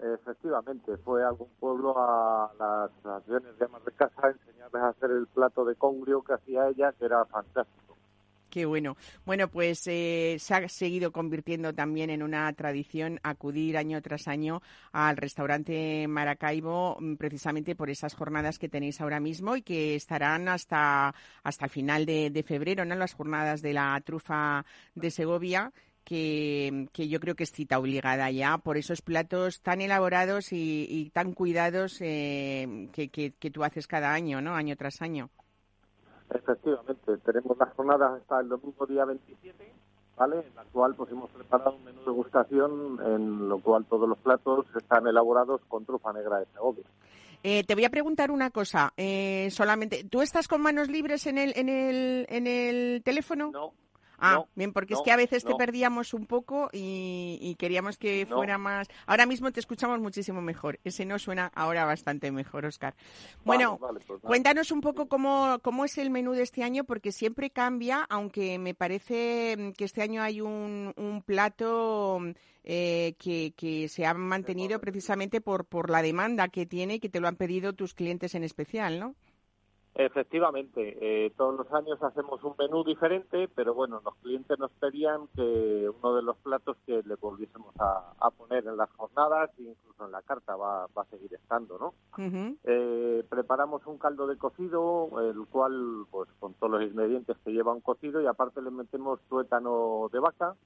Efectivamente, 0.00 0.96
fue 0.98 1.24
algún 1.24 1.48
pueblo 1.60 1.94
a 1.96 2.50
las 2.58 2.90
naciones 3.04 3.58
de 3.58 3.64
amas 3.64 3.84
de 3.84 3.92
casa 3.92 4.26
a 4.26 4.30
enseñarles 4.30 4.82
a 4.82 4.88
hacer 4.88 5.10
el 5.10 5.26
plato 5.28 5.64
de 5.64 5.76
congrio 5.76 6.22
que 6.22 6.34
hacía 6.34 6.68
ella, 6.68 6.92
que 6.92 7.04
era 7.04 7.24
fantástico. 7.26 7.82
Qué 8.52 8.66
bueno. 8.66 8.98
Bueno, 9.24 9.48
pues 9.48 9.86
eh, 9.86 10.36
se 10.38 10.54
ha 10.54 10.68
seguido 10.68 11.10
convirtiendo 11.10 11.72
también 11.72 12.10
en 12.10 12.22
una 12.22 12.52
tradición 12.52 13.18
acudir 13.22 13.78
año 13.78 14.02
tras 14.02 14.28
año 14.28 14.60
al 14.92 15.16
restaurante 15.16 16.06
Maracaibo 16.06 16.98
mm, 17.00 17.14
precisamente 17.14 17.74
por 17.74 17.88
esas 17.88 18.12
jornadas 18.14 18.58
que 18.58 18.68
tenéis 18.68 19.00
ahora 19.00 19.20
mismo 19.20 19.56
y 19.56 19.62
que 19.62 19.94
estarán 19.94 20.48
hasta, 20.48 21.14
hasta 21.42 21.64
el 21.64 21.70
final 21.70 22.04
de, 22.04 22.28
de 22.28 22.42
febrero, 22.42 22.84
¿no? 22.84 22.94
Las 22.94 23.14
jornadas 23.14 23.62
de 23.62 23.72
la 23.72 23.98
trufa 24.04 24.66
de 24.94 25.10
Segovia 25.10 25.72
que, 26.04 26.88
yo 26.94 27.20
creo 27.20 27.34
que 27.34 27.44
es 27.44 27.52
cita 27.52 27.78
obligada 27.78 28.30
ya 28.30 28.58
por 28.58 28.76
esos 28.76 29.02
platos 29.02 29.60
tan 29.60 29.80
elaborados 29.80 30.48
y, 30.52 31.10
tan 31.14 31.32
cuidados 31.32 32.00
eh, 32.00 32.88
que, 32.92 33.08
que, 33.08 33.50
tú 33.50 33.64
haces 33.64 33.86
cada 33.86 34.12
año, 34.12 34.40
¿no? 34.40 34.54
Año 34.54 34.76
tras 34.76 35.02
año. 35.02 35.30
Efectivamente, 36.30 37.18
tenemos 37.18 37.56
las 37.58 37.72
jornadas 37.74 38.20
hasta 38.20 38.40
el 38.40 38.48
domingo 38.48 38.86
día 38.86 39.04
27, 39.04 39.72
¿vale? 40.16 40.40
En 40.40 40.54
la 40.54 40.64
cual 40.64 40.94
pues 40.94 41.10
hemos 41.10 41.30
preparado 41.30 41.76
un 41.76 41.84
menú 41.84 42.00
de 42.00 42.06
degustación 42.06 42.98
en 43.04 43.48
lo 43.48 43.60
cual 43.60 43.84
todos 43.86 44.08
los 44.08 44.18
platos 44.18 44.66
están 44.76 45.06
elaborados 45.06 45.60
con 45.68 45.84
trufa 45.84 46.12
negra 46.12 46.38
de 46.38 46.46
Segovia. 46.46 46.84
Eh, 47.44 47.64
te 47.64 47.74
voy 47.74 47.84
a 47.84 47.90
preguntar 47.90 48.30
una 48.30 48.50
cosa, 48.50 48.92
eh, 48.96 49.48
solamente, 49.50 50.04
¿tú 50.04 50.22
estás 50.22 50.46
con 50.46 50.62
manos 50.62 50.88
libres 50.88 51.26
en 51.26 51.38
el, 51.38 51.52
en 51.56 51.68
el, 51.68 52.26
en 52.28 52.46
el 52.46 53.02
teléfono? 53.02 53.50
No, 53.50 53.72
Ah, 54.24 54.44
bien, 54.54 54.72
porque 54.72 54.94
es 54.94 55.00
que 55.04 55.10
a 55.10 55.16
veces 55.16 55.44
te 55.44 55.54
perdíamos 55.56 56.14
un 56.14 56.26
poco 56.26 56.70
y, 56.72 57.56
queríamos 57.58 57.98
que 57.98 58.26
fuera 58.26 58.56
más. 58.56 58.88
Ahora 59.06 59.26
mismo 59.26 59.50
te 59.50 59.58
escuchamos 59.60 59.98
muchísimo 60.00 60.40
mejor. 60.40 60.78
Ese 60.84 61.04
no 61.04 61.18
suena 61.18 61.50
ahora 61.54 61.84
bastante 61.84 62.30
mejor, 62.30 62.64
Oscar. 62.64 62.94
Bueno, 63.44 63.78
pues 63.78 64.20
cuéntanos 64.20 64.70
un 64.70 64.80
poco 64.80 65.08
cómo, 65.08 65.58
cómo 65.62 65.84
es 65.84 65.98
el 65.98 66.10
menú 66.10 66.32
de 66.32 66.42
este 66.42 66.62
año, 66.62 66.84
porque 66.84 67.10
siempre 67.10 67.50
cambia, 67.50 68.06
aunque 68.08 68.58
me 68.58 68.74
parece 68.74 69.56
mm, 69.58 69.72
que 69.72 69.84
este 69.84 70.02
año 70.02 70.22
hay 70.22 70.40
un, 70.40 70.92
un 70.96 71.22
plato 71.22 72.20
eh, 72.62 73.14
que, 73.18 73.54
que 73.56 73.88
se 73.88 74.06
ha 74.06 74.14
mantenido 74.14 74.80
precisamente 74.80 75.40
por, 75.40 75.64
por 75.64 75.90
la 75.90 76.00
demanda 76.00 76.46
que 76.48 76.64
tiene 76.64 76.94
y 76.94 77.00
que 77.00 77.08
te 77.08 77.18
lo 77.18 77.26
han 77.26 77.36
pedido 77.36 77.72
tus 77.72 77.94
clientes 77.94 78.36
en 78.36 78.44
especial, 78.44 79.00
¿no? 79.00 79.16
Efectivamente, 79.94 80.96
eh, 81.00 81.32
todos 81.36 81.54
los 81.54 81.72
años 81.74 82.02
hacemos 82.02 82.42
un 82.44 82.54
menú 82.58 82.82
diferente, 82.82 83.46
pero 83.54 83.74
bueno, 83.74 84.00
los 84.02 84.14
clientes 84.16 84.58
nos 84.58 84.70
pedían 84.72 85.28
que 85.36 85.90
uno 85.90 86.14
de 86.14 86.22
los 86.22 86.36
platos 86.38 86.78
que 86.86 87.02
le 87.02 87.14
volviésemos 87.16 87.74
a, 87.78 88.14
a 88.18 88.30
poner 88.30 88.66
en 88.66 88.78
las 88.78 88.90
jornadas, 88.92 89.50
e 89.58 89.64
incluso 89.64 90.06
en 90.06 90.12
la 90.12 90.22
carta 90.22 90.56
va, 90.56 90.86
va 90.96 91.02
a 91.02 91.10
seguir 91.10 91.34
estando, 91.34 91.78
¿no? 91.78 91.94
Eh, 92.64 93.22
preparamos 93.28 93.86
un 93.86 93.98
caldo 93.98 94.26
de 94.26 94.38
cocido, 94.38 95.10
el 95.20 95.46
cual, 95.46 96.06
pues 96.10 96.30
con 96.40 96.54
todos 96.54 96.72
los 96.72 96.82
ingredientes 96.82 97.36
que 97.44 97.52
lleva 97.52 97.74
un 97.74 97.82
cocido, 97.82 98.22
y 98.22 98.26
aparte 98.26 98.62
le 98.62 98.70
metemos 98.70 99.20
tuétano 99.28 100.08
de 100.10 100.20
vaca, 100.20 100.56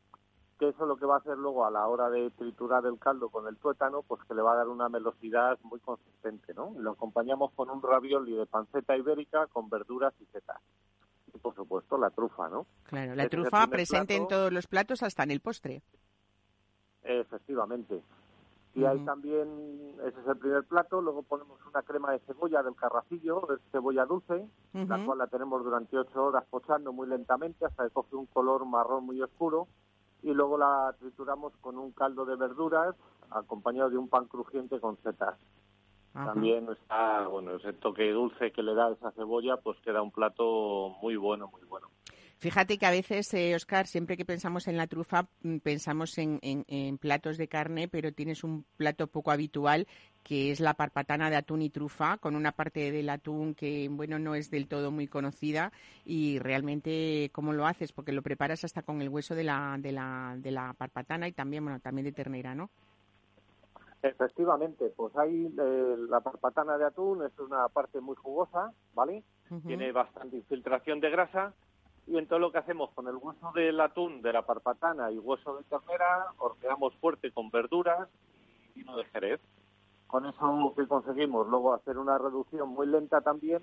que 0.59 0.68
eso 0.68 0.86
lo 0.86 0.96
que 0.96 1.07
va 1.07 1.16
a 1.16 1.18
hacer 1.18 1.36
luego 1.36 1.66
a 1.66 1.70
la 1.70 1.86
hora 1.86 2.09
de 2.09 2.30
triturar 2.30 2.84
el 2.86 2.98
caldo 2.98 3.28
con 3.28 3.46
el 3.46 3.57
tuétano, 3.57 4.02
pues 4.02 4.22
que 4.24 4.34
le 4.34 4.42
va 4.42 4.52
a 4.52 4.57
dar 4.57 4.68
una 4.68 4.88
melosidad 4.88 5.59
muy 5.62 5.80
consistente, 5.80 6.54
¿no? 6.54 6.72
Lo 6.78 6.92
acompañamos 6.92 7.52
con 7.52 7.70
un 7.70 7.82
ravioli 7.82 8.34
de 8.34 8.46
panceta 8.46 8.96
ibérica 8.96 9.46
con 9.48 9.68
verduras 9.68 10.14
y 10.20 10.24
setas. 10.26 10.61
Y 11.34 11.38
por 11.38 11.54
supuesto 11.54 11.98
la 11.98 12.11
trufa, 12.11 12.48
¿no? 12.48 12.66
Claro, 12.84 13.14
la 13.14 13.24
es 13.24 13.30
trufa 13.30 13.66
presente 13.66 14.16
en 14.16 14.28
todos 14.28 14.52
los 14.52 14.66
platos, 14.66 15.02
hasta 15.02 15.24
en 15.24 15.32
el 15.32 15.40
postre. 15.40 15.82
Efectivamente. 17.02 18.02
Y 18.74 18.84
hay 18.84 18.98
también, 19.07 19.94
ese 20.04 20.20
es 20.20 20.26
el 20.26 20.36
primer 20.36 20.64
plato, 20.64 21.00
luego 21.00 21.22
ponemos 21.22 21.59
una 21.66 21.82
crema 21.82 22.12
de 22.12 22.18
cebolla 22.20 22.62
del 22.62 22.74
carracillo, 22.74 23.54
es 23.54 23.61
cebolla 23.72 24.04
dulce, 24.04 24.46
la 24.74 24.96
Ujú. 24.96 25.07
cual 25.07 25.18
la 25.18 25.26
tenemos 25.28 25.64
durante 25.64 25.96
ocho 25.96 26.24
horas 26.24 26.44
pochando 26.50 26.92
muy 26.92 27.09
lentamente 27.09 27.64
hasta 27.64 27.84
que 27.84 27.90
coge 27.90 28.16
un 28.16 28.26
color 28.26 28.66
marrón 28.66 29.07
muy 29.07 29.22
oscuro 29.22 29.66
y 30.22 30.32
luego 30.32 30.58
la 30.58 30.94
trituramos 30.98 31.52
con 31.60 31.78
un 31.78 31.92
caldo 31.92 32.24
de 32.24 32.36
verduras 32.36 32.94
acompañado 33.30 33.90
de 33.90 33.98
un 33.98 34.08
pan 34.08 34.26
crujiente 34.26 34.80
con 34.80 34.96
setas. 35.02 35.36
Ajá. 36.14 36.32
También 36.32 36.68
está, 36.70 37.26
bueno, 37.28 37.56
ese 37.56 37.72
toque 37.74 38.10
dulce 38.10 38.52
que 38.52 38.62
le 38.62 38.74
da 38.74 38.90
esa 38.90 39.10
cebolla, 39.12 39.58
pues 39.58 39.78
queda 39.80 40.00
un 40.00 40.12
plato 40.12 40.96
muy 41.02 41.16
bueno, 41.16 41.48
muy 41.48 41.62
bueno. 41.68 41.88
Fíjate 42.39 42.76
que 42.76 42.84
a 42.84 42.91
veces, 42.91 43.32
eh, 43.32 43.55
Oscar, 43.55 43.87
siempre 43.87 44.16
que 44.16 44.26
pensamos 44.26 44.68
en 44.68 44.76
la 44.76 44.87
trufa, 44.87 45.26
mm, 45.43 45.57
pensamos 45.59 46.18
en, 46.18 46.39
en- 46.43 46.64
en 46.68 46.99
platos 46.99 47.39
de 47.39 47.49
carne, 47.49 47.89
pero 47.89 48.12
tienes 48.12 48.45
un 48.45 48.64
plato 48.76 49.07
poco 49.07 49.30
habitual 49.30 49.87
que 50.22 50.51
es 50.51 50.61
la 50.61 50.74
parpatana 50.74 51.30
de 51.30 51.37
atún 51.37 51.62
y 51.62 51.70
trufa, 51.70 52.18
con 52.18 52.34
una 52.37 52.53
parte 52.53 52.91
del 52.91 53.09
atún 53.09 53.55
que, 53.55 53.89
bueno, 53.89 54.18
no 54.18 54.34
es 54.34 54.51
del 54.51 54.66
todo 54.68 54.91
muy 54.91 55.07
conocida 55.07 55.72
y 56.05 56.39
realmente, 56.41 57.30
¿cómo 57.32 57.53
lo 57.53 57.64
haces? 57.66 57.93
Porque 57.93 58.12
lo 58.12 58.22
preparas 58.22 58.64
hasta 58.64 58.82
con 58.82 59.01
el 59.01 59.09
hueso 59.09 59.34
de 59.37 59.45
la, 59.45 59.76
de 59.78 59.93
la, 59.93 60.34
de 60.37 60.51
la 60.51 60.74
parpatana 60.74 61.28
y 61.28 61.32
también, 61.32 61.64
bueno, 61.64 61.78
también 61.80 62.05
de 62.07 62.12
ternera, 62.12 62.55
¿no? 62.57 62.70
Efectivamente, 64.03 64.93
pues 64.97 65.16
ahí 65.16 65.47
eh, 65.59 65.97
la 66.11 66.20
parpatana 66.20 66.76
de 66.76 66.84
atún 66.87 67.24
es 67.24 67.39
una 67.39 67.68
parte 67.68 68.01
muy 68.01 68.14
jugosa, 68.16 68.72
¿vale? 68.95 69.22
Tiene 69.66 69.93
bastante 69.93 70.37
infiltración 70.37 71.01
de 71.01 71.11
grasa 71.11 71.55
y 72.07 72.16
entonces 72.16 72.40
lo 72.40 72.52
que 72.52 72.59
hacemos 72.59 72.90
con 72.90 73.09
el 73.09 73.16
hueso 73.16 73.50
del 73.52 73.80
atún, 73.80 74.22
de 74.22 74.32
la 74.32 74.42
parpatana 74.42 75.11
y 75.11 75.18
hueso 75.18 75.57
de 75.57 75.64
ternera, 75.64 76.26
horneamos 76.38 76.94
fuerte 76.96 77.32
con 77.32 77.50
verduras 77.50 78.09
y 78.74 78.80
vino 78.80 78.96
de 78.96 79.04
jerez. 79.07 79.40
Con 80.07 80.24
eso 80.24 80.72
que 80.76 80.86
conseguimos 80.86 81.48
luego 81.48 81.74
hacer 81.74 81.98
una 81.98 82.16
reducción 82.16 82.68
muy 82.68 82.86
lenta 82.86 83.20
también 83.22 83.61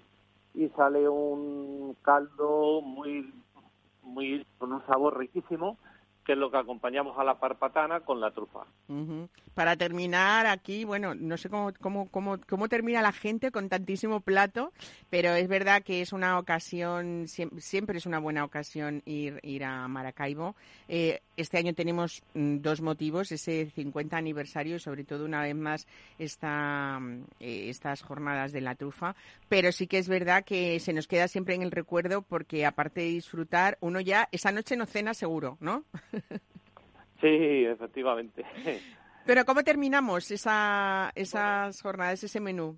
y 0.53 0.67
sale 0.69 1.07
un 1.07 1.95
caldo 2.01 2.81
muy 2.81 3.33
muy 4.01 4.45
con 4.57 4.73
un 4.73 4.85
sabor 4.85 5.17
riquísimo 5.17 5.77
que 6.26 6.34
es 6.34 6.38
lo 6.38 6.49
que 6.51 6.57
acompañamos 6.57 7.17
a 7.19 7.24
la 7.24 7.39
parpatana 7.39 7.99
con 8.01 8.19
la 8.21 8.32
trufa. 8.32 8.65
Para 9.53 9.76
terminar 9.76 10.45
aquí, 10.47 10.84
bueno, 10.86 11.13
no 11.15 11.38
sé 11.38 11.49
cómo, 11.49 11.71
cómo, 11.80 12.09
cómo, 12.09 12.38
cómo 12.47 12.69
termina 12.69 13.01
la 13.01 13.11
gente 13.11 13.51
con 13.51 13.69
tantísimo 13.69 14.21
plato, 14.21 14.71
pero 15.09 15.30
es 15.36 15.47
verdad 15.47 15.84
que 15.84 16.01
es 16.01 16.13
una 16.13 16.39
ocasión, 16.39 17.26
siem- 17.26 17.59
siempre 17.59 17.97
es 17.97 18.05
una 18.05 18.19
buena 18.19 18.43
ocasión 18.45 19.01
ir, 19.05 19.39
ir 19.43 19.63
a 19.65 19.88
Maracaibo. 19.88 20.55
Eh, 20.88 21.21
este 21.38 21.57
año 21.57 21.74
tenemos 21.74 22.24
mm, 22.34 22.57
dos 22.59 22.82
motivos, 22.82 23.32
ese 23.32 23.69
50 23.71 24.15
aniversario 24.17 24.78
y 24.78 24.80
sobre 24.80 25.03
todo 25.03 25.26
una 25.26 25.41
vez 25.41 25.55
más 25.55 25.88
esta, 26.19 26.99
mm, 26.99 27.24
eh, 27.39 27.69
estas 27.69 28.01
jornadas 28.01 28.51
de 28.51 28.61
la 28.61 28.76
trufa, 28.76 29.15
pero 29.49 29.71
sí 29.71 29.88
que 29.88 29.97
es 29.97 30.07
verdad 30.07 30.43
que 30.45 30.80
se 30.80 30.93
nos 30.93 31.07
queda 31.07 31.28
siempre 31.28 31.55
en 31.55 31.61
el 31.63 31.71
recuerdo 31.71 32.21
porque 32.21 32.65
aparte 32.65 33.01
de 33.01 33.07
disfrutar, 33.07 33.78
uno 33.82 33.99
ya 33.99 34.30
esa 34.32 34.51
noche 34.51 34.78
no 34.78 34.86
cena 34.86 35.13
seguro, 35.13 35.57
¿no? 35.59 35.84
Sí, 37.22 37.66
efectivamente. 37.66 38.45
Pero 39.26 39.45
¿cómo 39.45 39.64
terminamos 39.64 40.30
esa, 40.32 41.11
esas 41.16 41.82
jornadas, 41.82 42.24
ese 42.24 42.41
menú? 42.41 42.78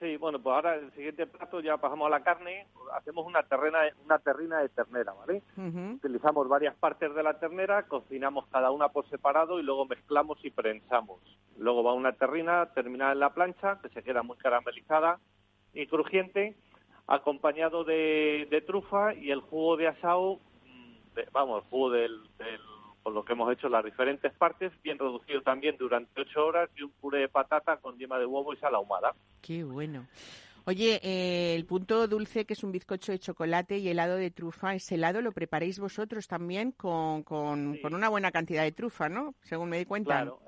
Sí, 0.00 0.16
bueno, 0.16 0.42
pues 0.42 0.52
ahora 0.52 0.74
el 0.74 0.90
siguiente 0.94 1.28
plato 1.28 1.60
ya 1.60 1.76
pasamos 1.76 2.08
a 2.08 2.10
la 2.10 2.24
carne, 2.24 2.66
hacemos 2.92 3.24
una 3.24 3.44
terrena, 3.44 3.82
una 4.04 4.18
terrina 4.18 4.58
de 4.58 4.68
ternera, 4.70 5.12
¿vale? 5.12 5.44
Ujú, 5.56 5.94
Utilizamos 5.94 6.48
varias 6.48 6.74
partes 6.74 7.14
de 7.14 7.22
la 7.22 7.38
ternera, 7.38 7.84
cocinamos 7.86 8.48
cada 8.48 8.72
una 8.72 8.88
por 8.88 9.08
separado 9.08 9.60
y 9.60 9.62
luego 9.62 9.86
mezclamos 9.86 10.44
y 10.44 10.50
prensamos. 10.50 11.20
Luego 11.56 11.84
va 11.84 11.94
una 11.94 12.14
terrina 12.14 12.66
terminada 12.74 13.12
en 13.12 13.20
la 13.20 13.32
plancha, 13.32 13.78
que 13.80 13.90
se 13.90 14.02
queda 14.02 14.24
muy 14.24 14.36
caramelizada 14.38 15.20
y 15.72 15.86
crujiente, 15.86 16.56
acompañado 17.06 17.84
de, 17.84 18.48
de 18.50 18.60
trufa 18.60 19.14
y 19.14 19.30
el 19.30 19.40
jugo 19.40 19.76
de 19.76 19.86
asao, 19.86 20.40
de- 21.14 21.28
vamos, 21.32 21.62
el 21.64 21.70
jugo 21.70 21.90
del, 21.90 22.20
del- 22.38 22.60
con 23.02 23.14
lo 23.14 23.24
que 23.24 23.32
hemos 23.32 23.52
hecho 23.52 23.68
las 23.68 23.84
diferentes 23.84 24.32
partes, 24.34 24.72
bien 24.82 24.98
reducido 24.98 25.42
también 25.42 25.76
durante 25.76 26.20
ocho 26.20 26.46
horas 26.46 26.70
y 26.76 26.82
un 26.82 26.90
puré 26.92 27.18
de 27.20 27.28
patata 27.28 27.76
con 27.78 27.98
yema 27.98 28.18
de 28.18 28.26
huevo 28.26 28.52
y 28.52 28.56
sal 28.58 28.74
ahumada. 28.76 29.12
Qué 29.40 29.64
bueno. 29.64 30.06
Oye, 30.64 31.00
eh, 31.02 31.56
el 31.56 31.66
punto 31.66 32.06
dulce, 32.06 32.44
que 32.44 32.52
es 32.52 32.62
un 32.62 32.70
bizcocho 32.70 33.10
de 33.10 33.18
chocolate 33.18 33.78
y 33.78 33.88
helado 33.88 34.14
de 34.14 34.30
trufa, 34.30 34.74
ese 34.76 34.94
helado 34.94 35.20
lo 35.20 35.32
preparáis 35.32 35.80
vosotros 35.80 36.28
también 36.28 36.70
con, 36.70 37.24
con, 37.24 37.74
Sí. 37.74 37.80
con 37.82 37.94
una 37.94 38.08
buena 38.08 38.30
cantidad 38.30 38.62
de 38.62 38.70
trufa, 38.70 39.08
¿no? 39.08 39.34
Según 39.42 39.70
me 39.70 39.78
di 39.78 39.84
cuenta. 39.84 40.10
Claro. 40.22 40.38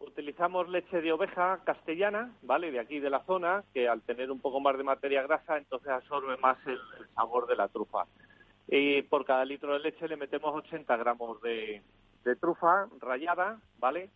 Utilizamos 0.00 0.68
leche 0.68 1.00
de 1.00 1.12
oveja 1.12 1.60
castellana, 1.64 2.32
¿vale? 2.42 2.70
De 2.70 2.80
aquí 2.80 3.00
de 3.00 3.08
la 3.08 3.20
zona, 3.24 3.64
que 3.72 3.88
al 3.88 4.02
tener 4.02 4.30
un 4.30 4.40
poco 4.40 4.60
más 4.60 4.76
de 4.76 4.82
materia 4.84 5.22
grasa, 5.22 5.56
entonces 5.56 5.88
absorbe 5.88 6.36
más 6.38 6.58
el, 6.66 6.74
el 6.98 7.08
sabor 7.14 7.46
de 7.46 7.56
la 7.56 7.68
trufa. 7.68 8.04
Y 8.72 9.02
por 9.02 9.24
cada 9.24 9.44
litro 9.44 9.72
de 9.72 9.80
leche 9.80 10.06
le 10.06 10.16
metemos 10.16 10.54
80 10.54 10.96
gramos 10.96 11.42
de, 11.42 11.82
trufa 12.40 12.88
rallada, 13.00 13.58
¿vale? 13.80 14.10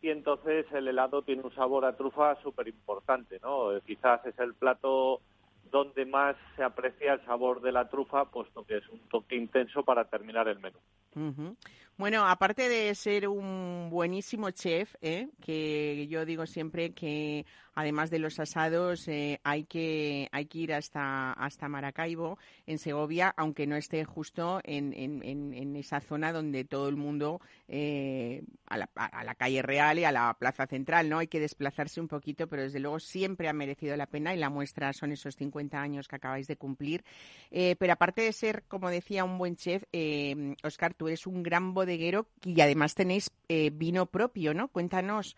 Y 0.00 0.10
entonces 0.10 0.64
el 0.72 0.86
helado 0.86 1.22
tiene 1.22 1.42
un 1.42 1.52
sabor 1.52 1.84
a 1.84 1.96
trufa 1.96 2.40
súper 2.40 2.68
importante, 2.68 3.40
¿no? 3.42 3.70
Quizás 3.84 4.24
es 4.24 4.38
el 4.38 4.54
plato 4.54 5.20
donde 5.72 6.06
más 6.06 6.36
se 6.54 6.62
aprecia 6.62 7.14
el 7.14 7.24
sabor 7.24 7.60
de 7.60 7.72
la 7.72 7.88
trufa, 7.88 8.26
puesto 8.26 8.64
que 8.64 8.76
es 8.76 8.88
un 8.90 9.00
toque 9.08 9.34
intenso 9.34 9.82
para 9.82 10.04
terminar 10.04 10.46
el 10.46 10.60
menú. 10.60 10.78
Bueno, 11.98 12.26
aparte 12.26 12.68
de 12.68 12.94
ser 12.94 13.26
un 13.26 13.88
buenísimo 13.88 14.50
chef, 14.50 14.94
¿eh? 15.00 15.30
que 15.40 16.06
yo 16.08 16.26
digo 16.26 16.44
siempre 16.44 16.92
que 16.92 17.46
además 17.74 18.10
de 18.10 18.18
los 18.18 18.38
asados 18.38 19.08
eh, 19.08 19.40
hay 19.44 19.64
que 19.64 20.28
hay 20.32 20.46
que 20.46 20.58
ir 20.58 20.74
hasta 20.74 21.32
hasta 21.32 21.68
Maracaibo 21.68 22.38
en 22.66 22.78
Segovia, 22.78 23.32
aunque 23.34 23.66
no 23.66 23.76
esté 23.76 24.04
justo 24.04 24.60
en, 24.64 24.92
en, 24.92 25.22
en, 25.22 25.76
esa 25.76 26.00
zona 26.00 26.32
donde 26.32 26.64
todo 26.64 26.88
el 26.88 26.96
mundo 26.96 27.40
eh, 27.68 28.42
a, 28.66 28.76
la, 28.76 29.34
calle 29.34 29.62
real 29.62 29.98
y 29.98 30.04
a 30.04 30.12
la 30.12 30.34
plaza 30.38 30.66
central, 30.66 31.08
no 31.08 31.18
hay 31.18 31.28
que 31.28 31.40
desplazarse 31.40 32.00
un 32.00 32.08
poquito, 32.08 32.46
pero 32.46 32.62
desde 32.62 32.80
luego 32.80 32.98
siempre 32.98 33.48
ha 33.48 33.52
merecido 33.52 33.96
la 33.96 34.06
pena 34.06 34.34
y 34.34 34.38
la 34.38 34.50
muestra 34.50 34.92
son 34.92 35.12
esos 35.12 35.36
50 35.36 35.80
años 35.80 36.08
que 36.08 36.16
acabáis 36.16 36.46
de 36.46 36.56
cumplir. 36.56 37.04
Eh, 37.50 37.76
pero 37.78 37.92
aparte 37.92 38.22
de 38.22 38.32
ser, 38.32 38.64
como 38.68 38.90
decía, 38.90 39.24
un 39.24 39.38
buen 39.38 39.56
chef, 39.56 39.84
Oscar, 40.62 40.94
tú 40.94 41.08
eres 41.08 41.26
un 41.26 41.42
gran 41.42 41.74
bodeguero 41.74 41.85
y 41.94 42.60
además 42.60 42.94
tenéis 42.94 43.30
eh, 43.48 43.70
vino 43.72 44.06
propio, 44.06 44.54
¿no? 44.54 44.68
Cuéntanos. 44.68 45.36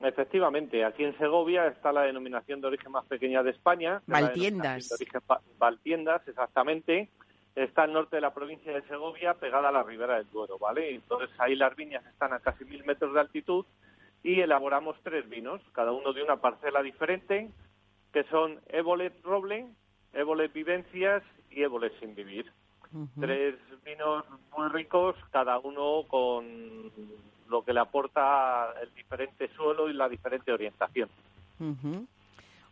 Efectivamente, 0.00 0.84
aquí 0.84 1.04
en 1.04 1.16
Segovia 1.18 1.66
está 1.66 1.92
la 1.92 2.02
denominación 2.02 2.60
de 2.60 2.68
origen 2.68 2.90
más 2.90 3.04
pequeña 3.04 3.42
de 3.42 3.50
España. 3.50 4.02
Valtiendas. 4.06 4.88
de 4.88 4.94
origen 4.94 5.20
Valtiendas, 5.58 6.26
exactamente. 6.26 7.10
Está 7.54 7.82
al 7.82 7.92
norte 7.92 8.16
de 8.16 8.22
la 8.22 8.32
provincia 8.32 8.72
de 8.72 8.80
Segovia, 8.88 9.34
pegada 9.34 9.68
a 9.68 9.72
la 9.72 9.82
ribera 9.82 10.16
del 10.16 10.30
Duero, 10.30 10.58
¿vale? 10.58 10.94
Entonces 10.94 11.28
ahí 11.38 11.54
las 11.54 11.76
viñas 11.76 12.06
están 12.06 12.32
a 12.32 12.40
casi 12.40 12.64
mil 12.64 12.84
metros 12.84 13.12
de 13.12 13.20
altitud 13.20 13.66
y 14.22 14.40
elaboramos 14.40 14.96
tres 15.02 15.28
vinos, 15.28 15.60
cada 15.72 15.92
uno 15.92 16.12
de 16.12 16.22
una 16.22 16.36
parcela 16.36 16.82
diferente, 16.82 17.50
que 18.12 18.24
son 18.24 18.60
Ébolet 18.68 19.12
Roble, 19.22 19.66
Ébolet 20.14 20.52
Vivencias 20.52 21.22
y 21.50 21.62
Ébolet 21.62 21.92
Sin 22.00 22.14
Vivir. 22.14 22.50
Tres 23.18 23.56
vinos 23.84 24.24
muy 24.56 24.68
ricos, 24.68 25.16
cada 25.30 25.58
uno 25.58 26.02
con 26.08 26.90
lo 27.48 27.64
que 27.64 27.72
le 27.72 27.80
aporta 27.80 28.72
el 28.82 28.92
diferente 28.94 29.48
suelo 29.54 29.88
y 29.88 29.92
la 29.92 30.08
diferente 30.08 30.52
orientación. 30.52 31.08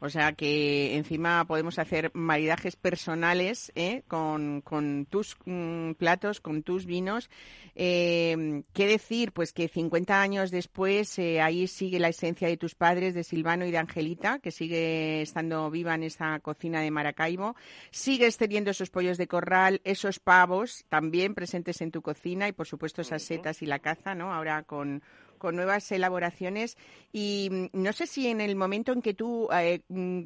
O 0.00 0.08
sea 0.08 0.32
que 0.32 0.96
encima 0.96 1.44
podemos 1.44 1.78
hacer 1.78 2.12
maridajes 2.14 2.76
personales 2.76 3.72
¿eh? 3.74 4.02
con, 4.06 4.60
con, 4.60 5.06
tus 5.06 5.36
mm, 5.44 5.92
platos, 5.92 6.40
con 6.40 6.62
tus 6.62 6.86
vinos. 6.86 7.30
Eh, 7.74 8.62
¿Qué 8.72 8.86
decir? 8.86 9.32
Pues 9.32 9.52
que 9.52 9.68
50 9.68 10.20
años 10.20 10.50
después 10.50 11.18
eh, 11.18 11.40
ahí 11.40 11.66
sigue 11.66 11.98
la 11.98 12.08
esencia 12.08 12.46
de 12.46 12.56
tus 12.56 12.76
padres, 12.76 13.14
de 13.14 13.24
Silvano 13.24 13.66
y 13.66 13.72
de 13.72 13.78
Angelita, 13.78 14.38
que 14.38 14.52
sigue 14.52 15.22
estando 15.22 15.68
viva 15.70 15.94
en 15.94 16.04
esa 16.04 16.38
cocina 16.40 16.80
de 16.80 16.90
Maracaibo. 16.92 17.56
Sigues 17.90 18.36
teniendo 18.36 18.70
esos 18.70 18.90
pollos 18.90 19.18
de 19.18 19.26
corral, 19.26 19.80
esos 19.84 20.20
pavos 20.20 20.84
también 20.88 21.34
presentes 21.34 21.80
en 21.80 21.90
tu 21.90 22.02
cocina 22.02 22.46
y, 22.46 22.52
por 22.52 22.66
supuesto, 22.66 23.02
esas 23.02 23.22
setas 23.22 23.62
y 23.62 23.66
la 23.66 23.80
caza, 23.80 24.14
¿no? 24.14 24.32
Ahora 24.32 24.62
con 24.62 25.02
con 25.38 25.56
nuevas 25.56 25.90
elaboraciones. 25.92 26.76
Y 27.12 27.48
mm, 27.50 27.82
no 27.82 27.92
sé 27.92 28.06
si 28.06 28.28
en 28.28 28.40
el 28.40 28.56
momento 28.56 28.92
en 28.92 29.02
que 29.02 29.14
tú, 29.14 29.48
eh, 29.52 29.80
mm, 29.88 30.24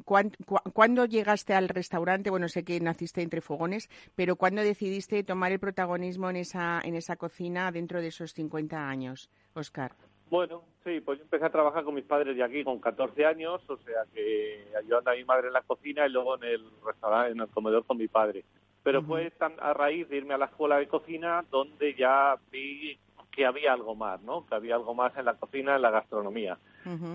cuando 0.73 1.05
llegaste 1.05 1.53
al 1.53 1.69
restaurante, 1.69 2.29
bueno, 2.29 2.47
sé 2.49 2.63
que 2.63 2.79
naciste 2.79 3.21
entre 3.21 3.41
fogones, 3.41 3.89
pero 4.15 4.35
¿cuándo 4.35 4.61
decidiste 4.61 5.23
tomar 5.23 5.51
el 5.51 5.59
protagonismo 5.59 6.29
en 6.29 6.37
esa, 6.37 6.81
en 6.83 6.95
esa 6.95 7.15
cocina 7.15 7.71
dentro 7.71 8.01
de 8.01 8.07
esos 8.07 8.33
50 8.33 8.87
años, 8.87 9.29
Oscar? 9.53 9.95
Bueno, 10.33 10.63
sí, 10.83 10.99
pues 11.01 11.19
yo 11.19 11.25
empecé 11.25 11.45
a 11.45 11.51
trabajar 11.51 11.83
con 11.83 11.93
mis 11.93 12.05
padres 12.05 12.35
de 12.35 12.43
aquí 12.43 12.63
con 12.63 12.79
14 12.79 13.23
años, 13.23 13.61
o 13.69 13.77
sea 13.77 14.03
que 14.13 14.65
ayudando 14.75 15.11
a 15.11 15.13
mi 15.13 15.23
madre 15.25 15.47
en 15.47 15.53
la 15.53 15.61
cocina 15.61 16.07
y 16.07 16.09
luego 16.09 16.37
en 16.37 16.43
el 16.43 16.65
restaurante, 16.83 17.33
en 17.33 17.41
el 17.41 17.47
comedor 17.49 17.85
con 17.85 17.97
mi 17.97 18.07
padre. 18.07 18.43
Pero 18.81 19.03
fue 19.03 19.31
a 19.39 19.73
raíz 19.73 20.09
de 20.09 20.17
irme 20.17 20.33
a 20.33 20.39
la 20.39 20.45
escuela 20.45 20.77
de 20.77 20.87
cocina 20.87 21.45
donde 21.51 21.93
ya 21.93 22.35
vi 22.51 22.97
que 23.35 23.45
había 23.45 23.73
algo 23.73 23.95
más, 23.95 24.21
¿no? 24.21 24.45
Que 24.45 24.55
había 24.55 24.75
algo 24.75 24.93
más 24.93 25.15
en 25.17 25.25
la 25.25 25.33
cocina, 25.35 25.75
en 25.75 25.81
la 25.81 25.89
gastronomía. 25.89 26.57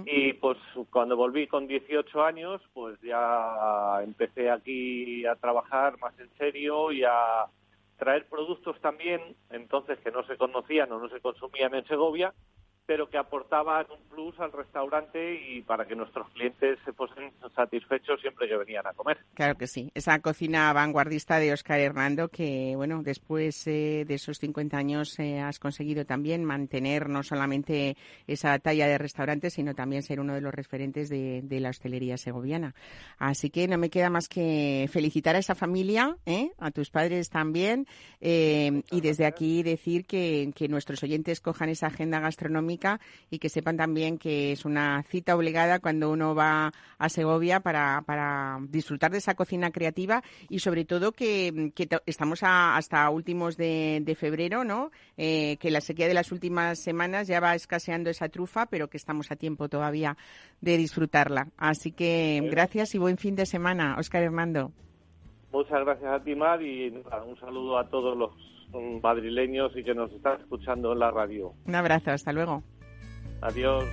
Y 0.07 0.33
pues 0.35 0.57
cuando 0.91 1.16
volví 1.16 1.47
con 1.47 1.66
18 1.66 2.25
años, 2.25 2.61
pues 2.73 2.99
ya 3.03 4.01
empecé 4.03 4.51
aquí 4.51 5.27
a 5.27 5.37
trabajar 5.37 5.99
más 5.99 6.19
en 6.19 6.29
serio 6.39 6.91
y 6.91 7.05
a 7.05 7.47
traer 7.99 8.27
productos 8.27 8.81
también, 8.81 9.21
entonces 9.51 9.99
que 9.99 10.11
no 10.11 10.25
se 10.25 10.37
conocían 10.37 10.91
o 10.93 10.99
no 10.99 11.09
se 11.09 11.21
consumían 11.21 11.75
en 11.75 11.87
Segovia, 11.87 12.33
pero 12.89 13.11
que 13.11 13.18
aportaban 13.18 13.84
un 13.91 14.03
plus 14.09 14.41
al 14.41 14.51
restaurante 14.51 15.34
y 15.34 15.61
para 15.61 15.84
que 15.84 15.95
nuestros 15.95 16.26
clientes 16.30 16.78
se 16.86 16.95
fuesen 16.95 17.30
satisfechos 17.55 18.18
siempre 18.18 18.49
que 18.49 18.57
venían 18.57 18.86
a 18.86 18.95
comer. 18.95 19.18
Claro 19.34 19.57
que 19.57 19.66
sí. 19.66 19.93
Esa 19.95 20.18
cocina 20.20 20.72
vanguardista 20.72 21.39
de 21.39 21.53
Oscar 21.53 21.80
Hernando 21.80 22.28
que, 22.28 22.72
bueno, 22.76 23.03
después 23.03 23.66
eh, 23.66 24.07
de 24.09 24.14
esos 24.14 24.39
50 24.39 24.78
años 24.78 25.18
eh, 25.18 25.39
has 25.39 25.59
conseguido 25.59 26.07
también 26.07 26.45
mantener 26.45 27.11
no 27.11 27.22
solamente 27.22 27.99
esa 28.26 28.59
talla 28.59 28.89
de 28.89 28.97
restaurante, 28.97 29.51
sino 29.51 29.74
también 29.74 30.03
ser 30.03 30.18
uno 30.18 30.32
de 30.32 30.41
los 30.41 30.55
referentes 30.55 31.11
de, 31.11 31.45
la 31.61 31.68
hostelería 31.68 32.16
segoviana. 32.16 32.74
Así 33.18 33.51
que 33.51 33.68
no 33.68 33.76
me 33.76 33.91
queda 33.91 34.09
más 34.09 34.30
que 34.30 34.89
felicitar 34.91 35.36
a 35.36 35.41
esa 35.41 35.55
familia, 35.55 36.16
¿eh? 36.24 36.53
a 36.57 36.70
tus 36.70 36.89
padres 36.89 37.28
también, 37.28 37.86
y 38.20 39.01
desde 39.03 39.26
aquí 39.26 39.62
decir 39.62 40.07
que, 40.07 40.53
que 40.55 40.68
nuestros 40.68 41.03
oyentes 41.03 41.43
cojan 41.43 41.68
esa 41.68 41.89
agenda 41.89 42.20
gastronómica 42.20 42.78
y 43.31 43.39
que 43.39 43.49
sepan 43.49 43.76
también 43.76 44.18
que 44.18 44.53
es 44.53 44.64
una 44.64 45.03
cita 45.05 45.35
obligada 45.37 45.79
cuando 45.81 46.11
uno 46.11 46.35
va 46.35 46.72
a 46.99 47.09
Segovia 47.09 47.61
para, 47.61 48.03
para 48.07 48.59
disfrutar 48.68 49.11
de 49.11 49.18
esa 49.18 49.35
cocina 49.35 49.70
creativa 49.70 50.22
y 50.49 50.61
sobre 50.61 50.85
todo 50.85 51.12
que, 51.12 51.72
estamos 52.07 52.41
hasta 52.43 53.11
últimos 53.11 53.57
de, 53.57 54.16
febrero, 54.18 54.64
¿no? 54.64 54.91
Eh, 55.16 55.57
que 55.59 55.70
la 55.70 55.81
sequía 55.81 56.09
de 56.09 56.14
las 56.14 56.33
últimas 56.33 56.79
semanas 56.79 57.29
ya 57.29 57.41
va 57.41 57.55
escaseando 57.55 58.11
esa 58.11 58.29
trufa, 58.29 58.66
pero 58.66 58.89
que 58.89 58.97
estamos 58.97 59.31
a 59.31 59.37
tiempo 59.37 59.68
todavía 59.68 60.16
de 60.61 60.76
disfrutarla. 60.76 61.49
Así 61.57 61.93
que 61.93 62.41
gracias 62.51 62.95
y 62.95 62.99
buen 62.99 63.16
fin 63.16 63.37
de 63.37 63.47
semana, 63.47 63.97
Oscar 63.99 64.22
Hernando. 64.22 64.72
Muchas 65.53 65.81
gracias 65.85 66.12
a 66.12 66.22
ti, 66.22 66.35
Mar, 66.35 66.61
y 66.62 66.89
un 66.89 67.37
saludo 67.41 67.79
a 67.79 67.89
todos 67.89 68.16
los 68.16 68.58
madrileños 69.03 69.77
y 69.77 69.83
que 69.83 69.95
nos 69.95 70.12
están 70.12 70.41
escuchando 70.41 70.93
en 70.93 70.99
la 70.99 71.11
radio. 71.11 71.55
Un 71.66 71.75
abrazo, 71.75 72.11
hasta 72.11 72.33
luego. 72.33 72.62
Adiós. 73.41 73.85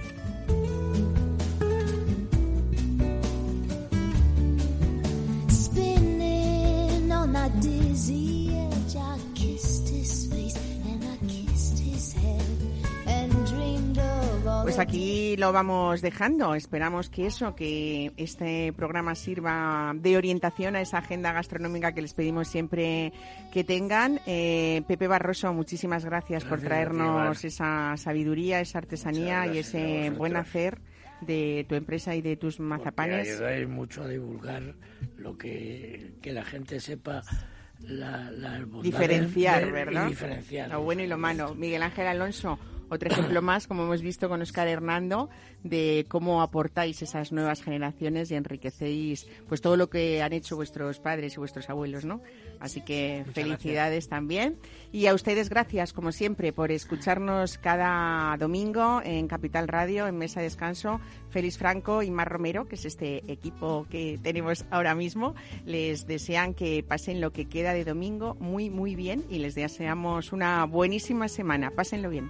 Pues 14.64 14.80
aquí 14.80 15.36
lo 15.38 15.52
vamos 15.52 16.02
dejando. 16.02 16.56
Esperamos 16.56 17.10
que 17.10 17.28
eso, 17.28 17.56
que 17.56 18.12
este 18.18 18.74
programa 18.74 19.16
sirva 19.16 19.94
de 19.96 20.18
orientación 20.18 20.76
a 20.76 20.82
esa 20.82 21.00
agenda 21.00 21.32
gastronómica 21.32 21.94
que 21.94 22.02
les 22.02 22.14
pedimos 22.14 22.48
siempre 22.48 23.14
que 23.54 23.64
tengan. 23.64 24.20
Eh, 24.26 24.84
Pepe 24.88 25.08
Barroso, 25.08 25.54
muchísimas 25.54 26.06
gracias, 26.06 26.44
por 26.44 26.62
traernos 26.62 27.44
esa 27.44 27.96
sabiduría, 27.98 28.60
esa 28.60 28.80
artesanía 28.80 29.48
y 29.48 29.60
ese 29.60 30.10
buen 30.12 30.36
hacer 30.36 30.80
de 31.22 31.66
tu 31.68 31.76
empresa 31.76 32.16
y 32.16 32.22
de 32.22 32.36
tus 32.36 32.60
mazapanes. 32.60 33.28
Ayudáis 33.28 33.68
mucho 33.68 34.04
a 34.04 34.08
divulgar 34.08 34.76
lo 35.18 35.38
que, 35.38 36.16
que 36.22 36.34
la 36.34 36.44
gente 36.44 36.80
sepa 36.80 37.24
la, 37.82 38.32
diferenciar, 38.82 39.72
¿verdad? 39.72 40.08
diferenciar. 40.08 40.70
Lo 40.70 40.82
bueno 40.82 41.04
y 41.04 41.08
lo 41.08 41.18
malo. 41.18 41.56
Miguel 41.56 41.84
Ángel 41.84 42.08
Alonso, 42.08 42.60
otro 42.90 43.10
ejemplo 43.10 43.42
más, 43.42 43.68
como 43.68 43.84
hemos 43.84 44.02
visto 44.02 44.30
con 44.30 44.42
Oscar 44.42 44.68
Hernando, 44.68 45.30
de 45.64 46.06
cómo 46.08 46.42
aportáis 46.42 47.02
esas 47.02 47.32
nuevas 47.32 47.62
generaciones 47.62 48.32
y 48.32 48.36
enriquecéis 48.36 49.28
pues 49.48 49.62
todo 49.62 49.78
lo 49.78 49.90
que 49.90 50.22
han 50.22 50.34
hecho 50.34 50.56
vuestros 50.56 51.00
padres 51.00 51.36
y 51.36 51.38
vuestros 51.38 51.70
abuelos, 51.70 52.06
¿no? 52.06 52.22
Así 52.60 52.82
que 52.82 53.26
felicidades 53.34 54.08
también. 54.10 54.58
Y 54.92 55.08
a 55.08 55.14
ustedes 55.14 55.50
gracias, 55.50 55.94
como 55.94 56.12
siempre, 56.12 56.54
por 56.54 56.72
escucharnos 56.72 57.58
cada 57.58 58.36
domingo 58.38 59.02
en 59.04 59.28
Capital 59.28 59.68
Radio, 59.68 60.08
en 60.08 60.18
Mesa 60.18 60.40
de 60.40 60.46
Descanso. 60.46 61.00
Félix 61.30 61.58
Franco 61.58 62.02
y 62.02 62.12
Mar 62.12 62.30
Romero, 62.30 62.66
que 62.66 62.76
es 62.76 62.86
este 62.86 63.30
equipo 63.30 63.86
que 63.90 64.18
tenemos 64.24 64.66
ahora 64.72 64.96
mismo, 64.96 65.36
les 65.66 66.08
desean 66.08 66.54
que 66.54 66.82
pasen 66.82 67.20
lo 67.20 67.34
que 67.34 67.50
queda 67.50 67.74
de 67.74 67.84
domingo 67.84 68.36
muy, 68.40 68.70
muy 68.70 68.96
bien 68.96 69.26
y 69.30 69.40
les 69.40 69.54
deseamos 69.54 70.32
una 70.32 70.64
buenísima 70.66 71.28
semana. 71.28 71.72
Pásenlo 71.72 72.10
bien. 72.10 72.30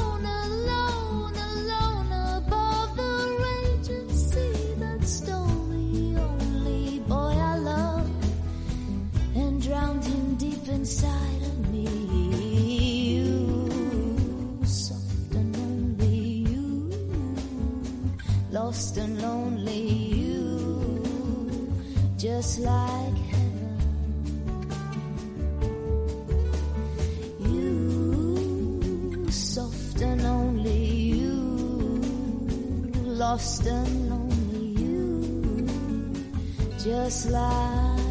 lost 18.71 18.95
and 18.95 19.21
lonely 19.21 19.85
you, 20.15 21.03
just 22.17 22.59
like 22.59 23.17
heaven. 23.31 23.77
You, 27.39 29.29
soft 29.29 30.01
and 30.01 30.21
only 30.21 30.85
you, 31.17 31.99
lost 33.03 33.65
and 33.65 34.09
lonely 34.09 34.67
you, 34.81 35.67
just 36.79 37.29
like. 37.29 38.10